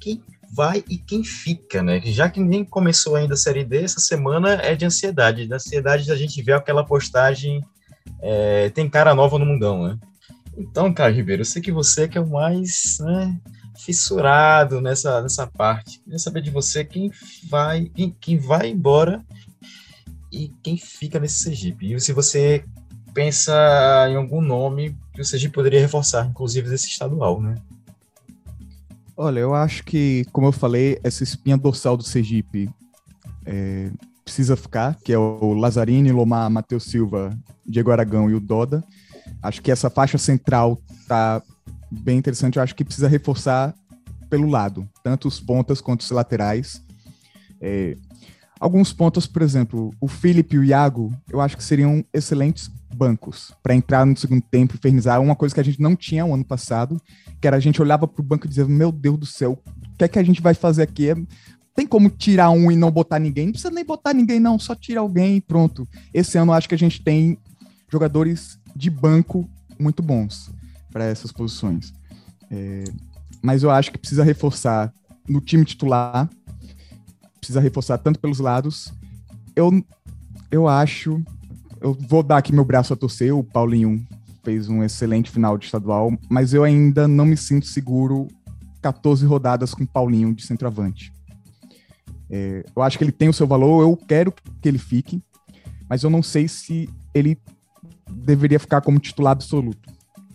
quem 0.00 0.20
vai 0.52 0.84
e 0.88 0.98
quem 0.98 1.24
fica, 1.24 1.82
né? 1.82 2.00
Já 2.04 2.28
que 2.28 2.38
nem 2.38 2.64
começou 2.64 3.16
ainda 3.16 3.34
a 3.34 3.36
Série 3.36 3.64
D, 3.64 3.82
essa 3.82 4.00
semana 4.00 4.54
é 4.54 4.74
de 4.74 4.84
ansiedade. 4.84 5.48
Da 5.48 5.56
ansiedade 5.56 6.06
da 6.06 6.14
gente 6.14 6.42
ver 6.42 6.52
aquela 6.52 6.84
postagem 6.84 7.64
é, 8.20 8.68
tem 8.70 8.88
cara 8.88 9.14
nova 9.14 9.38
no 9.38 9.46
mundão, 9.46 9.86
né? 9.86 9.98
Então, 10.56 10.92
cara 10.92 11.10
Ribeiro, 11.10 11.40
eu 11.40 11.46
sei 11.46 11.62
que 11.62 11.72
você 11.72 12.06
que 12.06 12.18
é 12.18 12.20
o 12.20 12.28
mais 12.28 12.98
né, 13.00 13.40
fissurado 13.78 14.80
nessa, 14.80 15.22
nessa 15.22 15.46
parte. 15.46 15.98
Queria 16.00 16.18
saber 16.18 16.42
de 16.42 16.50
você 16.50 16.84
quem 16.84 17.10
vai, 17.48 17.86
quem, 17.86 18.14
quem 18.20 18.38
vai 18.38 18.68
embora 18.68 19.24
e 20.30 20.52
quem 20.62 20.76
fica 20.76 21.18
nesse 21.18 21.42
Sergipe. 21.42 21.94
E 21.94 22.00
se 22.00 22.12
você 22.12 22.62
pensa 23.14 23.52
em 24.10 24.16
algum 24.16 24.42
nome 24.42 24.96
que 25.14 25.22
o 25.22 25.24
Sergipe 25.24 25.54
poderia 25.54 25.80
reforçar, 25.80 26.26
inclusive 26.26 26.68
desse 26.68 26.88
estadual, 26.88 27.40
né? 27.40 27.54
Olha, 29.24 29.38
eu 29.38 29.54
acho 29.54 29.84
que, 29.84 30.26
como 30.32 30.48
eu 30.48 30.52
falei, 30.52 30.98
essa 31.04 31.22
espinha 31.22 31.56
dorsal 31.56 31.96
do 31.96 32.02
Sergipe 32.02 32.68
é, 33.46 33.88
precisa 34.24 34.56
ficar, 34.56 34.96
que 34.96 35.12
é 35.12 35.16
o 35.16 35.54
Lazzarini, 35.54 36.10
Lomar, 36.10 36.50
Matheus 36.50 36.86
Silva, 36.86 37.30
Diego 37.64 37.92
Aragão 37.92 38.28
e 38.28 38.34
o 38.34 38.40
Doda. 38.40 38.82
Acho 39.40 39.62
que 39.62 39.70
essa 39.70 39.88
faixa 39.88 40.18
central 40.18 40.76
tá 41.06 41.40
bem 41.88 42.18
interessante. 42.18 42.56
Eu 42.56 42.64
acho 42.64 42.74
que 42.74 42.84
precisa 42.84 43.06
reforçar 43.06 43.72
pelo 44.28 44.50
lado, 44.50 44.88
tanto 45.04 45.28
os 45.28 45.38
pontas 45.38 45.80
quanto 45.80 46.00
os 46.00 46.10
laterais. 46.10 46.82
É, 47.60 47.96
alguns 48.58 48.92
pontos, 48.92 49.24
por 49.24 49.42
exemplo, 49.42 49.94
o 50.00 50.08
Felipe 50.08 50.56
e 50.56 50.58
o 50.58 50.64
Iago, 50.64 51.14
eu 51.30 51.40
acho 51.40 51.56
que 51.56 51.62
seriam 51.62 52.04
excelentes 52.12 52.68
bancos 52.94 53.52
para 53.62 53.74
entrar 53.74 54.04
no 54.04 54.16
segundo 54.16 54.42
tempo 54.42 54.74
e 54.74 54.76
infernizar 54.76 55.20
uma 55.20 55.36
coisa 55.36 55.54
que 55.54 55.60
a 55.60 55.64
gente 55.64 55.80
não 55.80 55.96
tinha 55.96 56.24
o 56.24 56.34
ano 56.34 56.44
passado, 56.44 57.00
que 57.40 57.46
era 57.46 57.56
a 57.56 57.60
gente 57.60 57.80
olhava 57.80 58.06
pro 58.06 58.22
banco 58.22 58.46
e 58.46 58.48
dizia, 58.48 58.64
meu 58.66 58.92
Deus 58.92 59.18
do 59.18 59.26
céu, 59.26 59.60
o 59.92 59.96
que 59.96 60.04
é 60.04 60.08
que 60.08 60.18
a 60.18 60.22
gente 60.22 60.40
vai 60.40 60.54
fazer 60.54 60.82
aqui? 60.82 61.08
Tem 61.74 61.86
como 61.86 62.10
tirar 62.10 62.50
um 62.50 62.70
e 62.70 62.76
não 62.76 62.90
botar 62.90 63.18
ninguém? 63.18 63.46
Não 63.46 63.52
precisa 63.52 63.72
nem 63.72 63.84
botar 63.84 64.12
ninguém, 64.12 64.38
não, 64.38 64.58
só 64.58 64.74
tira 64.74 65.00
alguém 65.00 65.36
e 65.36 65.40
pronto. 65.40 65.88
Esse 66.12 66.36
ano 66.36 66.52
acho 66.52 66.68
que 66.68 66.74
a 66.74 66.78
gente 66.78 67.02
tem 67.02 67.38
jogadores 67.90 68.58
de 68.76 68.90
banco 68.90 69.48
muito 69.78 70.02
bons 70.02 70.50
para 70.90 71.04
essas 71.04 71.32
posições. 71.32 71.92
É, 72.50 72.84
mas 73.42 73.62
eu 73.62 73.70
acho 73.70 73.90
que 73.90 73.98
precisa 73.98 74.22
reforçar 74.22 74.92
no 75.28 75.40
time 75.40 75.64
titular, 75.64 76.28
precisa 77.38 77.60
reforçar 77.60 77.98
tanto 77.98 78.20
pelos 78.20 78.38
lados. 78.38 78.92
Eu, 79.56 79.84
eu 80.50 80.68
acho, 80.68 81.22
eu 81.82 81.96
vou 82.08 82.22
dar 82.22 82.38
aqui 82.38 82.52
meu 82.52 82.64
braço 82.64 82.92
a 82.92 82.96
torcer, 82.96 83.34
o 83.34 83.42
Paulinho 83.42 84.04
fez 84.44 84.68
um 84.68 84.82
excelente 84.82 85.30
final 85.30 85.58
de 85.58 85.66
estadual, 85.66 86.12
mas 86.28 86.54
eu 86.54 86.64
ainda 86.64 87.06
não 87.06 87.26
me 87.26 87.36
sinto 87.36 87.66
seguro 87.66 88.28
14 88.80 89.24
rodadas 89.26 89.74
com 89.74 89.84
Paulinho 89.84 90.34
de 90.34 90.44
centroavante. 90.44 91.12
É, 92.30 92.64
eu 92.74 92.82
acho 92.82 92.96
que 92.96 93.04
ele 93.04 93.12
tem 93.12 93.28
o 93.28 93.32
seu 93.32 93.46
valor, 93.46 93.82
eu 93.82 93.96
quero 93.96 94.32
que 94.60 94.68
ele 94.68 94.78
fique, 94.78 95.22
mas 95.88 96.02
eu 96.02 96.10
não 96.10 96.22
sei 96.22 96.48
se 96.48 96.88
ele 97.12 97.38
deveria 98.10 98.58
ficar 98.58 98.80
como 98.80 98.98
titular 98.98 99.32
absoluto. 99.32 99.90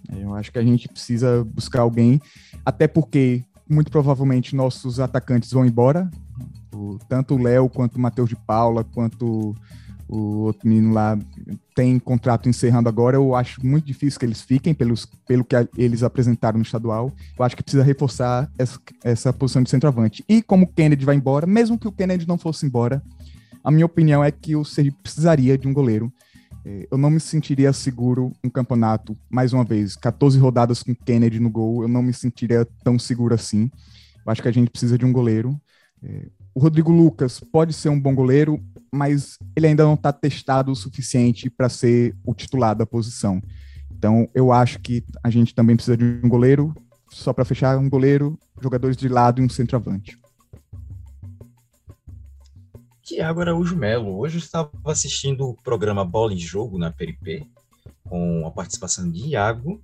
É, 0.09 0.23
eu 0.23 0.33
acho 0.35 0.51
que 0.51 0.59
a 0.59 0.63
gente 0.63 0.87
precisa 0.87 1.43
buscar 1.43 1.81
alguém, 1.81 2.21
até 2.65 2.87
porque 2.87 3.43
muito 3.69 3.91
provavelmente 3.91 4.55
nossos 4.55 4.99
atacantes 4.99 5.51
vão 5.51 5.65
embora, 5.65 6.09
o, 6.73 6.97
tanto 7.09 7.35
o 7.35 7.41
Léo 7.41 7.69
quanto 7.69 7.95
o 7.95 7.99
Matheus 7.99 8.29
de 8.29 8.35
Paula, 8.35 8.83
quanto 8.83 9.55
o 10.07 10.43
outro 10.43 10.67
menino 10.67 10.93
lá 10.93 11.17
tem 11.75 11.99
contrato 11.99 12.47
encerrando 12.47 12.87
agora. 12.87 13.17
Eu 13.17 13.35
acho 13.35 13.65
muito 13.65 13.85
difícil 13.85 14.19
que 14.19 14.25
eles 14.25 14.41
fiquem 14.41 14.73
pelos, 14.73 15.05
pelo 15.27 15.43
que 15.43 15.55
a, 15.55 15.67
eles 15.77 16.03
apresentaram 16.03 16.57
no 16.57 16.63
estadual. 16.63 17.11
Eu 17.37 17.43
acho 17.43 17.55
que 17.55 17.63
precisa 17.63 17.83
reforçar 17.83 18.49
essa, 18.57 18.79
essa 19.03 19.33
posição 19.33 19.61
de 19.61 19.69
centroavante. 19.69 20.23
E 20.27 20.41
como 20.41 20.65
o 20.65 20.67
Kennedy 20.67 21.05
vai 21.05 21.15
embora, 21.15 21.45
mesmo 21.45 21.77
que 21.77 21.87
o 21.87 21.91
Kennedy 21.91 22.27
não 22.27 22.37
fosse 22.37 22.65
embora, 22.65 23.01
a 23.63 23.69
minha 23.69 23.85
opinião 23.85 24.23
é 24.23 24.31
que 24.31 24.55
o 24.55 24.63
Sergipe 24.63 24.97
precisaria 25.03 25.57
de 25.57 25.67
um 25.67 25.73
goleiro. 25.73 26.11
É, 26.63 26.87
eu 26.89 26.97
não 26.97 27.09
me 27.09 27.19
sentiria 27.19 27.73
seguro 27.73 28.31
um 28.43 28.49
campeonato, 28.49 29.17
mais 29.29 29.51
uma 29.51 29.63
vez, 29.63 29.95
14 29.95 30.39
rodadas 30.39 30.83
com 30.83 30.95
Kennedy 30.95 31.39
no 31.39 31.49
gol, 31.49 31.81
eu 31.81 31.87
não 31.87 32.01
me 32.01 32.13
sentiria 32.13 32.65
tão 32.83 32.97
seguro 32.97 33.33
assim. 33.33 33.69
Eu 34.25 34.31
acho 34.31 34.41
que 34.41 34.47
a 34.47 34.51
gente 34.51 34.69
precisa 34.69 34.97
de 34.97 35.05
um 35.05 35.11
goleiro. 35.11 35.59
O 36.57 36.59
Rodrigo 36.59 36.91
Lucas 36.91 37.39
pode 37.39 37.71
ser 37.71 37.89
um 37.89 38.01
bom 38.01 38.15
goleiro, 38.15 38.59
mas 38.91 39.37
ele 39.55 39.67
ainda 39.67 39.83
não 39.83 39.93
está 39.93 40.11
testado 40.11 40.71
o 40.71 40.75
suficiente 40.75 41.51
para 41.51 41.69
ser 41.69 42.17
o 42.25 42.33
titular 42.33 42.75
da 42.75 42.83
posição. 42.83 43.39
Então, 43.91 44.27
eu 44.33 44.51
acho 44.51 44.79
que 44.79 45.05
a 45.23 45.29
gente 45.29 45.53
também 45.53 45.75
precisa 45.75 45.95
de 45.95 46.03
um 46.03 46.27
goleiro, 46.27 46.73
só 47.11 47.31
para 47.31 47.45
fechar, 47.45 47.77
um 47.77 47.87
goleiro, 47.87 48.39
jogadores 48.59 48.97
de 48.97 49.07
lado 49.07 49.39
e 49.39 49.45
um 49.45 49.49
centroavante. 49.49 50.19
Tiago 53.03 53.41
Araújo 53.41 53.77
Melo. 53.77 54.17
Hoje 54.17 54.37
eu 54.37 54.41
estava 54.41 54.71
assistindo 54.85 55.47
o 55.47 55.55
programa 55.61 56.03
Bola 56.03 56.33
em 56.33 56.39
Jogo 56.39 56.79
na 56.79 56.89
PRP, 56.89 57.47
com 58.03 58.47
a 58.47 58.49
participação 58.49 59.11
de 59.11 59.27
Iago. 59.27 59.79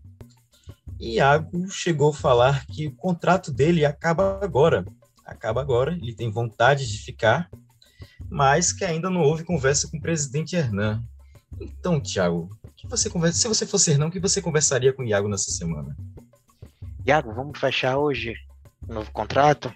E 1.00 1.18
Iago 1.18 1.70
chegou 1.70 2.10
a 2.10 2.16
falar 2.16 2.66
que 2.66 2.88
o 2.88 2.96
contrato 2.96 3.52
dele 3.52 3.86
acaba 3.86 4.40
agora. 4.42 4.84
Acaba 5.26 5.62
agora, 5.62 5.94
ele 5.94 6.14
tem 6.14 6.30
vontade 6.30 6.90
de 6.90 6.98
ficar, 6.98 7.50
mas 8.30 8.74
que 8.74 8.84
ainda 8.84 9.10
não 9.10 9.22
houve 9.22 9.44
conversa 9.44 9.88
com 9.90 9.98
o 9.98 10.02
presidente 10.02 10.56
Hernan. 10.56 11.02
Então, 11.60 12.02
Tiago, 12.02 12.50
você 12.90 13.10
conversa, 13.10 13.40
se 13.40 13.48
você 13.48 13.66
fosse 13.66 13.92
Hernan, 13.92 14.08
o 14.08 14.12
que 14.12 14.20
você 14.20 14.42
conversaria 14.42 14.92
com 14.92 15.04
o 15.04 15.06
Iago 15.06 15.30
nessa 15.30 15.52
semana? 15.52 15.96
Iago, 17.06 17.34
vamos 17.34 17.60
fechar 17.60 17.98
hoje 17.98 18.36
um 18.88 18.94
novo 18.96 19.12
contrato? 19.12 19.74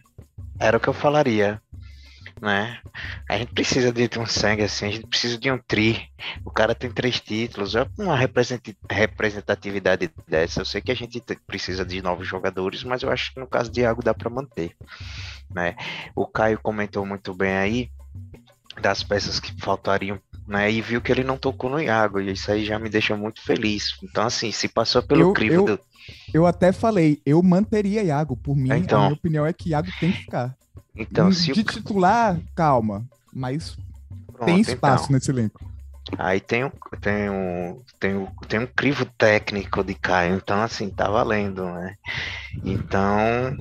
Era 0.59 0.77
o 0.77 0.79
que 0.79 0.87
eu 0.87 0.93
falaria, 0.93 1.61
né? 2.41 2.79
A 3.29 3.37
gente 3.37 3.53
precisa 3.53 3.91
de 3.91 4.09
um 4.19 4.25
sangue 4.25 4.63
assim, 4.63 4.85
a 4.87 4.91
gente 4.91 5.07
precisa 5.07 5.37
de 5.37 5.51
um 5.51 5.57
tri. 5.57 6.09
O 6.43 6.51
cara 6.51 6.73
tem 6.73 6.91
três 6.91 7.19
títulos, 7.19 7.75
é 7.75 7.87
uma 7.97 8.17
representatividade 8.89 10.09
dessa. 10.27 10.61
Eu 10.61 10.65
sei 10.65 10.81
que 10.81 10.91
a 10.91 10.95
gente 10.95 11.21
precisa 11.45 11.85
de 11.85 12.01
novos 12.01 12.27
jogadores, 12.27 12.83
mas 12.83 13.03
eu 13.03 13.11
acho 13.11 13.33
que 13.33 13.39
no 13.39 13.47
caso 13.47 13.71
de 13.71 13.81
Iago 13.81 14.03
dá 14.03 14.13
para 14.13 14.29
manter. 14.29 14.75
Né? 15.53 15.75
O 16.15 16.25
Caio 16.27 16.59
comentou 16.61 17.05
muito 17.05 17.33
bem 17.33 17.55
aí 17.57 17.91
das 18.81 19.03
peças 19.03 19.39
que 19.39 19.53
faltariam 19.59 20.19
né? 20.47 20.71
E 20.71 20.81
viu 20.81 21.01
que 21.01 21.11
ele 21.11 21.25
não 21.25 21.37
tocou 21.37 21.69
no 21.69 21.77
Iago, 21.81 22.21
e 22.21 22.31
isso 22.31 22.49
aí 22.49 22.63
já 22.63 22.79
me 22.79 22.87
deixa 22.87 23.17
muito 23.17 23.41
feliz. 23.41 23.97
Então, 24.01 24.25
assim, 24.25 24.49
se 24.49 24.69
passou 24.69 25.03
pelo 25.03 25.21
Eu- 25.23 25.33
crivo 25.33 25.53
eu- 25.55 25.65
do. 25.65 25.79
Eu 26.33 26.45
até 26.47 26.71
falei, 26.71 27.21
eu 27.25 27.43
manteria 27.43 28.01
Iago. 28.01 28.37
Por 28.37 28.55
mim, 28.55 28.69
Então. 28.71 28.99
a 28.99 29.01
minha 29.07 29.13
opinião 29.13 29.45
é 29.45 29.51
que 29.51 29.71
Iago 29.71 29.89
tem 29.99 30.09
que 30.13 30.19
ficar. 30.19 30.55
Então, 30.95 31.27
Hum, 31.27 31.33
se 31.33 31.51
De 31.51 31.59
o. 31.59 31.63
titular, 31.65 32.39
calma. 32.55 33.05
Mas 33.33 33.77
Pronto, 34.31 34.45
tem 34.45 34.61
espaço 34.61 35.03
então. 35.05 35.15
nesse 35.15 35.29
elenco. 35.29 35.59
Aí 36.17 36.39
tem 36.39 36.63
um, 36.63 36.71
tem 37.01 37.29
um, 37.29 37.81
tem 37.99 38.15
um, 38.15 38.25
tem 38.47 38.59
um 38.61 38.67
crivo 38.67 39.03
técnico 39.17 39.83
de 39.83 39.93
Caio, 39.95 40.35
então 40.37 40.61
assim, 40.61 40.89
tá 40.89 41.09
valendo, 41.09 41.65
né? 41.65 41.97
Então, 42.63 43.57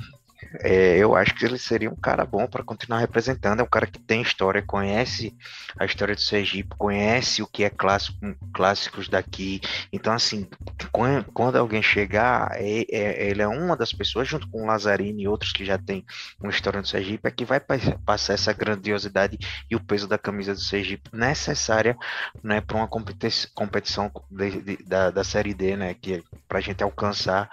é, 0.63 0.97
eu 0.99 1.15
acho 1.17 1.35
que 1.35 1.45
ele 1.45 1.59
seria 1.59 1.91
um 1.91 1.97
cara 1.97 2.25
bom 2.25 2.47
para 2.47 2.63
continuar 2.65 2.99
representando, 2.99 3.61
é 3.61 3.63
um 3.63 3.69
cara 3.69 3.87
que 3.87 3.99
tem 3.99 4.23
história, 4.23 4.63
conhece 4.67 5.35
a 5.79 5.85
história 5.85 6.15
do 6.15 6.21
Sergipe, 6.21 6.75
conhece 6.79 7.43
o 7.43 7.47
que 7.47 7.65
é 7.65 7.71
clássico, 7.71 8.19
clássicos 8.55 9.09
daqui. 9.09 9.61
Então, 9.93 10.13
assim, 10.13 10.47
quan- 10.93 11.23
quando 11.35 11.57
alguém 11.57 11.83
chegar, 11.83 12.51
é- 12.55 12.85
é- 12.91 13.29
ele 13.31 13.43
é 13.43 13.49
uma 13.49 13.77
das 13.77 13.93
pessoas, 13.93 14.29
junto 14.29 14.49
com 14.51 14.63
o 14.63 14.67
Lazzarini 14.67 15.25
e 15.25 15.29
outros 15.29 15.53
que 15.53 15.65
já 15.65 15.79
tem 15.79 16.05
uma 16.41 16.51
história 16.51 16.81
do 16.81 16.89
Sergipe, 16.89 17.27
é 17.29 17.31
que 17.31 17.45
vai 17.45 17.61
pa- 17.61 17.75
passar 18.05 18.35
essa 18.35 18.53
grandiosidade 18.53 19.39
e 19.71 19.77
o 19.77 19.81
peso 19.85 20.07
da 20.09 20.19
camisa 20.19 20.55
do 20.55 20.61
Sergipe 20.61 21.11
necessária 21.13 21.97
né, 22.43 22.61
para 22.61 22.77
uma 22.77 22.89
competi- 22.89 23.49
competição 23.55 24.11
de- 24.31 24.63
de- 24.63 24.77
da, 24.85 25.11
da 25.11 25.25
Série 25.25 25.55
D, 25.55 25.77
né, 25.77 25.95
que 25.95 26.23
para 26.49 26.59
a 26.59 26.61
gente 26.61 26.83
alcançar 26.83 27.49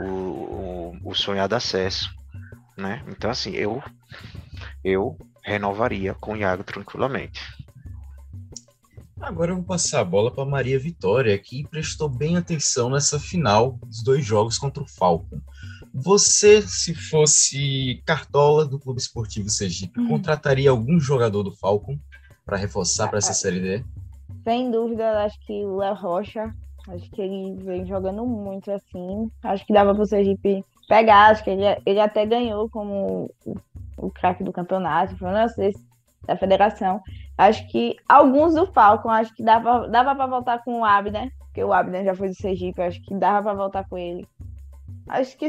o, 0.00 0.04
o, 0.04 1.10
o 1.10 1.14
sonhado 1.14 1.54
acesso, 1.54 2.10
né? 2.76 3.04
Então, 3.08 3.30
assim, 3.30 3.52
eu 3.52 3.82
eu 4.84 5.16
renovaria 5.42 6.14
com 6.14 6.32
o 6.32 6.36
Iago 6.36 6.64
tranquilamente. 6.64 7.40
Agora 9.20 9.50
eu 9.50 9.56
vou 9.56 9.64
passar 9.64 10.00
a 10.00 10.04
bola 10.04 10.30
para 10.30 10.44
Maria 10.44 10.78
Vitória, 10.78 11.36
que 11.38 11.66
prestou 11.68 12.08
bem 12.08 12.36
atenção 12.36 12.90
nessa 12.90 13.18
final 13.18 13.72
dos 13.84 14.02
dois 14.02 14.24
jogos 14.24 14.58
contra 14.58 14.82
o 14.82 14.86
Falcon. 14.86 15.40
Você, 15.92 16.60
se 16.62 16.94
fosse 16.94 18.02
cartola 18.04 18.66
do 18.66 18.78
Clube 18.78 19.00
Esportivo 19.00 19.48
Sergipe, 19.48 19.98
Uhum. 19.98 20.08
contrataria 20.08 20.70
algum 20.70 21.00
jogador 21.00 21.42
do 21.42 21.50
Falcon 21.52 21.98
para 22.44 22.58
reforçar 22.58 23.08
para 23.08 23.18
essa 23.18 23.32
Série 23.32 23.60
D? 23.60 23.84
Sem 24.44 24.70
dúvida, 24.70 25.24
acho 25.24 25.38
que 25.46 25.64
o 25.64 25.76
Léo 25.78 25.94
Rocha, 25.94 26.54
acho 26.88 27.10
que 27.10 27.20
ele 27.20 27.56
vem 27.64 27.86
jogando 27.86 28.24
muito 28.26 28.70
assim. 28.70 29.30
Acho 29.42 29.66
que 29.66 29.72
dava 29.72 29.94
pro 29.94 30.06
Sergipe 30.06 30.62
pegar, 30.86 31.30
acho 31.30 31.44
que 31.44 31.50
ele, 31.50 31.64
ele 31.84 32.00
até 32.00 32.24
ganhou 32.24 32.68
como 32.68 33.30
o, 33.44 33.56
o 33.98 34.10
craque 34.10 34.44
do 34.44 34.52
campeonato, 34.52 35.16
foi 35.16 35.28
um 35.28 35.32
da 36.26 36.36
federação. 36.36 37.00
Acho 37.38 37.66
que 37.68 37.96
alguns 38.08 38.54
do 38.54 38.66
Falcon, 38.66 39.10
acho 39.10 39.34
que 39.34 39.42
dava, 39.42 39.88
dava 39.88 40.14
para 40.14 40.26
voltar 40.26 40.64
com 40.64 40.80
o 40.80 40.84
Abner, 40.84 41.30
porque 41.38 41.62
o 41.62 41.72
Abner 41.72 42.04
já 42.04 42.14
foi 42.14 42.28
do 42.28 42.34
Sergipe, 42.34 42.82
acho 42.82 43.00
que 43.02 43.14
dava 43.14 43.42
para 43.42 43.54
voltar 43.54 43.88
com 43.88 43.96
ele. 43.96 44.26
Acho 45.08 45.36
que 45.36 45.48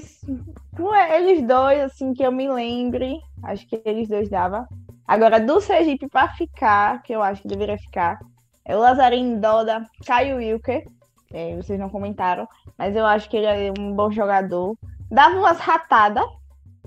com 0.76 0.96
eles 0.96 1.46
dois, 1.48 1.82
assim, 1.82 2.14
que 2.14 2.24
eu 2.24 2.32
me 2.32 2.48
lembre, 2.48 3.20
acho 3.44 3.68
que 3.68 3.82
eles 3.86 4.08
dois 4.08 4.30
dava. 4.30 4.68
Agora, 5.08 5.40
do 5.40 5.60
Sergipe 5.60 6.08
para 6.08 6.30
ficar, 6.30 7.02
que 7.02 7.14
eu 7.14 7.24
acho 7.24 7.42
que 7.42 7.48
deveria 7.48 7.78
ficar, 7.78 8.20
é 8.64 8.76
o 8.76 8.80
Lazarinho 8.80 9.40
Doda, 9.40 9.90
Caio 10.06 10.38
Wilker, 10.38 10.86
é, 11.34 11.56
vocês 11.56 11.80
não 11.80 11.90
comentaram, 11.90 12.48
mas 12.78 12.96
eu 12.96 13.06
acho 13.06 13.30
que 13.30 13.38
ele 13.38 13.46
é 13.68 13.74
um 13.80 13.94
bom 13.94 14.12
jogador. 14.12 14.78
Dava 15.10 15.38
umas 15.38 15.60
ratadas, 15.60 16.26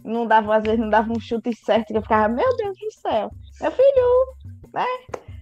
não 0.04 0.26
dava, 0.26 0.56
às 0.56 0.64
vezes 0.64 0.78
não 0.78 0.90
dava 0.90 1.12
um 1.12 1.20
chute 1.20 1.54
certo, 1.54 1.88
que 1.88 1.96
eu 1.96 2.02
ficava, 2.02 2.28
meu 2.28 2.56
Deus 2.56 2.76
do 2.78 2.92
céu, 2.92 3.30
meu 3.60 3.70
filho, 3.70 4.36
né? 4.72 4.86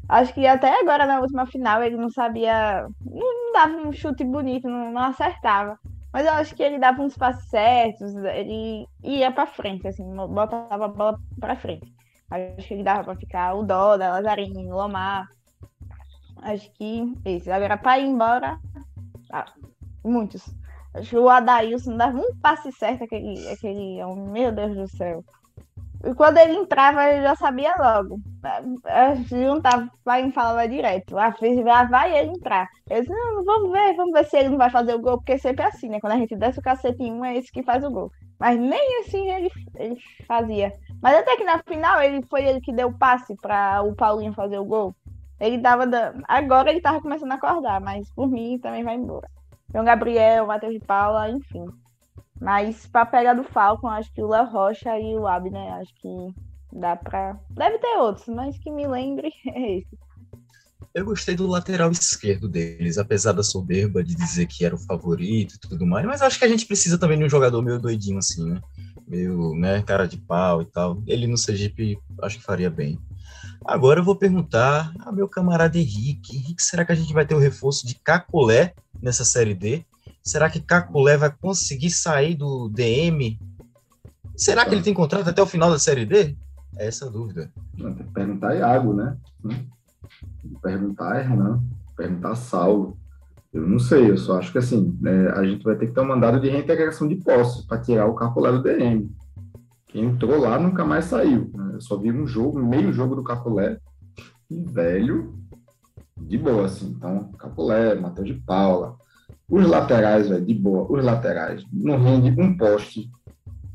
Acho 0.09 0.33
que 0.33 0.47
até 0.47 0.81
agora 0.81 1.07
na 1.07 1.21
última 1.21 1.47
final 1.47 1.83
ele 1.83 1.97
não 1.97 2.09
sabia, 2.09 2.87
não, 3.05 3.53
dava 3.53 3.77
um 3.77 3.93
chute 3.93 4.25
bonito, 4.25 4.69
não, 4.69 4.91
não 4.91 5.03
acertava. 5.03 5.79
Mas 6.13 6.27
eu 6.27 6.33
acho 6.33 6.55
que 6.55 6.63
ele 6.63 6.79
dava 6.79 7.03
uns 7.03 7.17
passos 7.17 7.49
certos, 7.51 8.15
ele 8.17 8.87
ia 9.03 9.31
pra 9.31 9.47
frente, 9.47 9.87
assim, 9.87 10.05
botava 10.15 10.87
a 10.87 10.89
bola 10.89 11.19
pra 11.39 11.55
frente. 11.55 11.93
Acho 12.31 12.67
que 12.67 12.75
ele 12.75 12.83
dava 12.83 13.05
pra 13.05 13.17
ficar 13.17 13.55
o 13.55 13.63
Doda, 13.63 14.11
Lazarinho, 14.11 14.75
Lomar. 14.75 15.29
Acho 16.43 16.71
que 16.73 17.15
esse. 17.25 17.51
Agora, 17.51 17.77
pra 17.77 17.99
ir 17.99 18.07
embora, 18.07 18.59
ah, 19.33 19.47
muitos. 20.05 20.45
O 21.15 21.29
Adailson 21.29 21.97
dava 21.97 22.19
um 22.19 22.35
passe 22.41 22.73
certo, 22.73 23.05
aquele, 23.05 23.49
aquele 23.49 24.03
homem, 24.03 24.29
meu 24.29 24.53
Deus 24.53 24.77
do 24.77 24.89
céu. 24.89 25.25
E 26.05 26.15
quando 26.15 26.39
ele 26.39 26.53
entrava, 26.55 27.11
eu 27.11 27.23
já 27.23 27.35
sabia 27.35 27.75
logo. 27.77 28.21
A 28.85 29.15
gente 29.15 29.31
juntava, 29.31 29.91
pai 30.05 30.31
falava 30.31 30.69
direto. 30.69 31.17
Fez, 31.39 31.67
ah, 31.67 31.85
vai 31.85 32.17
ele 32.17 32.31
entrar. 32.31 32.69
Eu 32.89 33.01
disse, 33.01 33.13
não, 33.13 33.45
vamos 33.45 33.73
ver, 33.73 33.95
vamos 33.97 34.13
ver 34.13 34.25
se 34.27 34.37
ele 34.37 34.51
não 34.51 34.59
vai 34.59 34.71
fazer 34.71 34.95
o 34.95 35.01
gol, 35.01 35.19
porque 35.19 35.39
sempre 35.39 35.65
é 35.65 35.69
assim, 35.69 35.89
né? 35.89 36.01
Quando 36.01 36.13
a 36.13 36.19
gente 36.19 36.37
desce 36.37 36.61
o 36.61 36.63
cacete 36.63 37.03
em 37.03 37.13
um, 37.13 37.25
é 37.25 37.37
esse 37.37 37.51
que 37.51 37.65
faz 37.65 37.85
o 37.85 37.91
gol. 37.91 38.13
Mas 38.39 38.59
nem 38.59 39.01
assim 39.01 39.29
ele, 39.29 39.51
ele 39.75 39.97
fazia. 40.27 40.73
Mas 41.03 41.17
até 41.17 41.37
que 41.37 41.45
na 41.45 41.59
final 41.59 42.01
ele 42.01 42.23
foi 42.31 42.45
ele 42.47 42.61
que 42.61 42.73
deu 42.73 42.89
o 42.89 42.97
passe 42.97 43.35
para 43.37 43.83
o 43.83 43.97
Paulinho 43.97 44.33
fazer 44.33 44.59
o 44.59 44.65
gol. 44.65 44.95
Ele 45.41 45.61
tava 45.61 45.85
dando. 45.87 46.23
Agora 46.29 46.71
ele 46.71 46.81
tava 46.81 47.01
começando 47.01 47.33
a 47.33 47.37
acordar, 47.37 47.81
mas 47.81 48.09
por 48.13 48.29
mim 48.29 48.59
também 48.59 48.85
vai 48.85 48.95
embora. 48.95 49.29
Tem 49.71 49.81
o 49.81 49.85
Gabriel, 49.85 50.47
Matheus 50.47 50.75
de 50.75 50.81
Paula, 50.81 51.31
enfim. 51.31 51.67
Mas 52.41 52.87
pra 52.87 53.05
pegar 53.05 53.35
do 53.35 53.45
Falcon, 53.45 53.89
acho 53.89 54.13
que 54.13 54.23
o 54.23 54.29
Léo 54.29 54.47
Rocha 54.47 54.99
e 54.99 55.17
o 55.17 55.27
Abner, 55.27 55.75
acho 55.75 55.93
que 55.97 56.35
dá 56.73 56.97
pra. 56.97 57.39
Deve 57.51 57.79
ter 57.79 57.99
outros, 57.99 58.29
mas 58.29 58.59
que 58.59 58.71
me 58.71 58.87
lembre 58.87 59.31
é 59.47 59.79
esse. 59.79 59.99
Eu 60.95 61.05
gostei 61.05 61.37
do 61.37 61.47
lateral 61.47 61.91
esquerdo 61.93 62.49
deles, 62.49 62.99
apesar 62.99 63.33
da 63.33 63.43
soberba 63.43 64.03
de 64.03 64.15
dizer 64.15 64.47
que 64.47 64.65
era 64.65 64.75
o 64.75 64.79
favorito 64.79 65.55
e 65.55 65.59
tudo 65.61 65.87
mais, 65.87 66.07
mas 66.07 66.23
acho 66.23 66.39
que 66.39 66.45
a 66.45 66.49
gente 66.49 66.67
precisa 66.67 66.99
também 66.99 67.19
de 67.19 67.25
um 67.25 67.29
jogador 67.29 67.63
meio 67.63 67.79
doidinho 67.79 68.19
assim, 68.19 68.45
né? 68.45 68.61
Meio, 69.07 69.55
né, 69.55 69.83
cara 69.83 70.07
de 70.07 70.17
pau 70.17 70.63
e 70.63 70.65
tal. 70.65 71.03
Ele 71.07 71.27
no 71.27 71.37
Sergipe 71.37 71.99
acho 72.23 72.39
que 72.39 72.45
faria 72.45 72.71
bem. 72.71 72.99
Agora 73.65 74.01
eu 74.01 74.05
vou 74.05 74.17
perguntar 74.17 74.93
ao 75.05 75.13
meu 75.13 75.29
camarada 75.29 75.79
Henrique. 75.79 76.37
Henrique, 76.37 76.63
será 76.63 76.85
que 76.85 76.93
a 76.93 76.95
gente 76.95 77.13
vai 77.13 77.27
ter 77.27 77.35
o 77.35 77.39
reforço 77.39 77.87
de 77.87 77.95
Cacolé 77.97 78.75
nessa 79.03 79.25
Série 79.25 79.55
D? 79.55 79.85
Será 80.23 80.49
que 80.49 80.61
Cacolé 80.61 81.17
vai 81.17 81.31
conseguir 81.31 81.91
sair 81.91 82.35
do 82.35 82.69
DM? 82.69 83.39
Será 84.37 84.65
que 84.65 84.75
ele 84.75 84.83
tem 84.83 84.95
contrato 84.95 85.29
até 85.29 85.43
o 85.43 85.47
final 85.47 85.71
da 85.71 85.79
Série 85.79 86.07
D? 86.07 86.37
É 86.77 86.87
essa 86.87 87.07
a 87.07 87.11
dúvida. 87.11 87.51
Tem 87.77 87.95
que 87.95 88.05
perguntar 88.05 88.55
Iago, 88.55 88.93
né? 88.93 89.17
Tem 89.43 90.51
que 90.51 90.61
perguntar 90.63 91.19
Hernan, 91.19 91.63
perguntar 91.97 92.37
Saulo. 92.37 92.97
Eu 93.53 93.67
não 93.67 93.79
sei, 93.79 94.11
eu 94.11 94.19
só 94.19 94.39
acho 94.39 94.53
que 94.53 94.59
assim, 94.59 94.97
né, 95.01 95.31
a 95.31 95.43
gente 95.45 95.65
vai 95.65 95.75
ter 95.75 95.87
que 95.87 95.93
ter 95.93 96.01
um 96.01 96.07
mandado 96.07 96.41
de 96.41 96.49
reintegração 96.49 97.09
de 97.09 97.17
posse 97.17 97.67
para 97.67 97.81
tirar 97.81 98.07
o 98.07 98.15
Cacolé 98.15 98.53
do 98.53 98.63
DM. 98.63 99.11
Quem 99.89 100.05
entrou 100.05 100.39
lá 100.39 100.59
nunca 100.59 100.85
mais 100.85 101.07
saiu. 101.07 101.51
Né? 101.55 101.73
Eu 101.75 101.81
só 101.81 101.97
vi 101.97 102.13
um 102.13 102.27
jogo, 102.27 102.63
meio 102.63 102.93
jogo 102.93 103.17
do 103.17 103.25
Cacolé, 103.25 103.79
e 104.51 104.63
velho, 104.63 105.35
de 106.17 106.37
boa, 106.39 106.67
assim. 106.67 106.95
Então, 106.97 107.31
Cacolé, 107.39 107.95
Matheus 107.95 108.29
de 108.29 108.35
Paula. 108.35 108.97
Os 109.49 109.67
laterais, 109.67 110.29
velho, 110.29 110.45
de 110.45 110.55
boa. 110.55 110.87
Os 110.91 111.05
laterais. 111.05 111.65
Não 111.73 111.99
rende 111.99 112.39
um 112.41 112.57
poste, 112.57 113.11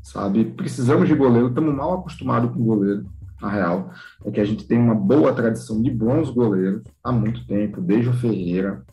sabe? 0.02 0.44
Precisamos 0.44 1.08
de 1.08 1.14
goleiro, 1.14 1.48
estamos 1.48 1.74
mal 1.74 1.94
acostumados 1.94 2.52
com 2.52 2.64
goleiro, 2.64 3.06
na 3.40 3.48
real. 3.48 3.90
É 4.24 4.30
que 4.30 4.40
a 4.40 4.44
gente 4.44 4.66
tem 4.66 4.78
uma 4.78 4.94
boa 4.94 5.32
tradição 5.32 5.82
de 5.82 5.90
bons 5.90 6.30
goleiros 6.30 6.82
há 7.02 7.10
muito 7.10 7.46
tempo, 7.46 7.80
desde 7.80 8.10
o 8.10 8.14
Ferreira, 8.14 8.84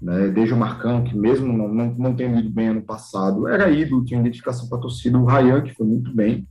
né? 0.00 0.28
desde 0.28 0.54
o 0.54 0.56
Marcão, 0.56 1.04
que 1.04 1.16
mesmo 1.16 1.52
não, 1.52 1.68
não, 1.68 1.94
não 1.94 2.14
tendo 2.14 2.38
ido 2.38 2.50
bem 2.50 2.68
ano 2.68 2.82
passado, 2.82 3.48
era 3.48 3.70
ídolo, 3.70 4.04
tinha 4.04 4.20
identificação 4.20 4.68
com 4.68 4.76
a 4.76 4.80
torcida, 4.80 5.18
o 5.18 5.24
Ryan, 5.24 5.62
que 5.62 5.74
foi 5.74 5.86
muito 5.86 6.14
bem. 6.14 6.46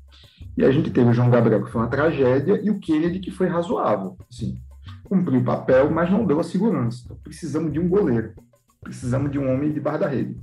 E 0.59 0.65
a 0.65 0.71
gente 0.71 0.91
teve 0.91 1.09
o 1.09 1.13
João 1.13 1.29
Gabriel, 1.29 1.63
que 1.63 1.71
foi 1.71 1.79
uma 1.79 1.87
tragédia, 1.87 2.59
e 2.61 2.69
o 2.69 2.79
Kennedy, 2.79 3.19
que 3.19 3.31
foi 3.31 3.47
razoável. 3.47 4.17
Assim, 4.29 4.59
cumpriu 5.05 5.39
o 5.39 5.43
papel, 5.45 5.89
mas 5.89 6.11
não 6.11 6.25
deu 6.25 6.37
a 6.37 6.43
segurança. 6.43 7.03
Então, 7.05 7.15
precisamos 7.23 7.71
de 7.71 7.79
um 7.79 7.87
goleiro. 7.87 8.33
Precisamos 8.81 9.31
de 9.31 9.39
um 9.39 9.49
homem 9.49 9.71
de 9.71 9.79
bar 9.79 9.97
da 9.97 10.09
rede. 10.09 10.37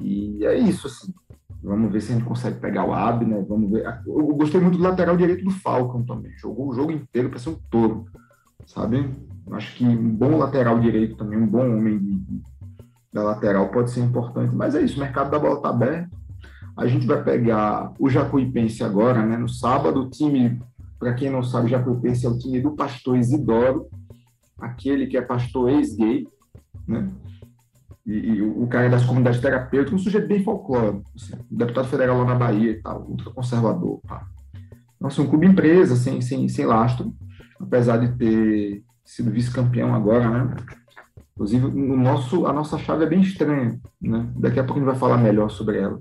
E 0.00 0.44
é 0.44 0.58
isso, 0.58 0.88
assim. 0.88 1.14
Vamos 1.62 1.92
ver 1.92 2.00
se 2.00 2.10
a 2.10 2.16
gente 2.16 2.26
consegue 2.26 2.58
pegar 2.58 2.84
o 2.84 2.92
Abner. 2.92 3.46
Vamos 3.46 3.70
ver. 3.70 3.86
Eu 4.04 4.26
gostei 4.34 4.60
muito 4.60 4.76
do 4.76 4.82
lateral 4.82 5.16
direito 5.16 5.44
do 5.44 5.52
Falcon 5.52 6.02
também. 6.02 6.32
Jogou 6.36 6.70
o 6.70 6.74
jogo 6.74 6.90
inteiro 6.90 7.30
para 7.30 7.38
ser 7.38 7.50
um 7.50 7.58
touro, 7.70 8.06
sabe? 8.66 9.08
Acho 9.52 9.76
que 9.76 9.84
um 9.84 10.16
bom 10.16 10.36
lateral 10.36 10.80
direito 10.80 11.14
também, 11.14 11.38
um 11.38 11.46
bom 11.46 11.76
homem 11.76 12.26
da 13.12 13.22
lateral 13.22 13.68
pode 13.68 13.92
ser 13.92 14.00
importante. 14.00 14.52
Mas 14.52 14.74
é 14.74 14.82
isso, 14.82 14.96
o 14.96 15.00
mercado 15.00 15.30
da 15.30 15.38
bola 15.38 15.58
está 15.58 15.68
aberto. 15.68 16.25
A 16.76 16.86
gente 16.86 17.06
vai 17.06 17.22
pegar 17.22 17.92
o 17.98 18.10
Jacuipense 18.10 18.84
agora, 18.84 19.24
né? 19.24 19.36
No 19.36 19.48
sábado, 19.48 20.02
o 20.02 20.10
time, 20.10 20.60
para 20.98 21.14
quem 21.14 21.30
não 21.30 21.42
sabe, 21.42 21.70
Jacuipense 21.70 22.26
é 22.26 22.28
o 22.28 22.38
time 22.38 22.60
do 22.60 22.72
pastor 22.72 23.16
Isidoro, 23.16 23.88
aquele 24.58 25.06
que 25.06 25.16
é 25.16 25.22
pastor 25.22 25.70
ex-gay, 25.70 26.28
né? 26.86 27.10
E, 28.06 28.12
e, 28.12 28.42
o 28.42 28.66
cara 28.68 28.88
das 28.88 29.04
comunidades 29.04 29.40
terapêuticas, 29.40 30.00
um 30.00 30.02
sujeito 30.02 30.28
bem 30.28 30.44
folclórico, 30.44 31.02
assim, 31.16 31.32
deputado 31.50 31.88
federal 31.88 32.18
lá 32.18 32.24
na 32.24 32.34
Bahia 32.36 32.70
e 32.70 32.80
tal, 32.80 33.02
ultraconservador. 33.02 34.00
Tá? 34.06 34.24
Nossa, 35.00 35.20
um 35.22 35.26
clube 35.26 35.46
empresa, 35.46 35.96
sem, 35.96 36.20
sem, 36.20 36.48
sem 36.48 36.66
lastro, 36.66 37.12
apesar 37.58 37.96
de 37.96 38.16
ter 38.16 38.84
sido 39.04 39.30
vice-campeão 39.30 39.92
agora, 39.92 40.28
né? 40.30 40.56
Inclusive, 41.34 41.66
o 41.66 41.96
nosso, 41.96 42.46
a 42.46 42.52
nossa 42.52 42.78
chave 42.78 43.04
é 43.04 43.08
bem 43.08 43.20
estranha, 43.20 43.78
né? 44.00 44.30
Daqui 44.36 44.60
a 44.60 44.64
pouco 44.64 44.78
a 44.78 44.82
gente 44.82 44.90
vai 44.90 44.98
falar 44.98 45.18
melhor 45.18 45.50
sobre 45.50 45.78
ela. 45.78 46.00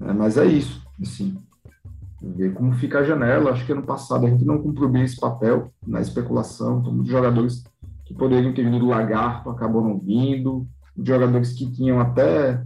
É, 0.00 0.12
mas 0.12 0.36
é 0.36 0.46
isso, 0.46 0.82
assim. 1.00 1.36
Ver 2.22 2.54
como 2.54 2.72
fica 2.72 3.00
a 3.00 3.04
janela. 3.04 3.50
Acho 3.50 3.66
que 3.66 3.72
ano 3.72 3.82
passado 3.82 4.26
a 4.26 4.30
gente 4.30 4.44
não 4.44 4.62
cumpriu 4.62 4.88
bem 4.88 5.02
esse 5.02 5.18
papel 5.18 5.70
na 5.86 6.00
especulação. 6.00 6.80
Então, 6.80 6.92
muitos 6.92 7.12
jogadores 7.12 7.64
que 8.04 8.14
poderiam 8.14 8.52
ter 8.52 8.64
vindo 8.64 8.78
do 8.78 8.86
Lagarto 8.86 9.50
acabou 9.50 9.82
não 9.82 9.98
vindo. 9.98 10.66
Jogadores 10.96 11.52
que 11.52 11.70
tinham 11.70 12.00
até 12.00 12.62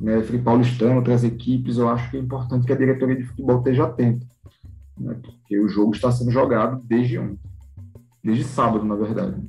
né, 0.00 0.22
Free 0.22 0.42
Paulistano, 0.42 0.96
outras 0.96 1.22
equipes. 1.22 1.78
Eu 1.78 1.88
acho 1.88 2.10
que 2.10 2.16
é 2.16 2.20
importante 2.20 2.66
que 2.66 2.72
a 2.72 2.76
diretoria 2.76 3.16
de 3.16 3.24
futebol 3.24 3.58
esteja 3.58 3.84
atenta. 3.84 4.26
Né, 4.98 5.16
porque 5.22 5.58
o 5.58 5.68
jogo 5.68 5.94
está 5.94 6.10
sendo 6.10 6.30
jogado 6.30 6.80
desde 6.84 7.18
ontem. 7.18 7.38
Desde 8.24 8.44
sábado, 8.44 8.84
na 8.84 8.96
verdade 8.96 9.40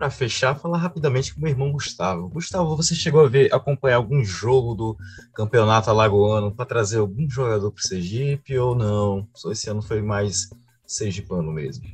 para 0.00 0.08
fechar, 0.08 0.58
falar 0.58 0.78
rapidamente 0.78 1.34
com 1.34 1.42
meu 1.42 1.50
irmão 1.50 1.70
Gustavo. 1.70 2.30
Gustavo, 2.30 2.74
você 2.74 2.94
chegou 2.94 3.22
a 3.22 3.28
ver, 3.28 3.52
acompanhar 3.52 3.96
algum 3.96 4.24
jogo 4.24 4.74
do 4.74 4.96
campeonato 5.34 5.90
alagoano 5.90 6.50
para 6.50 6.64
trazer 6.64 7.00
algum 7.00 7.28
jogador 7.28 7.70
para 7.70 7.82
Sergipe 7.82 8.56
ou 8.56 8.74
não? 8.74 9.28
Só 9.34 9.52
esse 9.52 9.68
ano 9.68 9.82
foi 9.82 10.00
mais 10.00 10.48
sergipano 10.86 11.52
mesmo. 11.52 11.84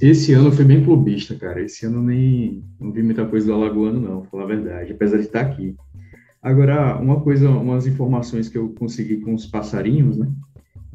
Esse 0.00 0.32
ano 0.32 0.50
foi 0.50 0.64
bem 0.64 0.82
clubista, 0.82 1.34
cara. 1.34 1.60
Esse 1.60 1.84
ano 1.84 2.02
nem 2.02 2.64
não 2.80 2.90
vi 2.90 3.02
muita 3.02 3.26
coisa 3.26 3.48
do 3.48 3.52
alagoano, 3.52 4.00
não, 4.00 4.24
falar 4.24 4.44
a 4.44 4.46
verdade, 4.46 4.92
apesar 4.92 5.18
de 5.18 5.24
estar 5.24 5.42
aqui. 5.42 5.76
Agora, 6.42 6.96
uma 6.96 7.20
coisa, 7.20 7.50
umas 7.50 7.86
informações 7.86 8.48
que 8.48 8.56
eu 8.56 8.70
consegui 8.70 9.18
com 9.18 9.34
os 9.34 9.44
passarinhos, 9.44 10.16
né? 10.16 10.32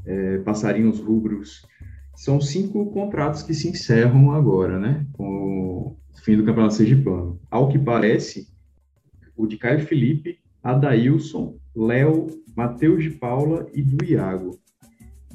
É, 0.03 0.39
passarinhos 0.39 0.99
rubros 0.99 1.63
são 2.17 2.41
cinco 2.41 2.87
contratos 2.87 3.43
que 3.43 3.53
se 3.53 3.69
encerram 3.69 4.31
agora, 4.31 4.79
né? 4.79 5.05
Com 5.13 5.95
o 5.95 5.97
fim 6.23 6.35
do 6.35 6.43
Campeonato 6.43 6.73
Sergipano. 6.73 7.39
Ao 7.49 7.69
que 7.69 7.77
parece, 7.77 8.47
o 9.35 9.45
de 9.45 9.55
Caio 9.55 9.85
Felipe, 9.85 10.39
Adailson, 10.63 11.59
Léo, 11.75 12.25
Matheus 12.55 13.03
de 13.03 13.11
Paula 13.11 13.67
e 13.71 13.83
do 13.83 14.03
Iago. 14.03 14.59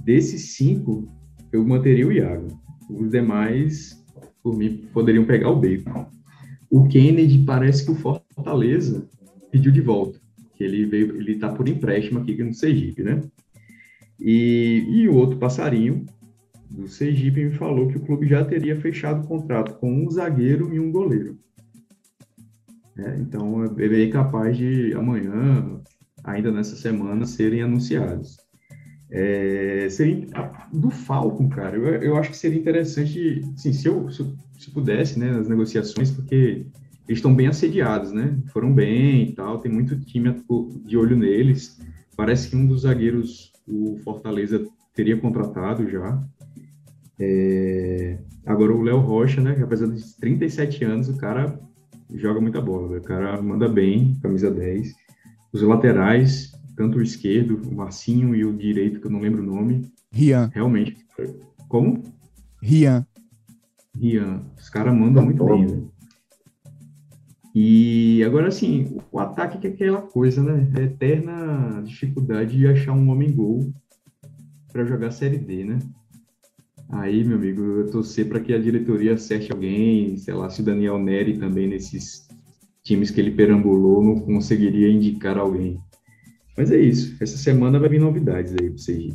Desses 0.04 0.56
cinco, 0.56 1.08
eu 1.52 1.64
manteria 1.64 2.08
o 2.08 2.10
Iago. 2.10 2.48
Os 2.90 3.12
demais, 3.12 4.04
por 4.42 4.58
mim, 4.58 4.88
poderiam 4.92 5.24
pegar 5.24 5.50
o 5.50 5.60
Bacon. 5.60 6.08
O 6.68 6.88
Kennedy 6.88 7.44
parece 7.44 7.84
que 7.84 7.92
o 7.92 7.94
Fortaleza 7.94 9.08
pediu 9.52 9.70
de 9.70 9.80
volta, 9.80 10.18
que 10.56 10.64
ele 10.64 10.84
veio, 10.84 11.16
ele 11.16 11.34
está 11.34 11.48
por 11.48 11.68
empréstimo 11.68 12.18
aqui 12.18 12.42
no 12.42 12.52
Sergipe, 12.52 13.04
né? 13.04 13.22
E, 14.18 14.84
e 14.88 15.08
o 15.08 15.14
outro 15.14 15.38
passarinho 15.38 16.04
do 16.72 16.88
Sergipe 16.88 17.44
me 17.44 17.52
falou 17.52 17.88
que 17.88 17.98
o 17.98 18.00
clube 18.00 18.26
já 18.26 18.44
teria 18.44 18.80
fechado 18.80 19.22
o 19.22 19.26
contrato 19.26 19.74
com 19.74 19.92
um 19.92 20.10
zagueiro 20.10 20.72
e 20.72 20.80
um 20.80 20.90
goleiro. 20.90 21.38
É, 22.96 23.16
então, 23.18 23.64
é 23.64 23.88
bem 23.88 24.10
capaz 24.10 24.56
de 24.56 24.92
amanhã, 24.94 25.80
ainda 26.24 26.50
nessa 26.50 26.76
semana, 26.76 27.26
serem 27.26 27.62
anunciados. 27.62 28.36
É, 29.10 29.88
seria, 29.90 30.26
do 30.72 30.90
Falcon, 30.90 31.48
cara, 31.48 31.76
eu, 31.76 31.84
eu 32.02 32.16
acho 32.16 32.30
que 32.30 32.36
seria 32.36 32.58
interessante, 32.58 33.42
assim, 33.54 33.72
se 33.72 33.86
eu, 33.86 34.10
se 34.10 34.20
eu 34.20 34.34
se 34.58 34.70
pudesse, 34.70 35.18
né, 35.18 35.30
nas 35.30 35.48
negociações, 35.48 36.10
porque 36.10 36.66
eles 37.06 37.18
estão 37.18 37.34
bem 37.34 37.48
assediados, 37.48 38.12
né? 38.12 38.38
Foram 38.52 38.72
bem 38.72 39.24
e 39.24 39.32
tal, 39.32 39.58
tem 39.58 39.70
muito 39.70 39.98
time 40.00 40.34
de 40.86 40.96
olho 40.96 41.16
neles. 41.16 41.78
Parece 42.16 42.48
que 42.48 42.56
um 42.56 42.66
dos 42.66 42.82
zagueiros 42.82 43.52
o 43.66 43.98
Fortaleza 44.04 44.64
teria 44.94 45.16
contratado 45.16 45.88
já. 45.88 46.22
É... 47.18 48.18
Agora 48.44 48.72
o 48.72 48.82
Léo 48.82 48.98
Rocha, 48.98 49.40
né? 49.40 49.54
Que 49.54 49.62
apesar 49.62 49.86
de 49.86 50.16
37 50.16 50.84
anos, 50.84 51.08
o 51.08 51.16
cara 51.16 51.58
joga 52.14 52.40
muita 52.40 52.60
bola. 52.60 52.98
O 52.98 53.02
cara 53.02 53.40
manda 53.40 53.68
bem, 53.68 54.16
camisa 54.22 54.50
10. 54.50 54.92
Os 55.52 55.62
laterais, 55.62 56.52
tanto 56.76 56.98
o 56.98 57.02
esquerdo, 57.02 57.60
o 57.68 57.74
Marcinho, 57.74 58.34
e 58.34 58.44
o 58.44 58.56
direito, 58.56 59.00
que 59.00 59.06
eu 59.06 59.10
não 59.10 59.20
lembro 59.20 59.42
o 59.42 59.46
nome. 59.46 59.90
Rian. 60.10 60.50
Realmente. 60.52 60.96
Como? 61.68 62.02
Rian. 62.60 63.06
Rian. 63.94 64.42
Os 64.58 64.68
caras 64.68 64.94
mandam 64.94 65.24
muito 65.24 65.44
bem, 65.44 65.66
né? 65.66 65.82
E 67.54 68.24
agora, 68.24 68.48
assim, 68.48 68.98
o 69.10 69.18
ataque 69.18 69.58
que 69.58 69.66
é 69.66 69.70
aquela 69.70 70.00
coisa, 70.00 70.42
né? 70.42 70.72
É 70.74 70.84
eterna 70.84 71.82
dificuldade 71.84 72.56
de 72.56 72.66
achar 72.66 72.92
um 72.92 73.10
homem-gol 73.10 73.70
para 74.72 74.86
jogar 74.86 75.10
Série 75.10 75.36
D, 75.36 75.64
né? 75.64 75.78
Aí, 76.92 77.24
meu 77.24 77.38
amigo, 77.38 77.62
eu 77.62 77.90
torcer 77.90 78.28
para 78.28 78.38
que 78.38 78.52
a 78.52 78.58
diretoria 78.58 79.14
acerte 79.14 79.50
alguém, 79.50 80.14
sei 80.18 80.34
lá, 80.34 80.50
se 80.50 80.60
o 80.60 80.64
Daniel 80.64 80.98
Neri 80.98 81.38
também 81.38 81.66
nesses 81.66 82.28
times 82.84 83.10
que 83.10 83.18
ele 83.18 83.30
perambulou 83.30 84.04
não 84.04 84.20
conseguiria 84.20 84.90
indicar 84.90 85.38
alguém. 85.38 85.80
Mas 86.54 86.70
é 86.70 86.78
isso. 86.78 87.16
Essa 87.18 87.38
semana 87.38 87.78
vai 87.78 87.88
vir 87.88 87.98
novidades 87.98 88.52
aí 88.52 88.68
para 88.68 88.76
vocês. 88.78 89.14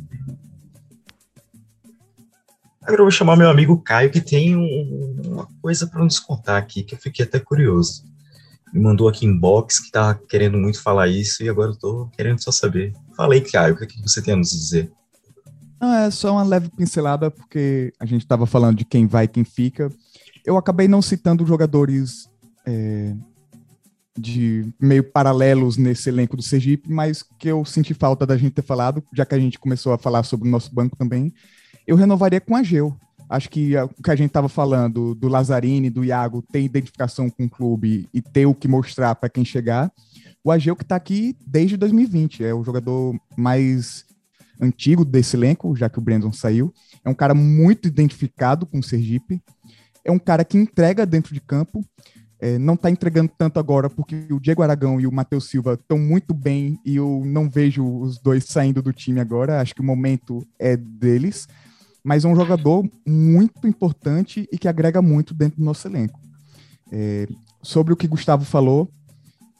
Agora 2.82 3.00
eu 3.00 3.04
vou 3.04 3.12
chamar 3.12 3.36
meu 3.36 3.48
amigo 3.48 3.80
Caio, 3.80 4.10
que 4.10 4.20
tem 4.20 4.56
um, 4.56 5.20
uma 5.24 5.48
coisa 5.62 5.86
para 5.86 6.02
nos 6.02 6.18
contar 6.18 6.58
aqui, 6.58 6.82
que 6.82 6.96
eu 6.96 6.98
fiquei 6.98 7.24
até 7.24 7.38
curioso. 7.38 8.02
Me 8.74 8.80
mandou 8.80 9.08
aqui 9.08 9.24
inbox 9.24 9.78
que 9.78 9.86
estava 9.86 10.20
querendo 10.28 10.58
muito 10.58 10.82
falar 10.82 11.06
isso 11.06 11.44
e 11.44 11.48
agora 11.48 11.68
eu 11.68 11.74
estou 11.74 12.08
querendo 12.08 12.42
só 12.42 12.50
saber. 12.50 12.92
Falei, 13.16 13.40
Caio, 13.40 13.74
o 13.74 13.78
que, 13.78 13.84
é 13.84 13.86
que 13.86 14.02
você 14.02 14.20
tem 14.20 14.34
a 14.34 14.36
nos 14.36 14.50
dizer? 14.50 14.90
Ah, 15.80 16.06
é 16.06 16.10
só 16.10 16.32
uma 16.32 16.42
leve 16.42 16.68
pincelada, 16.70 17.30
porque 17.30 17.92
a 18.00 18.04
gente 18.04 18.22
estava 18.22 18.46
falando 18.46 18.78
de 18.78 18.84
quem 18.84 19.06
vai 19.06 19.24
e 19.24 19.28
quem 19.28 19.44
fica. 19.44 19.90
Eu 20.44 20.56
acabei 20.56 20.88
não 20.88 21.00
citando 21.00 21.46
jogadores 21.46 22.28
é, 22.66 23.14
de 24.18 24.66
meio 24.80 25.04
paralelos 25.04 25.76
nesse 25.76 26.08
elenco 26.08 26.36
do 26.36 26.42
Sergipe, 26.42 26.90
mas 26.90 27.22
que 27.22 27.48
eu 27.48 27.64
senti 27.64 27.94
falta 27.94 28.26
da 28.26 28.36
gente 28.36 28.52
ter 28.52 28.62
falado, 28.62 29.02
já 29.14 29.24
que 29.24 29.34
a 29.34 29.38
gente 29.38 29.58
começou 29.58 29.92
a 29.92 29.98
falar 29.98 30.24
sobre 30.24 30.48
o 30.48 30.50
nosso 30.50 30.74
banco 30.74 30.96
também. 30.96 31.32
Eu 31.86 31.96
renovaria 31.96 32.40
com 32.40 32.56
a 32.56 32.62
Geu. 32.62 32.96
Acho 33.28 33.48
que 33.50 33.76
o 33.76 34.02
que 34.02 34.10
a 34.10 34.16
gente 34.16 34.28
estava 34.28 34.48
falando 34.48 35.14
do 35.14 35.28
Lazzarini, 35.28 35.90
do 35.90 36.04
Iago, 36.04 36.42
ter 36.42 36.62
identificação 36.62 37.28
com 37.28 37.44
o 37.44 37.50
clube 37.50 38.08
e 38.12 38.22
ter 38.22 38.46
o 38.46 38.54
que 38.54 38.66
mostrar 38.66 39.14
para 39.14 39.28
quem 39.28 39.44
chegar. 39.44 39.92
O 40.42 40.50
Ageu 40.50 40.74
que 40.74 40.82
está 40.82 40.96
aqui 40.96 41.36
desde 41.46 41.76
2020, 41.76 42.42
é 42.42 42.54
o 42.54 42.64
jogador 42.64 43.14
mais 43.36 44.07
antigo 44.60 45.04
desse 45.04 45.36
elenco, 45.36 45.74
já 45.76 45.88
que 45.88 45.98
o 45.98 46.02
Brandon 46.02 46.32
saiu. 46.32 46.72
É 47.04 47.08
um 47.08 47.14
cara 47.14 47.34
muito 47.34 47.86
identificado 47.86 48.66
com 48.66 48.78
o 48.78 48.82
Sergipe. 48.82 49.42
É 50.04 50.10
um 50.10 50.18
cara 50.18 50.44
que 50.44 50.56
entrega 50.56 51.06
dentro 51.06 51.34
de 51.34 51.40
campo. 51.40 51.84
É, 52.40 52.56
não 52.58 52.74
está 52.74 52.88
entregando 52.88 53.32
tanto 53.36 53.58
agora 53.58 53.90
porque 53.90 54.26
o 54.30 54.38
Diego 54.38 54.62
Aragão 54.62 55.00
e 55.00 55.06
o 55.06 55.12
Matheus 55.12 55.48
Silva 55.48 55.74
estão 55.74 55.98
muito 55.98 56.32
bem 56.32 56.78
e 56.84 56.94
eu 56.94 57.22
não 57.26 57.50
vejo 57.50 57.84
os 57.84 58.18
dois 58.18 58.44
saindo 58.44 58.80
do 58.80 58.92
time 58.92 59.20
agora. 59.20 59.60
Acho 59.60 59.74
que 59.74 59.80
o 59.80 59.84
momento 59.84 60.46
é 60.58 60.76
deles. 60.76 61.48
Mas 62.04 62.24
é 62.24 62.28
um 62.28 62.36
jogador 62.36 62.88
muito 63.06 63.66
importante 63.66 64.48
e 64.52 64.56
que 64.56 64.68
agrega 64.68 65.02
muito 65.02 65.34
dentro 65.34 65.58
do 65.58 65.64
nosso 65.64 65.86
elenco. 65.88 66.18
É, 66.90 67.26
sobre 67.62 67.92
o 67.92 67.96
que 67.96 68.06
Gustavo 68.06 68.44
falou, 68.44 68.88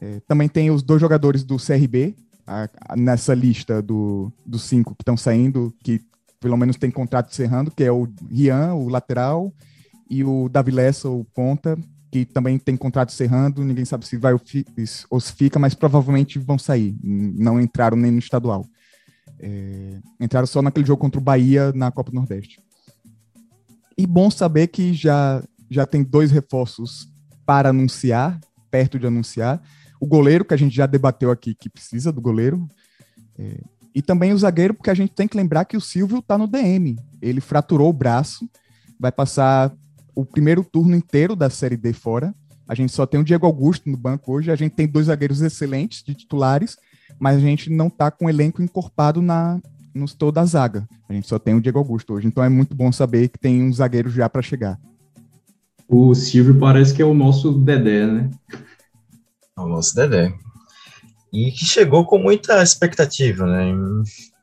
é, 0.00 0.20
também 0.20 0.48
tem 0.48 0.70
os 0.70 0.82
dois 0.82 1.00
jogadores 1.00 1.42
do 1.42 1.56
CRB, 1.56 2.14
a, 2.48 2.96
nessa 2.96 3.34
lista 3.34 3.82
do, 3.82 4.32
dos 4.44 4.62
cinco 4.62 4.94
que 4.94 5.02
estão 5.02 5.16
saindo, 5.16 5.74
que 5.84 6.00
pelo 6.40 6.56
menos 6.56 6.76
tem 6.76 6.90
contrato 6.90 7.30
encerrando, 7.30 7.70
que 7.70 7.84
é 7.84 7.92
o 7.92 8.08
Rian, 8.30 8.74
o 8.74 8.88
lateral, 8.88 9.52
e 10.08 10.24
o 10.24 10.48
Davi 10.48 10.70
Lessa, 10.70 11.08
o 11.08 11.24
ponta, 11.24 11.76
que 12.10 12.24
também 12.24 12.58
tem 12.58 12.76
contrato 12.76 13.12
encerrando, 13.12 13.62
ninguém 13.62 13.84
sabe 13.84 14.06
se 14.06 14.16
vai 14.16 14.32
ou 14.32 15.20
se 15.20 15.32
fica, 15.32 15.58
mas 15.58 15.74
provavelmente 15.74 16.38
vão 16.38 16.58
sair, 16.58 16.96
não 17.02 17.60
entraram 17.60 17.96
nem 17.96 18.10
no 18.10 18.18
estadual. 18.18 18.64
É, 19.38 20.00
entraram 20.18 20.46
só 20.46 20.62
naquele 20.62 20.86
jogo 20.86 21.00
contra 21.00 21.20
o 21.20 21.22
Bahia 21.22 21.72
na 21.74 21.92
Copa 21.92 22.10
do 22.10 22.14
Nordeste. 22.14 22.60
E 23.96 24.06
bom 24.06 24.30
saber 24.30 24.68
que 24.68 24.94
já, 24.94 25.42
já 25.70 25.84
tem 25.84 26.02
dois 26.02 26.30
reforços 26.30 27.08
para 27.44 27.68
anunciar, 27.68 28.40
perto 28.70 28.98
de 28.98 29.06
anunciar, 29.06 29.60
o 30.00 30.06
goleiro, 30.06 30.44
que 30.44 30.54
a 30.54 30.56
gente 30.56 30.74
já 30.74 30.86
debateu 30.86 31.30
aqui, 31.30 31.54
que 31.54 31.68
precisa 31.68 32.12
do 32.12 32.20
goleiro. 32.20 32.68
É, 33.38 33.60
e 33.94 34.02
também 34.02 34.32
o 34.32 34.38
zagueiro, 34.38 34.74
porque 34.74 34.90
a 34.90 34.94
gente 34.94 35.12
tem 35.12 35.26
que 35.26 35.36
lembrar 35.36 35.64
que 35.64 35.76
o 35.76 35.80
Silvio 35.80 36.18
está 36.18 36.38
no 36.38 36.46
DM. 36.46 36.96
Ele 37.20 37.40
fraturou 37.40 37.88
o 37.90 37.92
braço, 37.92 38.48
vai 38.98 39.10
passar 39.10 39.72
o 40.14 40.24
primeiro 40.24 40.64
turno 40.64 40.94
inteiro 40.94 41.34
da 41.34 41.50
Série 41.50 41.76
D 41.76 41.92
fora. 41.92 42.34
A 42.68 42.74
gente 42.74 42.92
só 42.92 43.06
tem 43.06 43.18
o 43.18 43.24
Diego 43.24 43.46
Augusto 43.46 43.88
no 43.88 43.96
banco 43.96 44.32
hoje. 44.32 44.50
A 44.50 44.56
gente 44.56 44.72
tem 44.72 44.86
dois 44.86 45.06
zagueiros 45.06 45.40
excelentes 45.40 46.02
de 46.02 46.14
titulares, 46.14 46.76
mas 47.18 47.38
a 47.38 47.40
gente 47.40 47.70
não 47.70 47.86
está 47.86 48.10
com 48.10 48.26
o 48.26 48.30
elenco 48.30 48.62
encorpado 48.62 49.22
na, 49.22 49.60
no 49.94 50.06
toda 50.06 50.40
a 50.40 50.44
zaga. 50.44 50.86
A 51.08 51.12
gente 51.12 51.26
só 51.26 51.38
tem 51.38 51.54
o 51.54 51.60
Diego 51.60 51.78
Augusto 51.78 52.14
hoje. 52.14 52.26
Então 52.26 52.44
é 52.44 52.48
muito 52.48 52.74
bom 52.74 52.92
saber 52.92 53.28
que 53.28 53.38
tem 53.38 53.62
um 53.62 53.72
zagueiro 53.72 54.10
já 54.10 54.28
para 54.28 54.42
chegar. 54.42 54.78
O 55.88 56.14
Silvio 56.14 56.58
parece 56.58 56.92
que 56.92 57.00
é 57.00 57.04
o 57.04 57.14
nosso 57.14 57.50
Dedé, 57.52 58.06
né? 58.06 58.30
O 59.64 59.68
nosso 59.68 59.94
Dedé. 59.94 60.32
e 61.32 61.52
que 61.52 61.64
chegou 61.64 62.04
com 62.06 62.18
muita 62.18 62.62
expectativa, 62.62 63.46
né? 63.46 63.74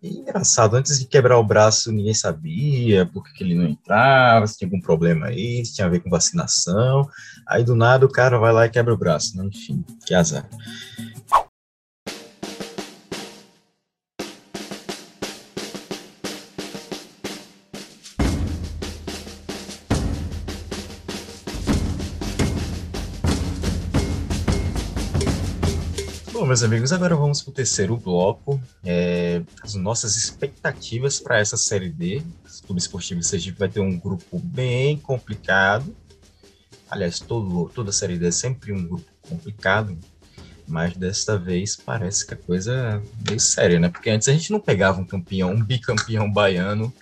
E, 0.01 0.19
engraçado, 0.19 0.75
antes 0.75 0.99
de 0.99 1.05
quebrar 1.05 1.39
o 1.39 1.43
braço, 1.43 1.91
ninguém 1.91 2.13
sabia 2.13 3.07
por 3.07 3.23
que 3.23 3.43
ele 3.43 3.55
não 3.55 3.65
entrava, 3.65 4.45
se 4.45 4.57
tinha 4.57 4.67
algum 4.67 4.79
problema 4.79 5.27
aí, 5.27 5.65
se 5.65 5.73
tinha 5.73 5.87
a 5.87 5.89
ver 5.89 5.99
com 6.01 6.09
vacinação. 6.09 7.09
Aí 7.47 7.63
do 7.63 7.75
nada 7.75 8.05
o 8.05 8.11
cara 8.11 8.37
vai 8.37 8.53
lá 8.53 8.65
e 8.65 8.69
quebra 8.69 8.93
o 8.93 8.97
braço, 8.97 9.35
né? 9.35 9.45
Enfim, 9.45 9.83
que 10.05 10.13
azar. 10.13 10.47
Bom, 26.45 26.49
meus 26.49 26.61
amigos, 26.61 26.93
agora 26.93 27.15
vamos 27.15 27.41
para 27.41 27.49
o 27.49 27.53
terceiro 27.53 27.97
bloco. 27.97 28.61
É, 28.83 29.41
as 29.63 29.73
nossas 29.73 30.15
expectativas 30.15 31.19
para 31.19 31.39
essa 31.39 31.57
Série 31.57 31.89
D. 31.89 32.21
O 32.61 32.67
Clube 32.67 32.79
Esportivo 32.79 33.23
Sergipe 33.23 33.57
vai 33.57 33.67
ter 33.67 33.79
um 33.79 33.97
grupo 33.97 34.37
bem 34.37 34.95
complicado. 34.95 35.97
Aliás, 36.87 37.19
todo, 37.19 37.67
toda 37.73 37.91
Série 37.91 38.19
D 38.19 38.27
é 38.27 38.31
sempre 38.31 38.71
um 38.71 38.87
grupo 38.87 39.09
complicado, 39.27 39.97
mas 40.67 40.95
desta 40.95 41.35
vez 41.35 41.75
parece 41.75 42.27
que 42.27 42.35
a 42.35 42.37
coisa 42.37 42.71
é 42.71 43.27
meio 43.27 43.39
séria, 43.39 43.79
né? 43.79 43.89
Porque 43.89 44.11
antes 44.11 44.27
a 44.27 44.31
gente 44.31 44.51
não 44.51 44.59
pegava 44.59 45.01
um 45.01 45.05
campeão, 45.05 45.49
um 45.49 45.63
bicampeão 45.63 46.31
baiano 46.31 46.93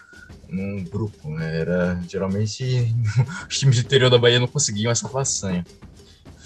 num 0.48 0.86
grupo, 0.86 1.30
né? 1.30 1.60
Era, 1.60 2.02
geralmente, 2.08 2.96
os 3.50 3.60
times 3.60 3.76
do 3.76 3.82
interior 3.82 4.10
da 4.10 4.18
Bahia 4.18 4.40
não 4.40 4.48
conseguiam 4.48 4.90
essa 4.90 5.10
façanha. 5.10 5.66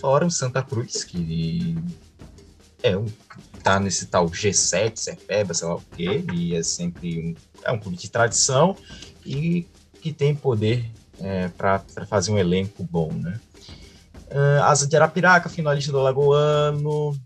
Fora 0.01 0.25
o 0.25 0.31
Santa 0.31 0.63
Cruz, 0.63 1.03
que 1.03 1.77
é 2.83 2.97
um, 2.97 3.05
tá 3.63 3.79
nesse 3.79 4.07
tal 4.07 4.27
G7, 4.27 4.97
Cepeba, 4.97 5.53
sei 5.53 5.67
lá 5.67 5.75
o 5.75 5.83
quê, 5.95 6.23
e 6.33 6.55
é 6.55 6.63
sempre 6.63 7.19
um, 7.19 7.35
é 7.63 7.71
um 7.71 7.79
clube 7.79 7.97
de 7.97 8.09
tradição 8.09 8.75
e 9.25 9.67
que 10.01 10.13
tem 10.13 10.35
poder 10.35 10.89
é, 11.19 11.47
para 11.49 11.79
fazer 12.07 12.31
um 12.31 12.37
elenco 12.37 12.83
bom, 12.83 13.11
né? 13.11 13.39
Uh, 14.29 14.61
Asa 14.63 14.85
de 14.85 14.95
Arapiraca, 14.95 15.49
finalista 15.49 15.91
do 15.91 15.99
Alagoano, 15.99 17.17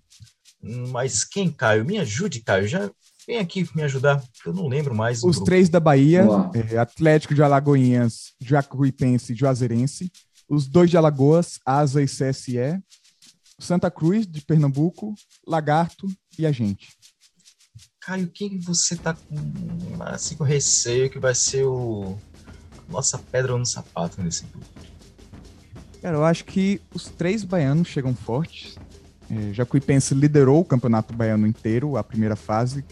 mas 0.89 1.23
quem, 1.23 1.51
Caio? 1.51 1.83
Me 1.83 1.97
ajude, 1.97 2.41
Caio, 2.41 2.67
já 2.67 2.89
vem 3.27 3.39
aqui 3.39 3.67
me 3.75 3.83
ajudar, 3.83 4.23
eu 4.45 4.53
não 4.53 4.67
lembro 4.67 4.93
mais. 4.93 5.23
Os 5.23 5.39
três 5.39 5.67
da 5.67 5.79
Bahia, 5.79 6.25
é, 6.71 6.77
Atlético 6.77 7.33
de 7.33 7.41
Alagoinhas, 7.41 8.33
Jacuipense 8.39 9.33
e 9.33 9.35
Juazeirense, 9.35 10.11
os 10.47 10.67
dois 10.67 10.89
de 10.89 10.97
Alagoas, 10.97 11.59
Asa 11.65 12.01
e 12.01 12.05
CSE, 12.05 12.79
Santa 13.61 13.91
Cruz, 13.91 14.25
de 14.25 14.41
Pernambuco, 14.41 15.13
Lagarto 15.47 16.07
e 16.37 16.45
a 16.45 16.51
gente. 16.51 16.89
Caio, 18.01 18.27
quem 18.33 18.59
você 18.59 18.95
tá 18.95 19.13
com, 19.13 20.03
assim, 20.03 20.35
com 20.35 20.43
receio 20.43 21.09
que 21.09 21.19
vai 21.19 21.35
ser 21.35 21.65
o 21.65 22.17
nossa 22.89 23.17
pedra 23.17 23.57
no 23.57 23.65
sapato 23.65 24.21
nesse 24.21 24.45
grupo? 24.45 24.67
Cara, 26.01 26.17
eu 26.17 26.25
acho 26.25 26.43
que 26.45 26.81
os 26.93 27.05
três 27.05 27.43
baianos 27.43 27.87
chegam 27.87 28.13
fortes. 28.15 28.75
É, 29.29 29.53
Jacuipense 29.53 30.13
liderou 30.13 30.59
o 30.59 30.65
campeonato 30.65 31.13
baiano 31.13 31.45
inteiro, 31.45 31.95
a 31.95 32.03
primeira 32.03 32.35
fase. 32.35 32.83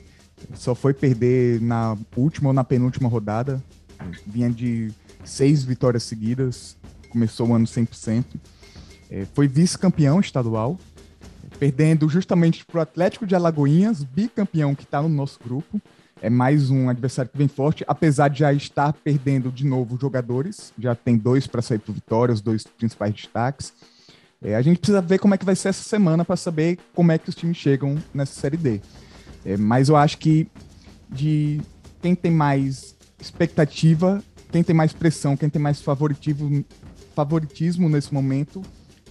Só 0.54 0.74
foi 0.76 0.94
perder 0.94 1.60
na 1.60 1.98
última 2.16 2.50
ou 2.50 2.54
na 2.54 2.64
penúltima 2.64 3.10
rodada. 3.10 3.62
Vinha 4.26 4.50
de 4.50 4.94
seis 5.26 5.64
vitórias 5.64 6.04
seguidas. 6.04 6.78
Começou 7.10 7.48
o 7.48 7.56
ano 7.56 7.66
100%. 7.66 8.24
É, 9.10 9.26
foi 9.34 9.48
vice-campeão 9.48 10.20
estadual, 10.20 10.78
perdendo 11.58 12.08
justamente 12.08 12.64
para 12.66 12.80
o 12.80 12.82
Atlético 12.82 13.26
de 13.26 13.36
Alagoinhas, 13.36 14.04
bicampeão 14.04 14.76
que 14.76 14.84
está 14.84 15.02
no 15.02 15.10
nosso 15.10 15.40
grupo. 15.44 15.82
É 16.22 16.30
mais 16.30 16.70
um 16.70 16.90
adversário 16.90 17.32
que 17.32 17.38
vem 17.38 17.48
forte, 17.48 17.84
apesar 17.88 18.28
de 18.28 18.40
já 18.40 18.54
estar 18.54 18.94
perdendo 18.94 19.52
de 19.52 19.66
novo 19.66 19.98
jogadores. 20.00 20.74
Já 20.78 20.94
tem 20.94 21.18
dois 21.18 21.48
para 21.48 21.62
sair 21.62 21.80
para 21.80 21.94
Vitória, 21.94 22.34
os 22.34 22.42
dois 22.42 22.66
principais 22.66 23.14
destaques. 23.14 23.74
É, 24.42 24.56
a 24.56 24.62
gente 24.62 24.80
precisa 24.80 25.02
ver 25.02 25.18
como 25.18 25.34
é 25.34 25.38
que 25.38 25.46
vai 25.46 25.56
ser 25.56 25.70
essa 25.70 25.84
semana 25.84 26.24
para 26.24 26.36
saber 26.36 26.78
como 26.94 27.12
é 27.12 27.18
que 27.18 27.30
os 27.30 27.36
times 27.36 27.58
chegam 27.58 27.98
nessa 28.14 28.40
Série 28.40 28.58
D. 28.58 28.82
É, 29.44 29.58
mas 29.58 29.90
eu 29.90 29.96
acho 29.96 30.18
que 30.18 30.48
de 31.10 31.62
quem 32.02 32.14
tem 32.14 32.32
mais 32.32 32.96
expectativa, 33.20 34.24
quem 34.52 34.64
tem 34.64 34.76
mais 34.76 34.94
pressão, 34.94 35.36
quem 35.36 35.50
tem 35.50 35.62
mais 35.62 35.82
favoritismo, 35.82 36.64
favoritismo 37.16 37.90
nesse 37.90 38.14
momento 38.14 38.62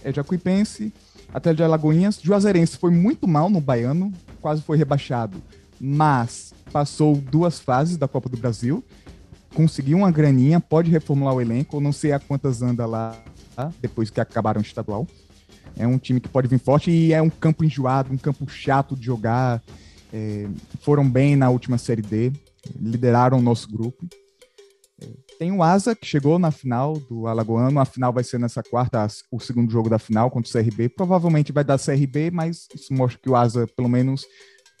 é 0.03 0.13
Jacuipense, 0.13 0.93
Atlético 1.33 1.57
de 1.57 1.63
Alagoinhas. 1.63 2.19
Juazeirense 2.21 2.77
foi 2.77 2.91
muito 2.91 3.27
mal 3.27 3.49
no 3.49 3.61
Baiano, 3.61 4.11
quase 4.41 4.61
foi 4.61 4.77
rebaixado, 4.77 5.41
mas 5.79 6.53
passou 6.71 7.15
duas 7.15 7.59
fases 7.59 7.97
da 7.97 8.07
Copa 8.07 8.29
do 8.29 8.37
Brasil, 8.37 8.83
conseguiu 9.53 9.97
uma 9.97 10.11
graninha, 10.11 10.59
pode 10.59 10.91
reformular 10.91 11.33
o 11.33 11.41
elenco, 11.41 11.79
não 11.79 11.91
sei 11.91 12.11
a 12.11 12.19
quantas 12.19 12.61
anda 12.61 12.85
lá, 12.85 13.15
depois 13.81 14.09
que 14.09 14.21
acabaram 14.21 14.61
o 14.61 14.63
estadual. 14.63 15.07
É 15.77 15.87
um 15.87 15.97
time 15.97 16.19
que 16.19 16.27
pode 16.27 16.47
vir 16.47 16.59
forte 16.59 16.91
e 16.91 17.13
é 17.13 17.21
um 17.21 17.29
campo 17.29 17.63
enjoado, 17.63 18.13
um 18.13 18.17
campo 18.17 18.49
chato 18.49 18.95
de 18.95 19.05
jogar. 19.05 19.61
É, 20.11 20.47
foram 20.81 21.07
bem 21.09 21.35
na 21.35 21.49
última 21.49 21.77
Série 21.77 22.01
D, 22.01 22.31
lideraram 22.79 23.37
o 23.37 23.41
nosso 23.41 23.69
grupo. 23.69 24.07
Tem 25.39 25.53
o 25.53 25.63
Asa, 25.63 25.95
que 25.95 26.05
chegou 26.05 26.37
na 26.37 26.51
final 26.51 26.99
do 27.09 27.25
Alagoano. 27.25 27.79
A 27.79 27.85
final 27.85 28.11
vai 28.11 28.25
ser 28.25 28.37
nessa 28.37 28.61
quarta, 28.61 29.07
o 29.31 29.39
segundo 29.39 29.71
jogo 29.71 29.89
da 29.89 29.97
final 29.97 30.29
contra 30.29 30.49
o 30.49 30.51
CRB. 30.51 30.89
Provavelmente 30.89 31.53
vai 31.53 31.63
dar 31.63 31.79
CRB, 31.79 32.29
mas 32.29 32.67
isso 32.75 32.93
mostra 32.93 33.17
que 33.23 33.29
o 33.29 33.37
Asa, 33.37 33.65
pelo 33.65 33.87
menos, 33.87 34.25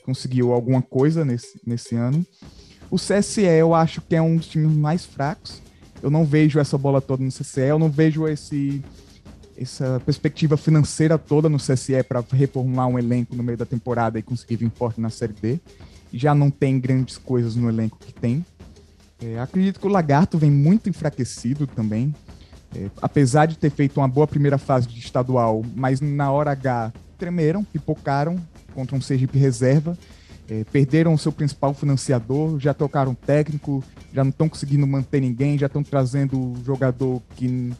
conseguiu 0.03 0.51
alguma 0.51 0.81
coisa 0.81 1.23
nesse, 1.23 1.61
nesse 1.65 1.95
ano. 1.95 2.25
O 2.91 2.97
CSE, 2.97 3.43
eu 3.43 3.73
acho 3.73 4.01
que 4.01 4.17
é 4.17 4.21
um 4.21 4.35
dos 4.35 4.47
times 4.47 4.75
mais 4.75 5.05
fracos. 5.05 5.61
Eu 6.03 6.09
não 6.09 6.25
vejo 6.25 6.59
essa 6.59 6.77
bola 6.77 6.99
toda 6.99 7.23
no 7.23 7.29
CSE, 7.29 7.61
eu 7.61 7.79
não 7.79 7.89
vejo 7.89 8.27
esse, 8.27 8.83
essa 9.55 10.01
perspectiva 10.05 10.57
financeira 10.57 11.17
toda 11.17 11.47
no 11.47 11.57
CSE 11.57 12.03
para 12.03 12.21
reformular 12.33 12.87
um 12.89 12.99
elenco 12.99 13.33
no 13.33 13.43
meio 13.43 13.57
da 13.57 13.65
temporada 13.65 14.19
e 14.19 14.21
conseguir 14.21 14.57
vir 14.57 14.71
forte 14.71 14.99
na 14.99 15.09
Série 15.09 15.31
D. 15.31 15.57
Já 16.11 16.35
não 16.35 16.51
tem 16.51 16.77
grandes 16.81 17.17
coisas 17.17 17.55
no 17.55 17.69
elenco 17.69 17.97
que 17.97 18.11
tem. 18.11 18.45
É, 19.21 19.39
acredito 19.39 19.79
que 19.79 19.87
o 19.87 19.89
Lagarto 19.89 20.37
vem 20.37 20.51
muito 20.51 20.89
enfraquecido 20.89 21.67
também. 21.67 22.13
É, 22.75 22.89
apesar 23.01 23.47
de 23.47 23.57
ter 23.57 23.71
feito 23.71 23.99
uma 23.99 24.07
boa 24.07 24.27
primeira 24.27 24.57
fase 24.57 24.87
de 24.87 24.99
estadual, 24.99 25.63
mas 25.75 25.99
na 25.99 26.31
hora 26.31 26.51
H 26.51 26.93
tremeram, 27.17 27.63
pipocaram 27.63 28.39
contra 28.73 28.95
um 28.95 29.01
Sergipe 29.01 29.37
reserva, 29.37 29.97
é, 30.47 30.63
perderam 30.63 31.13
o 31.13 31.17
seu 31.17 31.31
principal 31.31 31.73
financiador, 31.73 32.59
já 32.59 32.73
trocaram 32.73 33.13
técnico, 33.13 33.83
já 34.13 34.23
não 34.23 34.29
estão 34.29 34.47
conseguindo 34.47 34.85
manter 34.87 35.19
ninguém, 35.19 35.57
já 35.57 35.67
estão 35.67 35.83
trazendo 35.83 36.55
jogador 36.63 37.21
que, 37.35 37.71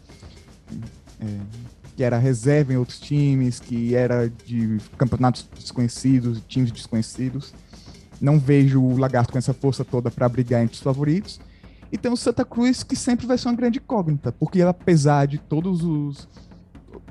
é, 1.19 1.25
que 1.95 2.03
era 2.03 2.17
reserva 2.17 2.73
em 2.73 2.77
outros 2.77 2.99
times, 2.99 3.59
que 3.59 3.95
era 3.95 4.29
de 4.45 4.77
campeonatos 4.97 5.47
desconhecidos, 5.55 6.41
times 6.47 6.71
desconhecidos. 6.71 7.53
Não 8.21 8.39
vejo 8.39 8.81
o 8.81 8.97
Lagarto 8.97 9.31
com 9.31 9.37
essa 9.37 9.53
força 9.53 9.85
toda 9.85 10.11
para 10.11 10.27
brigar 10.27 10.61
entre 10.61 10.75
os 10.75 10.81
favoritos. 10.81 11.39
E 11.91 11.97
tem 11.97 12.11
o 12.11 12.17
Santa 12.17 12.45
Cruz, 12.45 12.83
que 12.83 12.95
sempre 12.95 13.25
vai 13.25 13.37
ser 13.37 13.47
uma 13.47 13.55
grande 13.55 13.79
incógnita, 13.79 14.31
porque 14.31 14.61
apesar 14.61 15.25
de 15.25 15.37
todos 15.37 15.83
os 15.83 16.27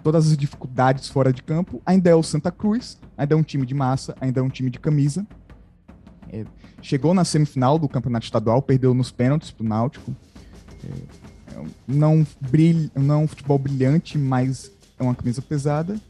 todas 0.02 0.30
as 0.30 0.36
dificuldades 0.36 1.08
fora 1.08 1.32
de 1.32 1.42
campo, 1.42 1.82
ainda 1.84 2.08
é 2.08 2.14
o 2.14 2.22
Santa 2.22 2.50
Cruz, 2.50 2.98
ainda 3.16 3.34
é 3.34 3.36
um 3.36 3.42
time 3.42 3.66
de 3.66 3.74
massa, 3.74 4.16
ainda 4.20 4.40
é 4.40 4.42
um 4.42 4.48
time 4.48 4.70
de 4.70 4.78
camisa. 4.78 5.26
É, 6.30 6.44
chegou 6.80 7.12
na 7.12 7.24
semifinal 7.24 7.78
do 7.78 7.88
campeonato 7.88 8.24
estadual, 8.24 8.62
perdeu 8.62 8.94
nos 8.94 9.10
pênaltis 9.10 9.50
pro 9.50 9.66
Náutico. 9.66 10.14
É, 10.84 11.58
é 11.58 11.64
não, 11.86 12.26
brilha, 12.40 12.90
não 12.94 13.14
é 13.16 13.18
um 13.18 13.28
futebol 13.28 13.58
brilhante, 13.58 14.16
mas 14.16 14.70
é 14.98 15.02
uma 15.02 15.14
camisa 15.14 15.42
pesada. 15.42 16.00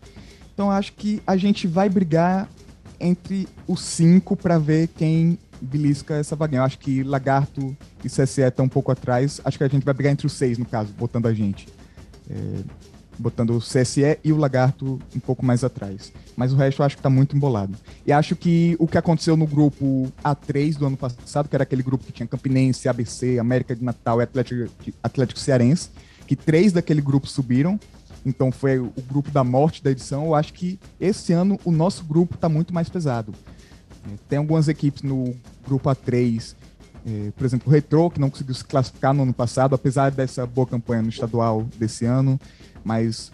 Então 0.53 0.70
acho 0.70 0.92
que 0.92 1.22
a 1.26 1.36
gente 1.36 1.66
vai 1.66 1.88
brigar 1.88 2.49
entre 3.01 3.49
os 3.66 3.80
cinco 3.80 4.36
para 4.36 4.59
ver 4.59 4.88
quem 4.88 5.38
belisca 5.61 6.14
essa 6.14 6.36
vaguinha. 6.36 6.61
Eu 6.61 6.64
acho 6.64 6.78
que 6.78 7.03
Lagarto 7.03 7.76
e 8.05 8.09
CSE 8.09 8.42
estão 8.42 8.66
um 8.66 8.68
pouco 8.68 8.92
atrás. 8.92 9.40
Acho 9.44 9.59
que 9.59 9.64
a 9.64 9.68
gente 9.68 9.84
vai 9.84 9.94
brigar 9.94 10.12
entre 10.12 10.26
os 10.26 10.32
seis, 10.32 10.59
no 10.59 10.64
caso, 10.64 10.92
botando 10.92 11.26
a 11.26 11.34
gente. 11.34 11.68
É, 12.30 12.62
botando 13.18 13.57
o 13.57 13.59
CSE 13.59 14.18
e 14.22 14.32
o 14.32 14.36
Lagarto 14.36 15.01
um 15.14 15.18
pouco 15.18 15.44
mais 15.44 15.64
atrás. 15.64 16.12
Mas 16.36 16.53
o 16.53 16.57
resto 16.57 16.80
eu 16.80 16.86
acho 16.86 16.96
que 16.96 17.01
está 17.01 17.11
muito 17.11 17.36
embolado. 17.36 17.76
E 18.07 18.12
acho 18.12 18.36
que 18.36 18.76
o 18.78 18.86
que 18.86 18.96
aconteceu 18.96 19.36
no 19.36 19.46
grupo 19.46 20.12
A3 20.24 20.76
do 20.76 20.86
ano 20.86 20.96
passado, 20.96 21.49
que 21.49 21.57
era 21.57 21.64
aquele 21.64 21.82
grupo 21.82 22.05
que 22.05 22.12
tinha 22.12 22.26
Campinense, 22.26 22.88
ABC, 22.88 23.38
América 23.38 23.74
de 23.74 23.84
Natal 23.84 24.20
e 24.20 24.24
Atlético, 24.24 24.70
Atlético 25.03 25.40
Cearense, 25.40 25.90
que 26.26 26.36
três 26.36 26.72
daquele 26.72 27.01
grupo 27.01 27.26
subiram 27.26 27.78
então 28.25 28.51
foi 28.53 28.79
o 28.79 28.93
grupo 29.09 29.31
da 29.31 29.43
morte 29.45 29.83
da 29.83 29.91
edição. 29.91 30.27
Eu 30.27 30.35
acho 30.35 30.53
que 30.53 30.79
esse 31.01 31.33
ano 31.33 31.59
o 31.64 31.71
nosso 31.71 32.05
grupo 32.05 32.35
está 32.35 32.49
muito 32.49 32.75
mais 32.75 32.89
pesado. 32.89 33.33
É, 34.07 34.16
tem 34.29 34.39
algumas 34.39 34.69
equipes 34.69 35.03
no 35.03 35.35
grupo 35.66 35.89
A3, 35.89 36.55
é, 37.07 37.31
por 37.37 37.45
exemplo, 37.45 37.69
o 37.69 37.71
Retro, 37.71 38.11
que 38.11 38.21
não 38.21 38.31
conseguiu 38.31 38.55
se 38.55 38.64
classificar 38.64 39.14
no 39.14 39.23
ano 39.23 39.33
passado, 39.33 39.75
apesar 39.75 40.11
dessa 40.11 40.47
boa 40.47 40.66
campanha 40.66 41.03
no 41.03 41.09
estadual 41.09 41.64
desse 41.79 42.05
ano, 42.05 42.39
mas 42.85 43.33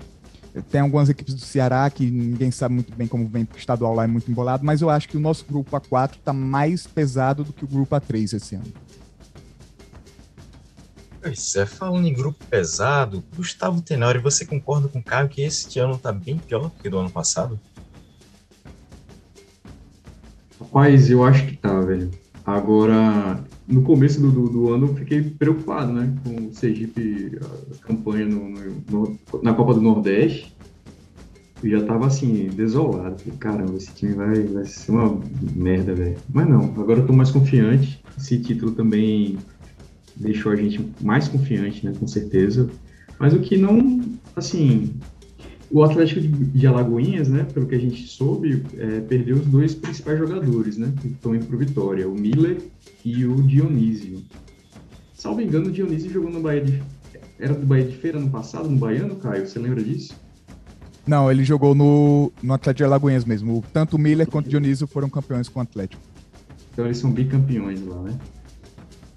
tem 0.70 0.80
algumas 0.80 1.08
equipes 1.08 1.34
do 1.34 1.40
Ceará 1.40 1.88
que 1.90 2.08
ninguém 2.08 2.50
sabe 2.50 2.74
muito 2.74 2.94
bem 2.94 3.08
como 3.08 3.26
vem, 3.26 3.44
porque 3.44 3.58
o 3.58 3.60
estadual 3.60 3.94
lá 3.94 4.04
é 4.04 4.06
muito 4.06 4.30
embolado, 4.30 4.64
mas 4.64 4.80
eu 4.80 4.88
acho 4.88 5.08
que 5.08 5.16
o 5.16 5.20
nosso 5.20 5.44
grupo 5.44 5.76
A4 5.76 6.16
está 6.16 6.32
mais 6.32 6.86
pesado 6.86 7.42
do 7.42 7.52
que 7.52 7.64
o 7.64 7.68
grupo 7.68 7.96
A3 7.96 8.34
esse 8.34 8.54
ano. 8.54 8.72
Pois 11.24 11.56
é, 11.56 11.64
falando 11.64 12.06
em 12.06 12.12
grupo 12.12 12.44
pesado, 12.50 13.24
Gustavo 13.34 13.80
Tenório, 13.80 14.20
você 14.20 14.44
concorda 14.44 14.88
com 14.88 14.98
o 14.98 15.02
Caio 15.02 15.26
que 15.26 15.40
esse 15.40 15.78
ano 15.78 15.94
está 15.94 16.12
bem 16.12 16.36
pior 16.36 16.64
do 16.64 16.68
que 16.68 16.90
do 16.90 16.98
ano 16.98 17.08
passado? 17.08 17.58
Rapaz, 20.60 21.08
eu 21.08 21.24
acho 21.24 21.46
que 21.46 21.56
tá, 21.56 21.80
velho. 21.80 22.10
Agora, 22.44 23.42
no 23.66 23.80
começo 23.80 24.20
do, 24.20 24.30
do, 24.30 24.50
do, 24.50 24.74
ano, 24.74 24.88
eu 24.88 24.96
fiquei 24.96 25.22
preocupado, 25.22 25.94
né? 25.94 26.14
Com 26.22 26.48
o 26.48 26.52
Sergipe, 26.52 27.38
a 27.40 27.86
campanha 27.86 28.26
no, 28.26 28.50
no, 28.90 29.18
na 29.42 29.54
Copa 29.54 29.72
do 29.72 29.80
Nordeste. 29.80 30.54
Eu 31.62 31.70
já 31.70 31.86
tava 31.86 32.06
assim, 32.06 32.48
desolado. 32.48 33.18
Falei, 33.18 33.38
caramba, 33.38 33.76
esse 33.78 33.94
time 33.94 34.12
vai, 34.12 34.42
vai 34.42 34.66
ser 34.66 34.92
uma 34.92 35.18
merda, 35.56 35.94
velho. 35.94 36.18
Mas 36.30 36.46
não, 36.46 36.64
agora 36.64 37.00
eu 37.00 37.06
tô 37.06 37.14
mais 37.14 37.30
confiante. 37.30 38.04
Esse 38.18 38.38
título 38.38 38.72
também 38.72 39.38
deixou 40.16 40.52
a 40.52 40.56
gente 40.56 40.84
mais 41.00 41.28
confiante, 41.28 41.84
né? 41.84 41.92
Com 41.98 42.06
certeza. 42.06 42.68
Mas 43.18 43.32
o 43.32 43.40
que 43.40 43.56
não, 43.56 44.00
assim, 44.34 44.94
o 45.70 45.82
Atlético 45.82 46.20
de 46.20 46.66
Alagoinhas, 46.66 47.28
né, 47.28 47.46
pelo 47.52 47.66
que 47.66 47.74
a 47.74 47.78
gente 47.78 48.06
soube, 48.06 48.62
é, 48.76 49.00
perdeu 49.00 49.36
os 49.36 49.46
dois 49.46 49.74
principais 49.74 50.18
jogadores, 50.18 50.76
né, 50.76 50.92
que 51.00 51.08
estão 51.08 51.34
indo 51.34 51.46
para 51.46 51.56
Vitória, 51.56 52.08
o 52.08 52.14
Miller 52.14 52.58
e 53.04 53.24
o 53.24 53.42
Dionísio. 53.42 54.22
Salvo 55.14 55.40
engano, 55.40 55.68
o 55.68 55.72
Dionísio 55.72 56.10
jogou 56.10 56.30
no 56.30 56.40
Bahia 56.40 56.60
de... 56.60 56.82
Era 57.38 57.54
do 57.54 57.66
Bahia 57.66 57.84
de 57.84 57.96
Feira 57.96 58.20
no 58.20 58.30
passado, 58.30 58.68
no 58.68 58.76
Baiano, 58.76 59.16
Caio? 59.16 59.46
Você 59.46 59.58
lembra 59.58 59.82
disso? 59.82 60.14
Não, 61.06 61.30
ele 61.30 61.44
jogou 61.44 61.74
no, 61.74 62.32
no 62.42 62.54
Atlético 62.54 62.78
de 62.78 62.84
Alagoinhas 62.84 63.24
mesmo. 63.24 63.62
Tanto 63.72 63.96
o 63.96 63.98
Miller 63.98 64.26
quanto 64.26 64.46
o 64.46 64.48
Dionísio 64.48 64.86
foram 64.86 65.08
campeões 65.08 65.48
com 65.48 65.58
o 65.58 65.62
Atlético. 65.62 66.00
Então 66.72 66.84
eles 66.84 66.98
são 66.98 67.10
bicampeões 67.10 67.84
lá, 67.84 68.02
né? 68.02 68.18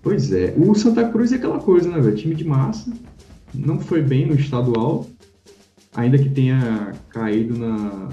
Pois 0.08 0.32
é. 0.32 0.56
O 0.58 0.74
Santa 0.74 1.10
Cruz 1.10 1.34
é 1.34 1.36
aquela 1.36 1.60
coisa, 1.60 1.90
né, 1.90 2.00
velho? 2.00 2.16
Time 2.16 2.34
de 2.34 2.46
massa. 2.46 2.94
Não 3.54 3.78
foi 3.78 4.02
bem 4.02 4.26
no 4.26 4.36
estadual, 4.36 5.06
ainda 5.94 6.18
que 6.18 6.30
tenha 6.30 6.94
caído 7.10 7.58
na. 7.58 8.08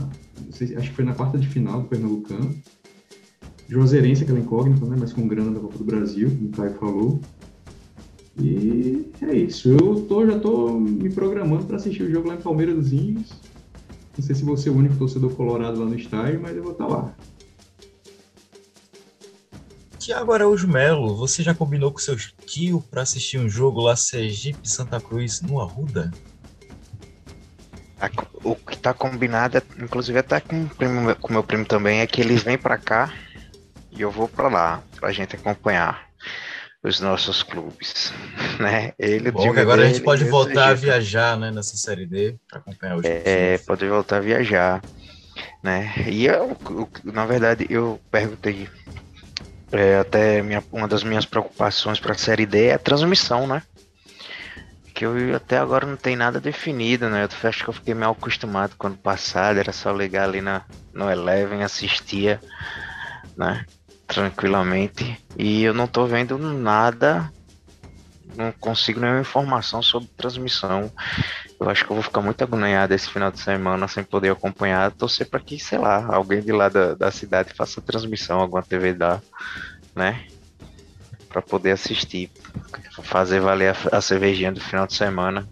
Sei, 0.51 0.77
acho 0.77 0.91
que 0.91 0.97
foi 0.97 1.05
na 1.05 1.15
quarta 1.15 1.39
de 1.39 1.47
final 1.47 1.83
do 1.83 1.89
Pernambucano. 1.89 2.53
Juazeirense, 3.69 4.25
aquela 4.25 4.41
incógnita, 4.41 4.85
né? 4.87 4.97
Mas 4.99 5.13
com 5.13 5.29
grana 5.29 5.53
da 5.53 5.61
Copa 5.61 5.79
do 5.79 5.85
Brasil, 5.85 6.31
como 6.31 6.49
o 6.49 6.51
Caio 6.51 6.75
falou. 6.75 7.21
E 8.41 9.09
é 9.23 9.37
isso. 9.37 9.69
Eu 9.69 10.05
tô, 10.09 10.27
já 10.27 10.37
tô 10.37 10.73
me 10.73 11.11
programando 11.11 11.65
para 11.65 11.77
assistir 11.77 12.03
o 12.03 12.11
jogo 12.11 12.27
lá 12.27 12.35
em 12.35 12.41
Palmeiras 12.41 12.75
dos 12.75 12.93
Índios. 12.93 13.31
Não 14.19 14.25
sei 14.25 14.35
se 14.35 14.45
você 14.45 14.69
é 14.69 14.73
o 14.73 14.77
único 14.77 14.97
torcedor 14.97 15.31
colorado 15.35 15.79
lá 15.79 15.87
no 15.87 15.95
estádio, 15.95 16.41
mas 16.43 16.57
eu 16.57 16.63
vou 16.65 16.73
estar 16.73 16.87
tá 16.87 16.93
lá. 16.93 17.15
Tiago 20.05 20.35
Araújo 20.35 20.69
Melo, 20.69 21.17
você 21.17 21.43
já 21.43 21.55
combinou 21.55 21.91
com 21.91 21.99
seu 21.99 22.15
tio 22.45 22.85
para 22.91 23.01
assistir 23.01 23.39
um 23.39 23.49
jogo 23.49 23.81
lá 23.81 23.97
Sergipe 23.97 24.69
Santa 24.69 25.01
Cruz 25.01 25.41
no 25.41 25.59
Arruda? 25.59 26.13
o 28.43 28.55
que 28.55 28.77
tá 28.77 28.93
combinado, 28.93 29.63
inclusive 29.79 30.19
até 30.19 30.41
com 30.41 30.65
o 30.65 31.17
com 31.17 31.33
meu 31.33 31.43
primo 31.43 31.65
também, 31.65 32.01
é 32.01 32.07
que 32.07 32.21
eles 32.21 32.43
vêm 32.43 32.59
para 32.59 32.77
cá 32.77 33.15
e 33.91 34.03
eu 34.03 34.11
vou 34.11 34.29
para 34.29 34.49
lá 34.49 34.83
pra 35.01 35.11
gente 35.11 35.37
acompanhar 35.37 36.07
os 36.83 37.01
nossos 37.01 37.43
clubes, 37.43 38.13
né? 38.61 38.93
Ele 38.99 39.31
Bom, 39.31 39.55
que 39.55 39.59
agora 39.59 39.79
dele, 39.79 39.89
a 39.89 39.95
gente 39.95 40.05
pode 40.05 40.25
voltar 40.25 40.69
a 40.69 40.75
viajar, 40.75 41.39
né, 41.39 41.51
nessa 41.51 41.79
série 41.79 42.05
D 42.05 42.37
para 42.47 42.59
acompanhar 42.59 42.99
os 42.99 43.07
É, 43.07 43.57
pode 43.67 43.89
voltar 43.89 44.19
a 44.19 44.21
viajar, 44.21 44.85
né? 45.63 45.95
E 46.07 46.27
eu, 46.27 46.55
na 47.03 47.25
verdade, 47.25 47.67
eu 47.71 47.99
perguntei 48.11 48.69
é, 49.75 49.99
até 49.99 50.43
minha, 50.43 50.63
uma 50.73 50.89
das 50.89 51.05
minhas 51.05 51.27
preocupações 51.27 52.01
para 52.01 52.13
a 52.13 52.19
série 52.19 52.47
D 52.47 52.67
é 52.67 52.75
a 52.75 52.79
transmissão, 52.79 53.47
né? 53.47 53.63
que 54.95 55.05
eu 55.05 55.35
até 55.35 55.59
agora 55.59 55.85
não 55.85 55.97
tem 55.97 56.15
nada 56.15 56.41
definido, 56.41 57.11
né? 57.11 57.25
Eu 57.25 57.49
acho 57.49 57.65
que 57.65 57.69
eu 57.69 57.75
fiquei 57.75 57.95
meio 57.95 58.13
acostumado 58.13 58.77
quando 58.79 58.97
passado, 58.97 59.59
era 59.59 59.73
só 59.73 59.93
ligar 59.93 60.29
ali 60.29 60.41
na, 60.41 60.63
no 60.93 61.11
Eleven, 61.11 61.65
assistia, 61.65 62.41
né? 63.37 63.67
Tranquilamente. 64.07 65.19
E 65.37 65.65
eu 65.65 65.75
não 65.75 65.89
tô 65.89 66.07
vendo 66.07 66.39
nada, 66.39 67.29
não 68.37 68.53
consigo 68.53 69.01
nenhuma 69.01 69.21
informação 69.21 69.83
sobre 69.83 70.09
transmissão. 70.17 70.93
Eu 71.61 71.71
acho 71.71 71.85
que 71.85 71.91
eu 71.91 71.95
vou 71.95 72.03
ficar 72.03 72.21
muito 72.21 72.43
agoniado 72.43 72.93
esse 72.95 73.09
final 73.09 73.31
de 73.31 73.41
semana 73.41 73.87
sem 73.89 74.03
poder 74.03 74.31
acompanhar. 74.31 74.91
Torcer 74.93 75.29
para 75.29 75.41
que, 75.41 75.59
sei 75.59 75.79
lá, 75.79 76.05
alguém 76.15 76.43
de 76.43 76.53
lá 76.53 76.69
da, 76.69 76.95
da 76.95 77.11
cidade 77.11 77.55
faça 77.55 77.81
transmissão, 77.81 78.41
alguma 78.41 78.63
TV 78.63 78.93
dá, 78.93 79.21
né? 79.95 80.27
para 81.35 81.43
poder 81.43 81.73
assistir, 81.73 82.31
fazer 83.03 83.41
valer 83.41 83.75
a, 83.75 83.99
a 83.99 84.01
cervejinha 84.01 84.53
do 84.53 84.61
final 84.61 84.87
de 84.87 84.95
semana. 84.95 85.49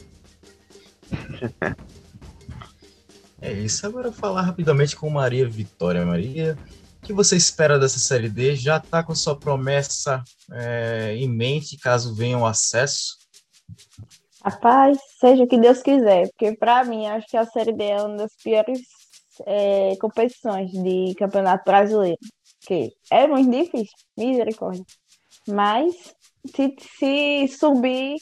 é 3.43 3.53
isso. 3.53 3.85
Agora 3.85 4.13
falar 4.13 4.43
rapidamente 4.43 4.95
com 4.95 5.11
Maria 5.11 5.49
Vitória. 5.49 6.07
Maria, 6.07 6.57
o 7.03 7.05
que 7.05 7.13
você 7.13 7.37
espera 7.37 7.81
dessa 7.81 7.99
série 7.99 8.29
D? 8.29 8.55
Já 8.55 8.77
está 8.77 9.03
com 9.03 9.13
sua 9.13 9.37
promessa 9.37 10.23
é, 10.53 11.17
em 11.17 11.29
mente 11.29 11.77
caso 11.77 12.15
venha 12.15 12.39
o 12.39 12.47
acesso? 12.47 13.19
Rapaz, 14.45 14.99
seja 15.21 15.45
o 15.45 15.47
que 15.47 15.59
Deus 15.59 15.83
quiser, 15.83 16.29
porque 16.31 16.57
para 16.57 16.83
mim 16.85 17.07
acho 17.07 17.27
que 17.29 17.37
a 17.37 17.45
série 17.47 17.73
D 17.73 17.85
é 17.85 18.03
uma 18.03 18.17
das 18.17 18.35
piores 18.43 18.81
é, 19.47 19.95
competições 20.01 20.71
de 20.73 21.15
campeonato 21.17 21.65
brasileiro. 21.65 22.19
Porque 22.61 22.93
é 23.11 23.27
muito 23.27 23.51
difícil, 23.51 23.95
misericórdia. 24.17 24.85
Mas 25.49 25.95
se, 26.55 26.75
se 26.99 27.49
subir, 27.49 28.17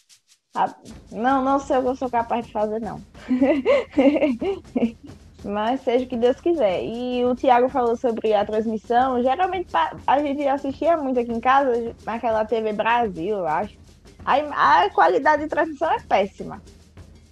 não, 1.12 1.42
não 1.42 1.58
sei 1.58 1.78
o 1.78 1.82
que 1.82 1.88
eu 1.88 1.96
sou 1.96 2.10
capaz 2.10 2.46
de 2.46 2.52
fazer, 2.52 2.80
não. 2.80 3.00
Mas 5.42 5.80
seja 5.80 6.04
o 6.04 6.08
que 6.08 6.18
Deus 6.18 6.38
quiser. 6.38 6.84
E 6.84 7.24
o 7.24 7.34
Tiago 7.34 7.70
falou 7.70 7.96
sobre 7.96 8.34
a 8.34 8.44
transmissão. 8.44 9.22
Geralmente 9.22 9.68
a 10.06 10.18
gente 10.18 10.46
assistia 10.46 10.98
muito 10.98 11.18
aqui 11.18 11.32
em 11.32 11.40
casa, 11.40 11.94
naquela 12.04 12.44
TV 12.44 12.74
Brasil, 12.74 13.38
eu 13.38 13.46
acho. 13.46 13.79
A, 14.24 14.82
a 14.82 14.90
qualidade 14.90 15.42
de 15.42 15.48
transmissão 15.48 15.90
é 15.90 16.00
péssima. 16.00 16.62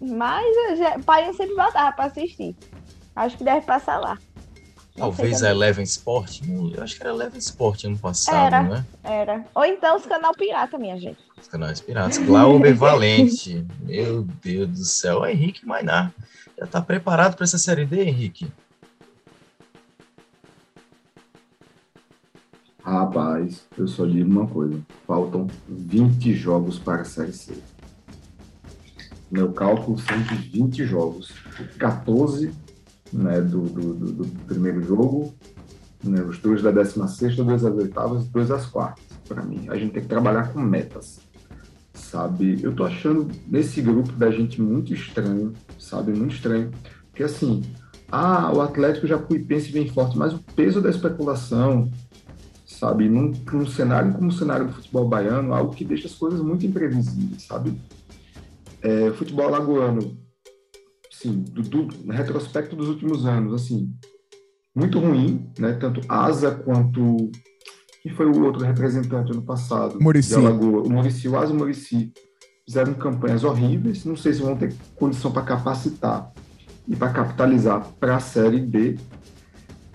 Mas 0.00 0.46
o 0.96 1.02
pai 1.04 1.32
sempre 1.34 1.54
voltava 1.54 1.92
para 1.92 2.06
assistir. 2.06 2.56
Acho 3.14 3.36
que 3.36 3.44
deve 3.44 3.62
passar 3.62 3.98
lá. 3.98 4.16
Talvez 4.96 5.42
a 5.42 5.50
Eleven 5.50 5.84
Sport. 5.84 6.40
Eu 6.74 6.82
acho 6.82 6.96
que 6.96 7.02
era 7.02 7.10
Eleven 7.10 7.38
Sport 7.38 7.84
ano 7.84 7.98
passado, 7.98 8.46
era, 8.46 8.62
né? 8.62 8.84
Era. 9.04 9.44
Ou 9.54 9.64
então 9.64 9.96
os 9.96 10.04
canal 10.04 10.32
pirata, 10.34 10.76
minha 10.76 10.98
gente. 10.98 11.18
Os 11.40 11.46
canais 11.46 11.80
piratas. 11.80 12.18
Glauber 12.18 12.74
Valente. 12.74 13.64
Meu 13.80 14.22
Deus 14.42 14.68
do 14.68 14.84
céu. 14.84 15.20
O 15.20 15.26
Henrique 15.26 15.64
Mainar. 15.64 16.12
Já 16.58 16.66
tá 16.66 16.82
preparado 16.82 17.36
para 17.36 17.44
essa 17.44 17.58
série 17.58 17.86
D, 17.86 18.02
Henrique? 18.02 18.50
Rapaz, 22.88 23.66
eu 23.76 23.86
só 23.86 24.06
digo 24.06 24.30
uma 24.30 24.46
coisa. 24.46 24.80
Faltam 25.06 25.46
20 25.68 26.32
jogos 26.32 26.78
para 26.78 27.02
a 27.02 27.04
Série 27.04 27.34
C. 27.34 27.52
Meu 29.30 29.52
cálculo 29.52 29.98
são 29.98 30.18
de 30.22 30.36
20 30.36 30.86
jogos. 30.86 31.34
14 31.78 32.50
né, 33.12 33.42
do, 33.42 33.60
do, 33.60 33.92
do, 33.92 34.12
do 34.12 34.26
primeiro 34.46 34.82
jogo, 34.82 35.34
né, 36.02 36.22
os 36.22 36.38
dois 36.38 36.62
da 36.62 36.70
16, 36.70 37.36
dois 37.36 37.60
das 37.60 37.74
oitavas, 37.74 38.26
dois 38.28 38.50
às 38.50 38.64
quartas. 38.64 39.04
Para 39.28 39.42
mim, 39.42 39.66
a 39.68 39.76
gente 39.76 39.92
tem 39.92 40.02
que 40.02 40.08
trabalhar 40.08 40.50
com 40.50 40.60
metas, 40.60 41.20
sabe? 41.92 42.58
Eu 42.62 42.74
tô 42.74 42.84
achando 42.84 43.28
nesse 43.46 43.82
grupo 43.82 44.12
da 44.12 44.30
gente 44.30 44.62
muito 44.62 44.94
estranho, 44.94 45.52
sabe? 45.78 46.12
Muito 46.12 46.36
estranho, 46.36 46.70
porque 47.10 47.22
assim, 47.22 47.62
ah, 48.10 48.50
o 48.54 48.62
Atlético 48.62 49.06
já 49.06 49.18
pensa 49.18 49.70
bem 49.70 49.86
forte, 49.88 50.16
mas 50.16 50.32
o 50.32 50.38
peso 50.56 50.80
da 50.80 50.88
especulação, 50.88 51.90
sabe? 52.78 53.08
Num, 53.08 53.32
num 53.52 53.66
cenário 53.66 54.12
como 54.12 54.28
o 54.28 54.32
cenário 54.32 54.66
do 54.66 54.72
futebol 54.72 55.08
baiano, 55.08 55.52
algo 55.52 55.74
que 55.74 55.84
deixa 55.84 56.06
as 56.06 56.14
coisas 56.14 56.40
muito 56.40 56.64
imprevisíveis, 56.64 57.42
sabe? 57.42 57.80
É, 58.80 59.10
futebol 59.12 59.50
lagoano 59.50 60.16
sim, 61.10 61.42
do, 61.50 61.62
do, 61.62 62.12
retrospecto 62.12 62.76
dos 62.76 62.88
últimos 62.88 63.26
anos, 63.26 63.52
assim, 63.52 63.92
muito 64.74 65.00
ruim, 65.00 65.50
né? 65.58 65.72
Tanto 65.72 66.00
Asa 66.08 66.52
quanto 66.52 67.30
quem 68.02 68.12
foi 68.12 68.26
o 68.26 68.44
outro 68.44 68.64
representante 68.64 69.32
ano 69.32 69.42
passado? 69.42 69.98
Murici. 70.00 70.34
Alagoa. 70.34 70.82
O 70.82 70.90
Murici, 70.90 71.28
o 71.28 71.36
Asa 71.36 71.52
e 71.52 71.56
Murici 71.56 72.12
fizeram 72.64 72.94
campanhas 72.94 73.42
horríveis. 73.42 74.04
Não 74.04 74.16
sei 74.16 74.32
se 74.32 74.40
vão 74.40 74.56
ter 74.56 74.72
condição 74.94 75.32
para 75.32 75.42
capacitar 75.42 76.32
e 76.86 76.94
para 76.94 77.12
capitalizar 77.12 77.86
para 77.98 78.16
a 78.16 78.20
Série 78.20 78.60
B. 78.60 78.96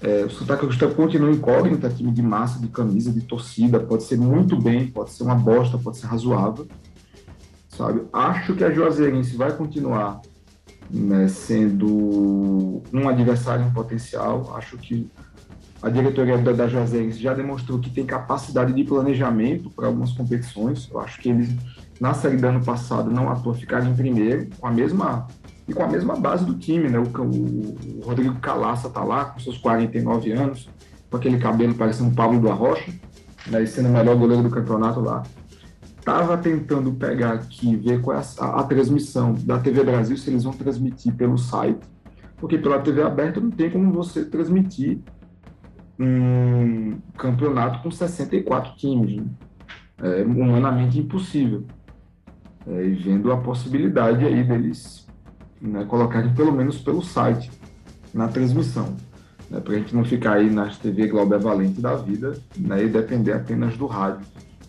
É, 0.04 0.26
o 0.26 0.30
Sotaque 0.30 0.66
Gustavo 0.66 0.94
continua 0.96 1.32
incógnita, 1.32 1.90
time 1.90 2.12
de 2.12 2.22
massa, 2.22 2.60
de 2.60 2.68
camisa, 2.68 3.10
de 3.10 3.22
torcida. 3.22 3.80
Pode 3.80 4.04
ser 4.04 4.18
muito 4.18 4.62
bem, 4.62 4.88
pode 4.88 5.12
ser 5.12 5.24
uma 5.24 5.34
bosta, 5.34 5.78
pode 5.78 5.98
ser 5.98 6.08
razoável. 6.08 6.68
Sabe? 7.70 8.04
Acho 8.12 8.54
que 8.54 8.66
a 8.66 8.70
Juazeirense 8.70 9.38
vai 9.38 9.56
continuar 9.56 10.22
né, 10.92 11.30
sendo 11.30 12.84
um 12.92 13.08
adversário 13.08 13.66
em 13.66 13.72
potencial. 13.72 14.54
Acho 14.58 14.78
que 14.78 15.10
a 15.82 15.90
diretoria 15.90 16.38
da, 16.38 16.52
da 16.52 16.68
Juazeirense 16.68 17.22
já 17.22 17.34
demonstrou 17.34 17.80
que 17.80 17.90
tem 17.90 18.06
capacidade 18.06 18.74
de 18.74 18.84
planejamento 18.84 19.70
para 19.70 19.88
algumas 19.88 20.12
competições. 20.12 20.90
Eu 20.92 21.00
acho 21.00 21.22
que 21.22 21.30
eles, 21.30 21.50
na 21.98 22.14
Série 22.14 22.36
do 22.36 22.46
ano 22.46 22.64
passado, 22.64 23.10
não 23.10 23.30
atuou 23.30 23.56
ficar 23.56 23.86
em 23.86 23.96
primeiro, 23.96 24.50
com 24.60 24.68
a 24.68 24.72
mesma 24.72 25.28
e 25.68 25.74
com 25.74 25.84
a 25.84 25.88
mesma 25.88 26.16
base 26.16 26.46
do 26.46 26.56
time, 26.56 26.90
né? 26.90 27.00
O, 27.00 27.04
o, 27.04 28.00
o 28.00 28.02
Rodrigo 28.04 28.40
Calaça 28.40 28.90
tá 28.90 29.04
lá, 29.04 29.26
com 29.26 29.40
seus 29.40 29.58
49 29.58 30.32
anos, 30.32 30.70
com 31.10 31.18
aquele 31.18 31.38
cabelo 31.38 31.74
parecendo 31.74 32.10
o 32.10 32.16
Pablo 32.16 32.40
do 32.40 32.50
Arrocha, 32.50 32.92
né? 33.48 33.64
E 33.64 33.68
sendo 33.68 33.90
o 33.90 33.92
melhor 33.92 34.16
goleiro 34.16 34.44
do 34.44 34.50
campeonato 34.50 35.00
lá 35.00 35.24
estava 36.04 36.38
tentando 36.38 36.92
pegar 36.92 37.32
aqui, 37.32 37.78
ver 37.78 38.02
qual 38.02 38.18
é 38.18 38.22
a, 38.40 38.60
a, 38.60 38.64
transmissão 38.64 39.34
da 39.34 39.58
TV 39.58 39.84
Brasil, 39.86 40.18
se 40.18 40.30
eles 40.30 40.44
vão 40.44 40.52
transmitir 40.52 41.14
pelo 41.14 41.38
site, 41.38 41.80
porque 42.36 42.58
pela 42.58 42.80
TV 42.80 43.02
aberta 43.02 43.40
não 43.40 43.50
tem 43.50 43.70
como 43.70 43.90
você 43.94 44.26
transmitir 44.26 45.00
um 45.98 46.98
campeonato 47.18 47.82
com 47.82 47.90
64 47.90 48.76
times. 48.76 49.16
Né? 49.16 49.26
É 50.02 50.24
humanamente 50.24 51.00
impossível. 51.00 51.64
É, 52.68 52.86
e 52.86 52.96
vendo 52.96 53.32
a 53.32 53.38
possibilidade 53.38 54.26
aí 54.26 54.44
deles 54.44 55.03
né, 55.64 55.86
colocarem 55.86 56.34
pelo 56.34 56.52
menos 56.52 56.78
pelo 56.78 57.02
site 57.02 57.50
na 58.14 58.28
transmissão. 58.28 58.96
Né, 59.50 59.60
para 59.60 59.74
a 59.74 59.78
gente 59.78 59.96
não 59.96 60.04
ficar 60.04 60.34
aí 60.34 60.50
nas 60.50 60.78
TV 60.78 61.08
Globo 61.08 61.40
Valente 61.40 61.82
da 61.82 61.96
vida 61.96 62.38
né, 62.58 62.84
e 62.84 62.90
depender 62.90 63.34
apenas 63.34 63.76
do 63.78 63.88
rádio 63.88 64.26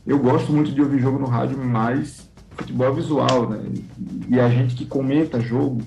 eu 0.07 0.19
gosto 0.19 0.53
muito 0.53 0.71
de 0.71 0.83
ouvir 0.83 1.01
jogo 1.01 1.19
no 1.19 1.27
rádio, 1.27 1.57
mas 1.57 2.31
futebol 2.51 2.89
é 2.89 2.93
visual, 2.93 3.49
né? 3.49 3.65
E 4.29 4.39
a 4.39 4.51
gente 4.51 4.75
que 4.75 4.85
comenta 4.85 5.41
jogo, 5.41 5.81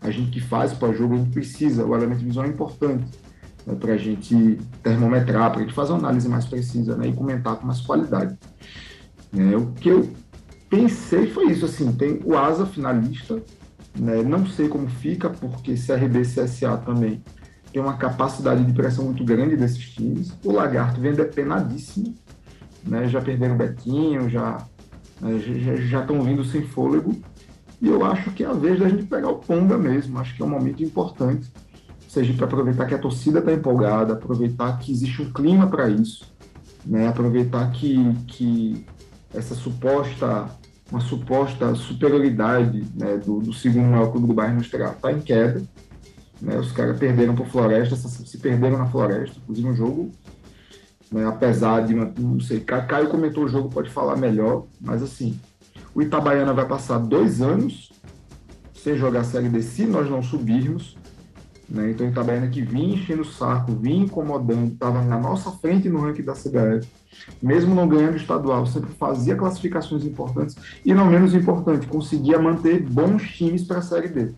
a 0.00 0.10
gente 0.10 0.30
que 0.30 0.40
faz 0.40 0.72
para 0.72 0.92
jogo, 0.92 1.14
a 1.14 1.18
gente 1.18 1.30
precisa, 1.30 1.84
o 1.84 1.94
elemento 1.94 2.24
visual 2.24 2.46
é 2.46 2.48
importante 2.48 3.06
né? 3.64 3.76
para 3.78 3.92
a 3.92 3.96
gente 3.96 4.58
termometrar, 4.82 5.50
para 5.52 5.60
a 5.60 5.62
gente 5.62 5.74
fazer 5.74 5.92
uma 5.92 6.00
análise 6.00 6.28
mais 6.28 6.46
precisa 6.46 6.96
né? 6.96 7.08
e 7.08 7.12
comentar 7.12 7.56
com 7.56 7.66
mais 7.66 7.80
qualidade. 7.80 8.36
É, 9.36 9.56
o 9.56 9.66
que 9.66 9.88
eu 9.88 10.10
pensei 10.68 11.28
foi 11.28 11.52
isso, 11.52 11.64
assim, 11.64 11.92
tem 11.92 12.20
o 12.24 12.36
Asa 12.36 12.66
finalista, 12.66 13.40
né? 13.98 14.22
não 14.22 14.46
sei 14.46 14.68
como 14.68 14.88
fica, 14.88 15.30
porque 15.30 15.74
CRB 15.74 16.20
e 16.20 16.22
CSA 16.22 16.76
também 16.78 17.22
tem 17.72 17.80
uma 17.80 17.96
capacidade 17.96 18.64
de 18.64 18.72
pressão 18.72 19.04
muito 19.04 19.24
grande 19.24 19.56
desses 19.56 19.90
times, 19.90 20.32
o 20.44 20.52
Lagarto 20.52 21.00
vem 21.00 21.12
depenadíssimo, 21.12 22.14
né? 22.84 23.06
Já 23.08 23.20
perderam 23.20 23.54
o 23.54 23.58
Betinho, 23.58 24.28
já 24.28 24.66
né? 25.20 25.38
já 25.86 26.00
estão 26.00 26.22
vindo 26.22 26.44
sem 26.44 26.62
fôlego. 26.62 27.14
E 27.80 27.88
eu 27.88 28.04
acho 28.04 28.30
que 28.32 28.44
é 28.44 28.46
a 28.46 28.52
vez 28.52 28.78
da 28.78 28.88
gente 28.88 29.04
pegar 29.04 29.28
o 29.28 29.38
Ponga 29.38 29.78
mesmo. 29.78 30.18
Acho 30.18 30.34
que 30.34 30.42
é 30.42 30.44
um 30.44 30.50
momento 30.50 30.82
importante. 30.82 31.50
Seja 32.08 32.32
para 32.34 32.46
aproveitar 32.46 32.86
que 32.86 32.94
a 32.94 32.98
torcida 32.98 33.38
está 33.38 33.52
empolgada, 33.52 34.14
aproveitar 34.14 34.78
que 34.78 34.90
existe 34.90 35.22
um 35.22 35.32
clima 35.32 35.68
para 35.68 35.88
isso, 35.88 36.34
né? 36.84 37.06
aproveitar 37.06 37.70
que, 37.70 38.12
que 38.26 38.84
essa 39.32 39.54
suposta 39.54 40.48
uma 40.90 41.00
suposta 41.00 41.74
superioridade 41.74 42.84
né, 42.94 43.16
do, 43.16 43.40
do, 43.40 43.52
segundo 43.52 43.88
maior 43.88 44.10
clube 44.10 44.26
do 44.26 44.34
bairro 44.34 44.54
industrial 44.54 44.92
está 44.92 45.12
em 45.12 45.20
queda. 45.20 45.62
Né, 46.40 46.58
os 46.58 46.72
caras 46.72 46.98
perderam 46.98 47.34
para 47.34 47.44
Floresta, 47.44 47.96
se 47.96 48.38
perderam 48.38 48.78
na 48.78 48.86
Floresta, 48.86 49.36
inclusive 49.38 49.68
um 49.68 49.74
jogo 49.76 50.10
né? 51.10 51.26
apesar 51.26 51.84
de, 51.84 51.94
não 51.94 52.40
sei, 52.40 52.60
Caio 52.60 53.08
comentou 53.08 53.44
o 53.44 53.48
jogo, 53.48 53.68
pode 53.68 53.90
falar 53.90 54.16
melhor, 54.16 54.66
mas 54.80 55.02
assim, 55.02 55.38
o 55.94 56.00
Itabaiana 56.00 56.52
vai 56.52 56.66
passar 56.66 56.98
dois 56.98 57.40
anos 57.40 57.90
sem 58.74 58.96
jogar 58.96 59.20
a 59.20 59.24
Série 59.24 59.48
D 59.48 59.60
se 59.60 59.84
nós 59.84 60.08
não 60.08 60.22
subirmos, 60.22 60.96
né? 61.70 61.90
então 61.90 62.06
o 62.06 62.10
Itabaiana 62.10 62.48
que 62.48 62.60
vinha 62.60 62.94
enchendo 62.94 63.22
o 63.22 63.24
saco, 63.24 63.72
vinha 63.72 64.04
incomodando, 64.04 64.72
estava 64.72 65.02
na 65.02 65.18
nossa 65.18 65.52
frente 65.52 65.88
no 65.88 66.00
ranking 66.00 66.22
da 66.22 66.32
CBF, 66.32 66.88
mesmo 67.40 67.74
não 67.74 67.88
ganhando 67.88 68.16
estadual, 68.16 68.66
sempre 68.66 68.90
fazia 68.90 69.36
classificações 69.36 70.04
importantes 70.04 70.56
e, 70.84 70.92
não 70.92 71.06
menos 71.06 71.34
importante, 71.34 71.86
conseguia 71.86 72.38
manter 72.38 72.82
bons 72.82 73.22
times 73.30 73.62
para 73.62 73.78
a 73.78 73.82
Série 73.82 74.08
D. 74.08 74.32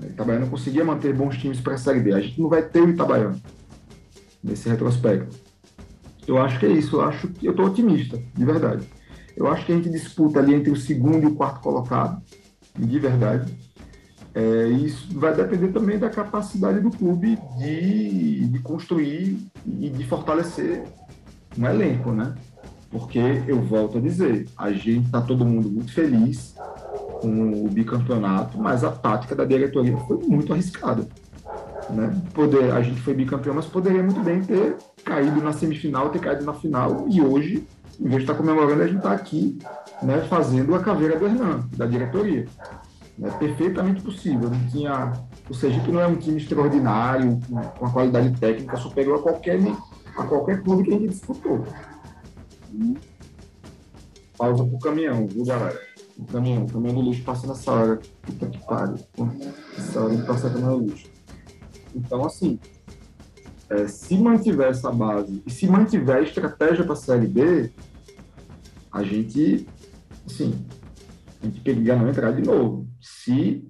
O 0.00 0.04
Itabaiana 0.04 0.46
conseguia 0.46 0.84
manter 0.84 1.14
bons 1.14 1.38
times 1.38 1.58
para 1.58 1.74
a 1.74 1.78
Série 1.78 2.00
D. 2.00 2.12
A 2.12 2.20
gente 2.20 2.40
não 2.40 2.48
vai 2.48 2.62
ter 2.62 2.82
o 2.82 2.90
Itabaiana 2.90 3.36
nesse 4.44 4.68
retrospecto. 4.68 5.34
Eu 6.26 6.38
acho 6.38 6.58
que 6.58 6.66
é 6.66 6.70
isso. 6.70 6.96
Eu 6.96 7.02
acho 7.02 7.28
que 7.28 7.46
eu 7.46 7.52
estou 7.52 7.66
otimista, 7.66 8.20
de 8.34 8.44
verdade. 8.44 8.86
Eu 9.36 9.46
acho 9.46 9.64
que 9.64 9.72
a 9.72 9.76
gente 9.76 9.88
disputa 9.88 10.38
ali 10.38 10.54
entre 10.54 10.70
o 10.70 10.76
segundo 10.76 11.24
e 11.24 11.26
o 11.26 11.34
quarto 11.34 11.60
colocado, 11.60 12.22
de 12.76 12.98
verdade. 12.98 13.54
É, 14.36 14.68
isso 14.68 15.18
vai 15.18 15.34
depender 15.34 15.68
também 15.68 15.98
da 15.98 16.10
capacidade 16.10 16.78
do 16.78 16.90
clube 16.90 17.38
de, 17.56 18.46
de 18.48 18.58
construir 18.58 19.38
e 19.64 19.88
de 19.88 20.04
fortalecer 20.04 20.84
um 21.58 21.64
elenco, 21.64 22.12
né? 22.12 22.34
Porque 22.90 23.18
eu 23.48 23.62
volto 23.62 23.96
a 23.96 24.00
dizer, 24.00 24.46
a 24.58 24.70
gente 24.72 25.06
está 25.06 25.22
todo 25.22 25.42
mundo 25.42 25.70
muito 25.70 25.90
feliz 25.90 26.54
com 27.22 27.64
o 27.64 27.68
bicampeonato, 27.70 28.58
mas 28.58 28.84
a 28.84 28.90
tática 28.90 29.34
da 29.34 29.46
diretoria 29.46 29.96
foi 29.96 30.18
muito 30.18 30.52
arriscada. 30.52 31.08
Né? 31.88 32.14
Poder, 32.34 32.72
a 32.72 32.82
gente 32.82 33.00
foi 33.00 33.14
bicampeão, 33.14 33.54
mas 33.54 33.64
poderia 33.64 34.02
muito 34.02 34.20
bem 34.20 34.42
ter 34.42 34.76
caído 35.02 35.40
na 35.40 35.54
semifinal, 35.54 36.10
ter 36.10 36.18
caído 36.18 36.44
na 36.44 36.52
final, 36.52 37.06
e 37.08 37.22
hoje, 37.22 37.66
em 37.98 38.04
vez 38.04 38.16
de 38.16 38.22
estar 38.24 38.34
comemorando, 38.34 38.82
a 38.82 38.86
gente 38.86 38.98
está 38.98 39.12
aqui 39.12 39.58
né, 40.02 40.20
fazendo 40.28 40.74
a 40.74 40.80
caveira 40.80 41.18
do 41.18 41.24
Hernan, 41.24 41.66
da 41.74 41.86
diretoria. 41.86 42.46
É 43.22 43.30
perfeitamente 43.30 44.02
possível. 44.02 44.50
Não 44.50 44.68
tinha, 44.68 45.12
o 45.48 45.54
Sergipe 45.54 45.90
não 45.90 46.00
é 46.00 46.06
um 46.06 46.16
time 46.16 46.36
extraordinário, 46.36 47.40
com 47.48 47.84
uma 47.84 47.92
qualidade 47.92 48.38
técnica 48.38 48.76
superior 48.76 49.18
a 49.18 49.22
qualquer, 49.22 49.58
a 50.16 50.22
qualquer 50.24 50.62
clube 50.62 50.84
que 50.84 50.90
a 50.90 50.98
gente 50.98 51.08
disputou. 51.08 51.64
Pausa 54.36 54.64
pro 54.64 54.78
caminhão, 54.78 55.26
viu, 55.26 55.44
galera? 55.46 55.80
O 56.18 56.24
caminhão, 56.24 56.64
o 56.64 56.72
caminhão 56.72 56.94
do 56.94 57.10
lixo 57.10 57.22
passa 57.22 57.46
nessa 57.46 57.72
hora. 57.72 58.00
Puta 58.22 58.46
que 58.46 58.58
pariu. 58.66 58.98
Essa 59.78 60.00
hora 60.00 60.16
de 60.16 60.22
passar 60.22 60.48
o 60.48 60.52
caminhão 60.52 60.78
do 60.78 60.90
lixo. 60.90 61.08
Então, 61.94 62.24
assim, 62.24 62.58
é, 63.70 63.88
se 63.88 64.16
mantiver 64.18 64.70
essa 64.70 64.90
base 64.92 65.42
e 65.46 65.50
se 65.50 65.66
mantiver 65.66 66.16
a 66.16 66.22
estratégia 66.22 66.84
para 66.84 66.92
a 66.92 66.96
Série 66.96 67.26
B, 67.26 67.72
a 68.92 69.02
gente, 69.02 69.66
assim, 70.26 70.66
a 71.42 71.46
gente 71.46 71.60
queria 71.60 71.96
não 71.96 72.08
entrar 72.08 72.32
de 72.32 72.42
novo. 72.42 72.86
Se, 73.06 73.64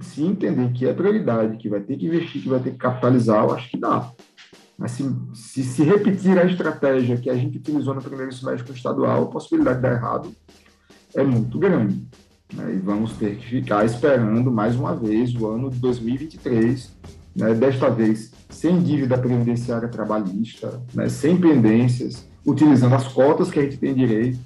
se 0.00 0.22
entender 0.22 0.72
que 0.72 0.86
é 0.86 0.94
prioridade, 0.94 1.58
que 1.58 1.68
vai 1.68 1.80
ter 1.80 1.96
que 1.96 2.06
investir, 2.06 2.42
que 2.42 2.48
vai 2.48 2.60
ter 2.60 2.70
que 2.70 2.78
capitalizar, 2.78 3.44
eu 3.44 3.54
acho 3.54 3.70
que 3.70 3.78
dá. 3.78 4.10
Mas 4.78 4.92
se, 4.92 5.04
se, 5.34 5.64
se 5.64 5.82
repetir 5.82 6.38
a 6.38 6.44
estratégia 6.44 7.16
que 7.16 7.28
a 7.28 7.34
gente 7.34 7.58
utilizou 7.58 7.94
no 7.94 8.02
primeiro 8.02 8.32
semestre 8.32 8.72
estadual, 8.72 9.24
a 9.24 9.26
possibilidade 9.26 9.76
de 9.76 9.82
dar 9.82 9.92
errado 9.92 10.32
é 11.14 11.22
muito 11.24 11.58
grande. 11.58 12.06
Né? 12.54 12.74
E 12.74 12.78
vamos 12.78 13.12
ter 13.14 13.36
que 13.36 13.46
ficar 13.46 13.84
esperando 13.84 14.50
mais 14.50 14.76
uma 14.76 14.94
vez 14.94 15.34
o 15.34 15.46
ano 15.48 15.70
de 15.70 15.78
2023 15.78 16.96
né, 17.36 17.54
desta 17.54 17.90
vez 17.90 18.32
sem 18.48 18.82
dívida 18.82 19.18
previdenciária 19.18 19.88
trabalhista, 19.88 20.82
né, 20.94 21.08
sem 21.08 21.36
pendências, 21.36 22.26
utilizando 22.46 22.94
as 22.94 23.06
cotas 23.08 23.50
que 23.50 23.58
a 23.58 23.62
gente 23.62 23.76
tem 23.76 23.94
direito. 23.94 24.38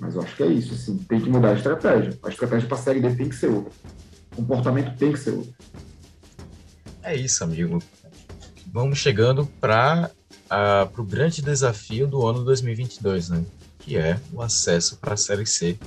Mas 0.00 0.14
eu 0.14 0.22
acho 0.22 0.36
que 0.36 0.42
é 0.42 0.46
isso, 0.46 0.74
assim, 0.74 0.96
tem 0.98 1.20
que 1.20 1.28
mudar 1.28 1.50
a 1.50 1.54
estratégia. 1.54 2.18
A 2.22 2.28
estratégia 2.28 2.68
para 2.68 2.78
a 2.78 2.80
Série 2.80 3.00
D 3.00 3.14
tem 3.14 3.28
que 3.28 3.34
ser 3.34 3.48
outra. 3.48 3.72
O 4.32 4.36
comportamento 4.36 4.96
tem 4.96 5.12
que 5.12 5.18
ser 5.18 5.30
outro. 5.30 5.54
É 7.02 7.16
isso, 7.16 7.42
amigo. 7.42 7.82
Vamos 8.72 8.98
chegando 8.98 9.46
para 9.60 10.10
o 10.96 11.02
grande 11.02 11.42
desafio 11.42 12.06
do 12.06 12.26
ano 12.26 12.44
2022, 12.44 13.30
né? 13.30 13.44
Que 13.78 13.96
é 13.96 14.20
o 14.32 14.42
acesso 14.42 14.98
para 14.98 15.14
a 15.14 15.16
Série 15.16 15.46
C, 15.46 15.78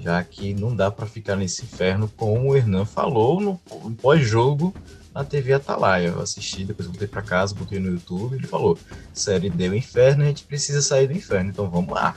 já 0.00 0.22
que 0.22 0.52
não 0.52 0.74
dá 0.74 0.90
para 0.90 1.06
ficar 1.06 1.36
nesse 1.36 1.64
inferno, 1.64 2.10
como 2.16 2.50
o 2.50 2.56
Hernan 2.56 2.84
falou 2.84 3.40
no, 3.40 3.60
no 3.84 3.94
pós-jogo 3.94 4.74
na 5.14 5.24
TV 5.24 5.52
Atalaia. 5.52 6.08
Eu 6.08 6.20
assisti, 6.20 6.64
depois 6.64 6.86
voltei 6.88 7.08
para 7.08 7.22
casa, 7.22 7.54
botei 7.54 7.78
no 7.78 7.90
YouTube, 7.90 8.36
ele 8.36 8.46
falou: 8.46 8.78
série 9.12 9.50
deu 9.50 9.74
inferno, 9.74 10.22
a 10.22 10.26
gente 10.26 10.44
precisa 10.44 10.82
sair 10.82 11.06
do 11.06 11.12
inferno, 11.12 11.50
então 11.50 11.70
vamos 11.70 11.94
lá. 11.94 12.16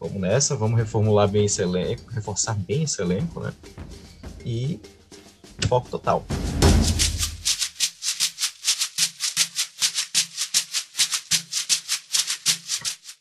Vamos 0.00 0.20
nessa, 0.20 0.54
vamos 0.54 0.78
reformular 0.78 1.26
bem 1.28 1.46
esse 1.46 1.60
elenco, 1.60 2.08
reforçar 2.12 2.54
bem 2.54 2.84
esse 2.84 3.02
elenco, 3.02 3.40
né? 3.40 3.52
E 4.44 4.80
foco 5.66 5.88
total. 5.88 6.24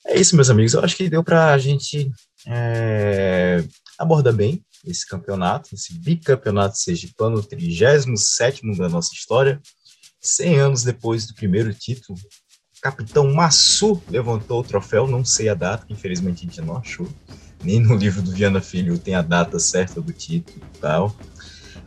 É 0.05 0.19
isso, 0.19 0.35
meus 0.35 0.49
amigos. 0.51 0.73
Eu 0.73 0.83
acho 0.83 0.95
que 0.95 1.09
deu 1.09 1.23
para 1.23 1.51
a 1.51 1.57
gente 1.57 2.11
é, 2.45 3.63
abordar 3.97 4.33
bem 4.33 4.63
esse 4.85 5.05
campeonato, 5.05 5.73
esse 5.73 5.93
bicampeonato 5.97 6.77
sergipano, 6.77 7.41
37 7.41 8.61
da 8.77 8.87
nossa 8.87 9.13
história. 9.13 9.59
100 10.21 10.59
anos 10.59 10.83
depois 10.83 11.25
do 11.25 11.33
primeiro 11.33 11.73
título, 11.73 12.17
capitão 12.91 13.33
Massu 13.33 14.01
levantou 14.09 14.61
o 14.61 14.63
troféu, 14.63 15.07
não 15.07 15.25
sei 15.25 15.49
a 15.49 15.53
data, 15.53 15.85
que 15.85 15.93
infelizmente 15.93 16.45
a 16.45 16.49
gente 16.49 16.61
não 16.61 16.77
achou. 16.77 17.07
Nem 17.61 17.81
no 17.81 17.95
livro 17.95 18.21
do 18.21 18.31
Viana 18.31 18.61
Filho 18.61 18.97
tem 18.97 19.13
a 19.13 19.21
data 19.21 19.59
certa 19.59 19.99
do 19.99 20.13
título 20.13 20.61
e 20.73 20.79
tal. 20.79 21.13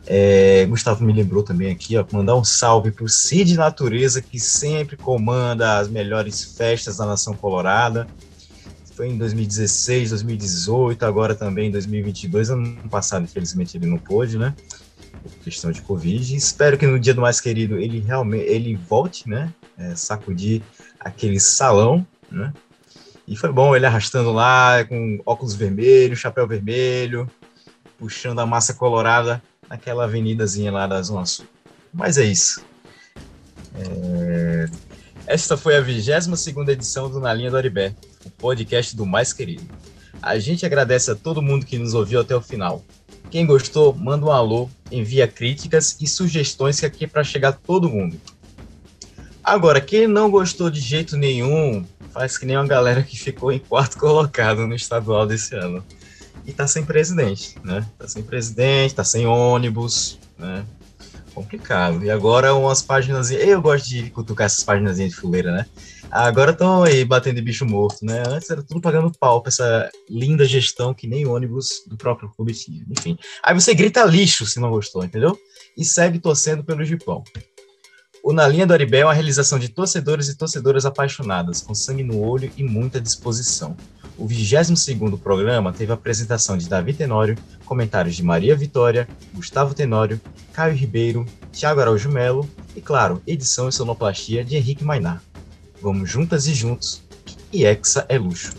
É, 0.05 0.65
Gustavo 0.67 1.03
me 1.03 1.11
lembrou 1.11 1.41
também 1.41 1.71
aqui, 1.71 1.97
ó, 1.97 2.05
mandar 2.11 2.35
um 2.35 2.43
salve 2.43 2.91
para 2.91 3.03
o 3.03 3.09
Cid 3.09 3.55
Natureza, 3.55 4.21
que 4.21 4.39
sempre 4.39 4.95
comanda 4.95 5.79
as 5.79 5.87
melhores 5.87 6.43
festas 6.43 6.97
da 6.97 7.05
Nação 7.05 7.33
Colorada. 7.33 8.07
Foi 8.95 9.07
em 9.07 9.17
2016, 9.17 10.09
2018, 10.11 11.03
agora 11.03 11.33
também 11.33 11.69
em 11.69 11.71
2022. 11.71 12.51
Ano 12.51 12.77
passado, 12.89 13.23
infelizmente, 13.23 13.75
ele 13.75 13.87
não 13.87 13.97
pôde, 13.97 14.37
né? 14.37 14.53
Por 15.23 15.31
questão 15.43 15.71
de 15.71 15.81
Covid. 15.81 16.35
Espero 16.35 16.77
que 16.77 16.85
no 16.85 16.99
dia 16.99 17.13
do 17.13 17.21
mais 17.21 17.39
querido 17.39 17.77
ele 17.77 17.99
realmente 17.99 18.45
ele 18.45 18.75
volte, 18.75 19.27
né? 19.27 19.51
É, 19.77 19.95
sacudir 19.95 20.61
aquele 21.03 21.39
salão, 21.39 22.05
né? 22.31 22.53
E 23.27 23.35
foi 23.35 23.51
bom 23.51 23.75
ele 23.75 23.85
arrastando 23.85 24.31
lá 24.31 24.83
com 24.85 25.19
óculos 25.25 25.53
vermelhos, 25.55 26.19
chapéu 26.19 26.47
vermelho, 26.47 27.29
puxando 27.97 28.39
a 28.39 28.45
massa 28.45 28.73
colorada 28.73 29.41
naquela 29.69 30.03
avenidazinha 30.03 30.71
lá 30.71 30.85
da 30.85 31.01
Zona 31.01 31.25
Sul. 31.25 31.45
Mas 31.93 32.17
é 32.17 32.25
isso. 32.25 32.63
É... 33.75 34.69
Esta 35.27 35.55
foi 35.55 35.77
a 35.77 35.81
22 35.81 36.27
edição 36.69 37.09
do 37.09 37.19
Na 37.19 37.33
Linha 37.33 37.49
do 37.49 37.57
Aribé, 37.57 37.95
o 38.25 38.29
podcast 38.29 38.95
do 38.95 39.05
Mais 39.05 39.31
Querido. 39.31 39.63
A 40.21 40.37
gente 40.37 40.65
agradece 40.65 41.09
a 41.11 41.15
todo 41.15 41.41
mundo 41.41 41.65
que 41.65 41.77
nos 41.77 41.93
ouviu 41.93 42.19
até 42.19 42.35
o 42.35 42.41
final. 42.41 42.83
Quem 43.29 43.45
gostou, 43.45 43.93
manda 43.93 44.25
um 44.25 44.31
alô, 44.31 44.69
envia 44.91 45.27
críticas 45.27 45.95
e 46.01 46.07
sugestões 46.07 46.79
que 46.79 46.85
aqui 46.85 47.05
é 47.05 47.07
para 47.07 47.23
chegar 47.23 47.53
todo 47.53 47.89
mundo. 47.89 48.19
Agora, 49.43 49.81
quem 49.81 50.07
não 50.07 50.29
gostou 50.29 50.69
de 50.69 50.79
jeito 50.79 51.17
nenhum, 51.17 51.85
faz 52.13 52.37
que 52.37 52.45
nem 52.45 52.57
uma 52.57 52.67
galera 52.67 53.01
que 53.01 53.17
ficou 53.17 53.51
em 53.51 53.59
quarto 53.59 53.97
colocado 53.99 54.67
no 54.67 54.75
estadual 54.75 55.25
desse 55.25 55.55
ano. 55.55 55.83
E 56.45 56.51
tá 56.51 56.67
sem 56.67 56.83
presidente, 56.83 57.55
né? 57.63 57.85
Tá 57.97 58.07
sem 58.07 58.23
presidente, 58.23 58.95
tá 58.95 59.03
sem 59.03 59.25
ônibus, 59.25 60.19
né? 60.37 60.65
Complicado. 61.33 62.03
E 62.03 62.11
agora 62.11 62.53
umas 62.53 62.81
páginas. 62.81 63.31
Eu 63.31 63.61
gosto 63.61 63.87
de 63.87 64.09
cutucar 64.09 64.45
essas 64.45 64.63
páginas 64.63 64.97
de 64.97 65.11
fuleira, 65.11 65.51
né? 65.51 65.65
Agora 66.09 66.51
estão 66.51 66.83
aí 66.83 67.05
batendo 67.05 67.35
de 67.35 67.41
bicho 67.41 67.65
morto, 67.65 68.03
né? 68.03 68.21
Antes 68.27 68.49
era 68.49 68.61
tudo 68.61 68.81
pagando 68.81 69.11
pau 69.17 69.41
pra 69.41 69.49
essa 69.49 69.89
linda 70.09 70.45
gestão 70.45 70.93
que 70.93 71.07
nem 71.07 71.25
ônibus 71.25 71.83
do 71.87 71.95
próprio 71.95 72.29
clube 72.35 72.53
tinha. 72.53 72.83
Enfim. 72.89 73.17
Aí 73.41 73.53
você 73.53 73.73
grita 73.73 74.03
lixo 74.03 74.45
se 74.45 74.59
não 74.59 74.69
gostou, 74.69 75.05
entendeu? 75.05 75.37
E 75.77 75.85
segue 75.85 76.19
torcendo 76.19 76.65
pelo 76.65 76.83
Gipão. 76.83 77.23
O 78.23 78.31
Na 78.31 78.47
Linha 78.47 78.67
do 78.67 78.73
Aribé 78.73 78.99
é 78.99 79.05
uma 79.05 79.15
realização 79.15 79.57
de 79.57 79.67
torcedores 79.67 80.29
e 80.29 80.37
torcedoras 80.37 80.85
apaixonadas, 80.85 81.59
com 81.59 81.73
sangue 81.73 82.03
no 82.03 82.19
olho 82.19 82.51
e 82.55 82.63
muita 82.63 83.01
disposição. 83.01 83.75
O 84.15 84.27
22º 84.27 85.19
programa 85.19 85.73
teve 85.73 85.91
a 85.91 85.95
apresentação 85.95 86.55
de 86.55 86.69
Davi 86.69 86.93
Tenório, 86.93 87.35
comentários 87.65 88.15
de 88.15 88.21
Maria 88.21 88.55
Vitória, 88.55 89.07
Gustavo 89.33 89.73
Tenório, 89.73 90.21
Caio 90.53 90.75
Ribeiro, 90.75 91.25
Thiago 91.51 91.81
Araújo 91.81 92.11
Melo 92.11 92.47
e, 92.75 92.81
claro, 92.81 93.23
edição 93.25 93.67
e 93.67 93.71
sonoplastia 93.71 94.45
de 94.45 94.55
Henrique 94.55 94.83
Mainar. 94.83 95.23
Vamos 95.81 96.07
juntas 96.07 96.45
e 96.45 96.53
juntos, 96.53 97.01
e 97.51 97.65
Hexa 97.65 98.05
é 98.07 98.19
luxo. 98.19 98.51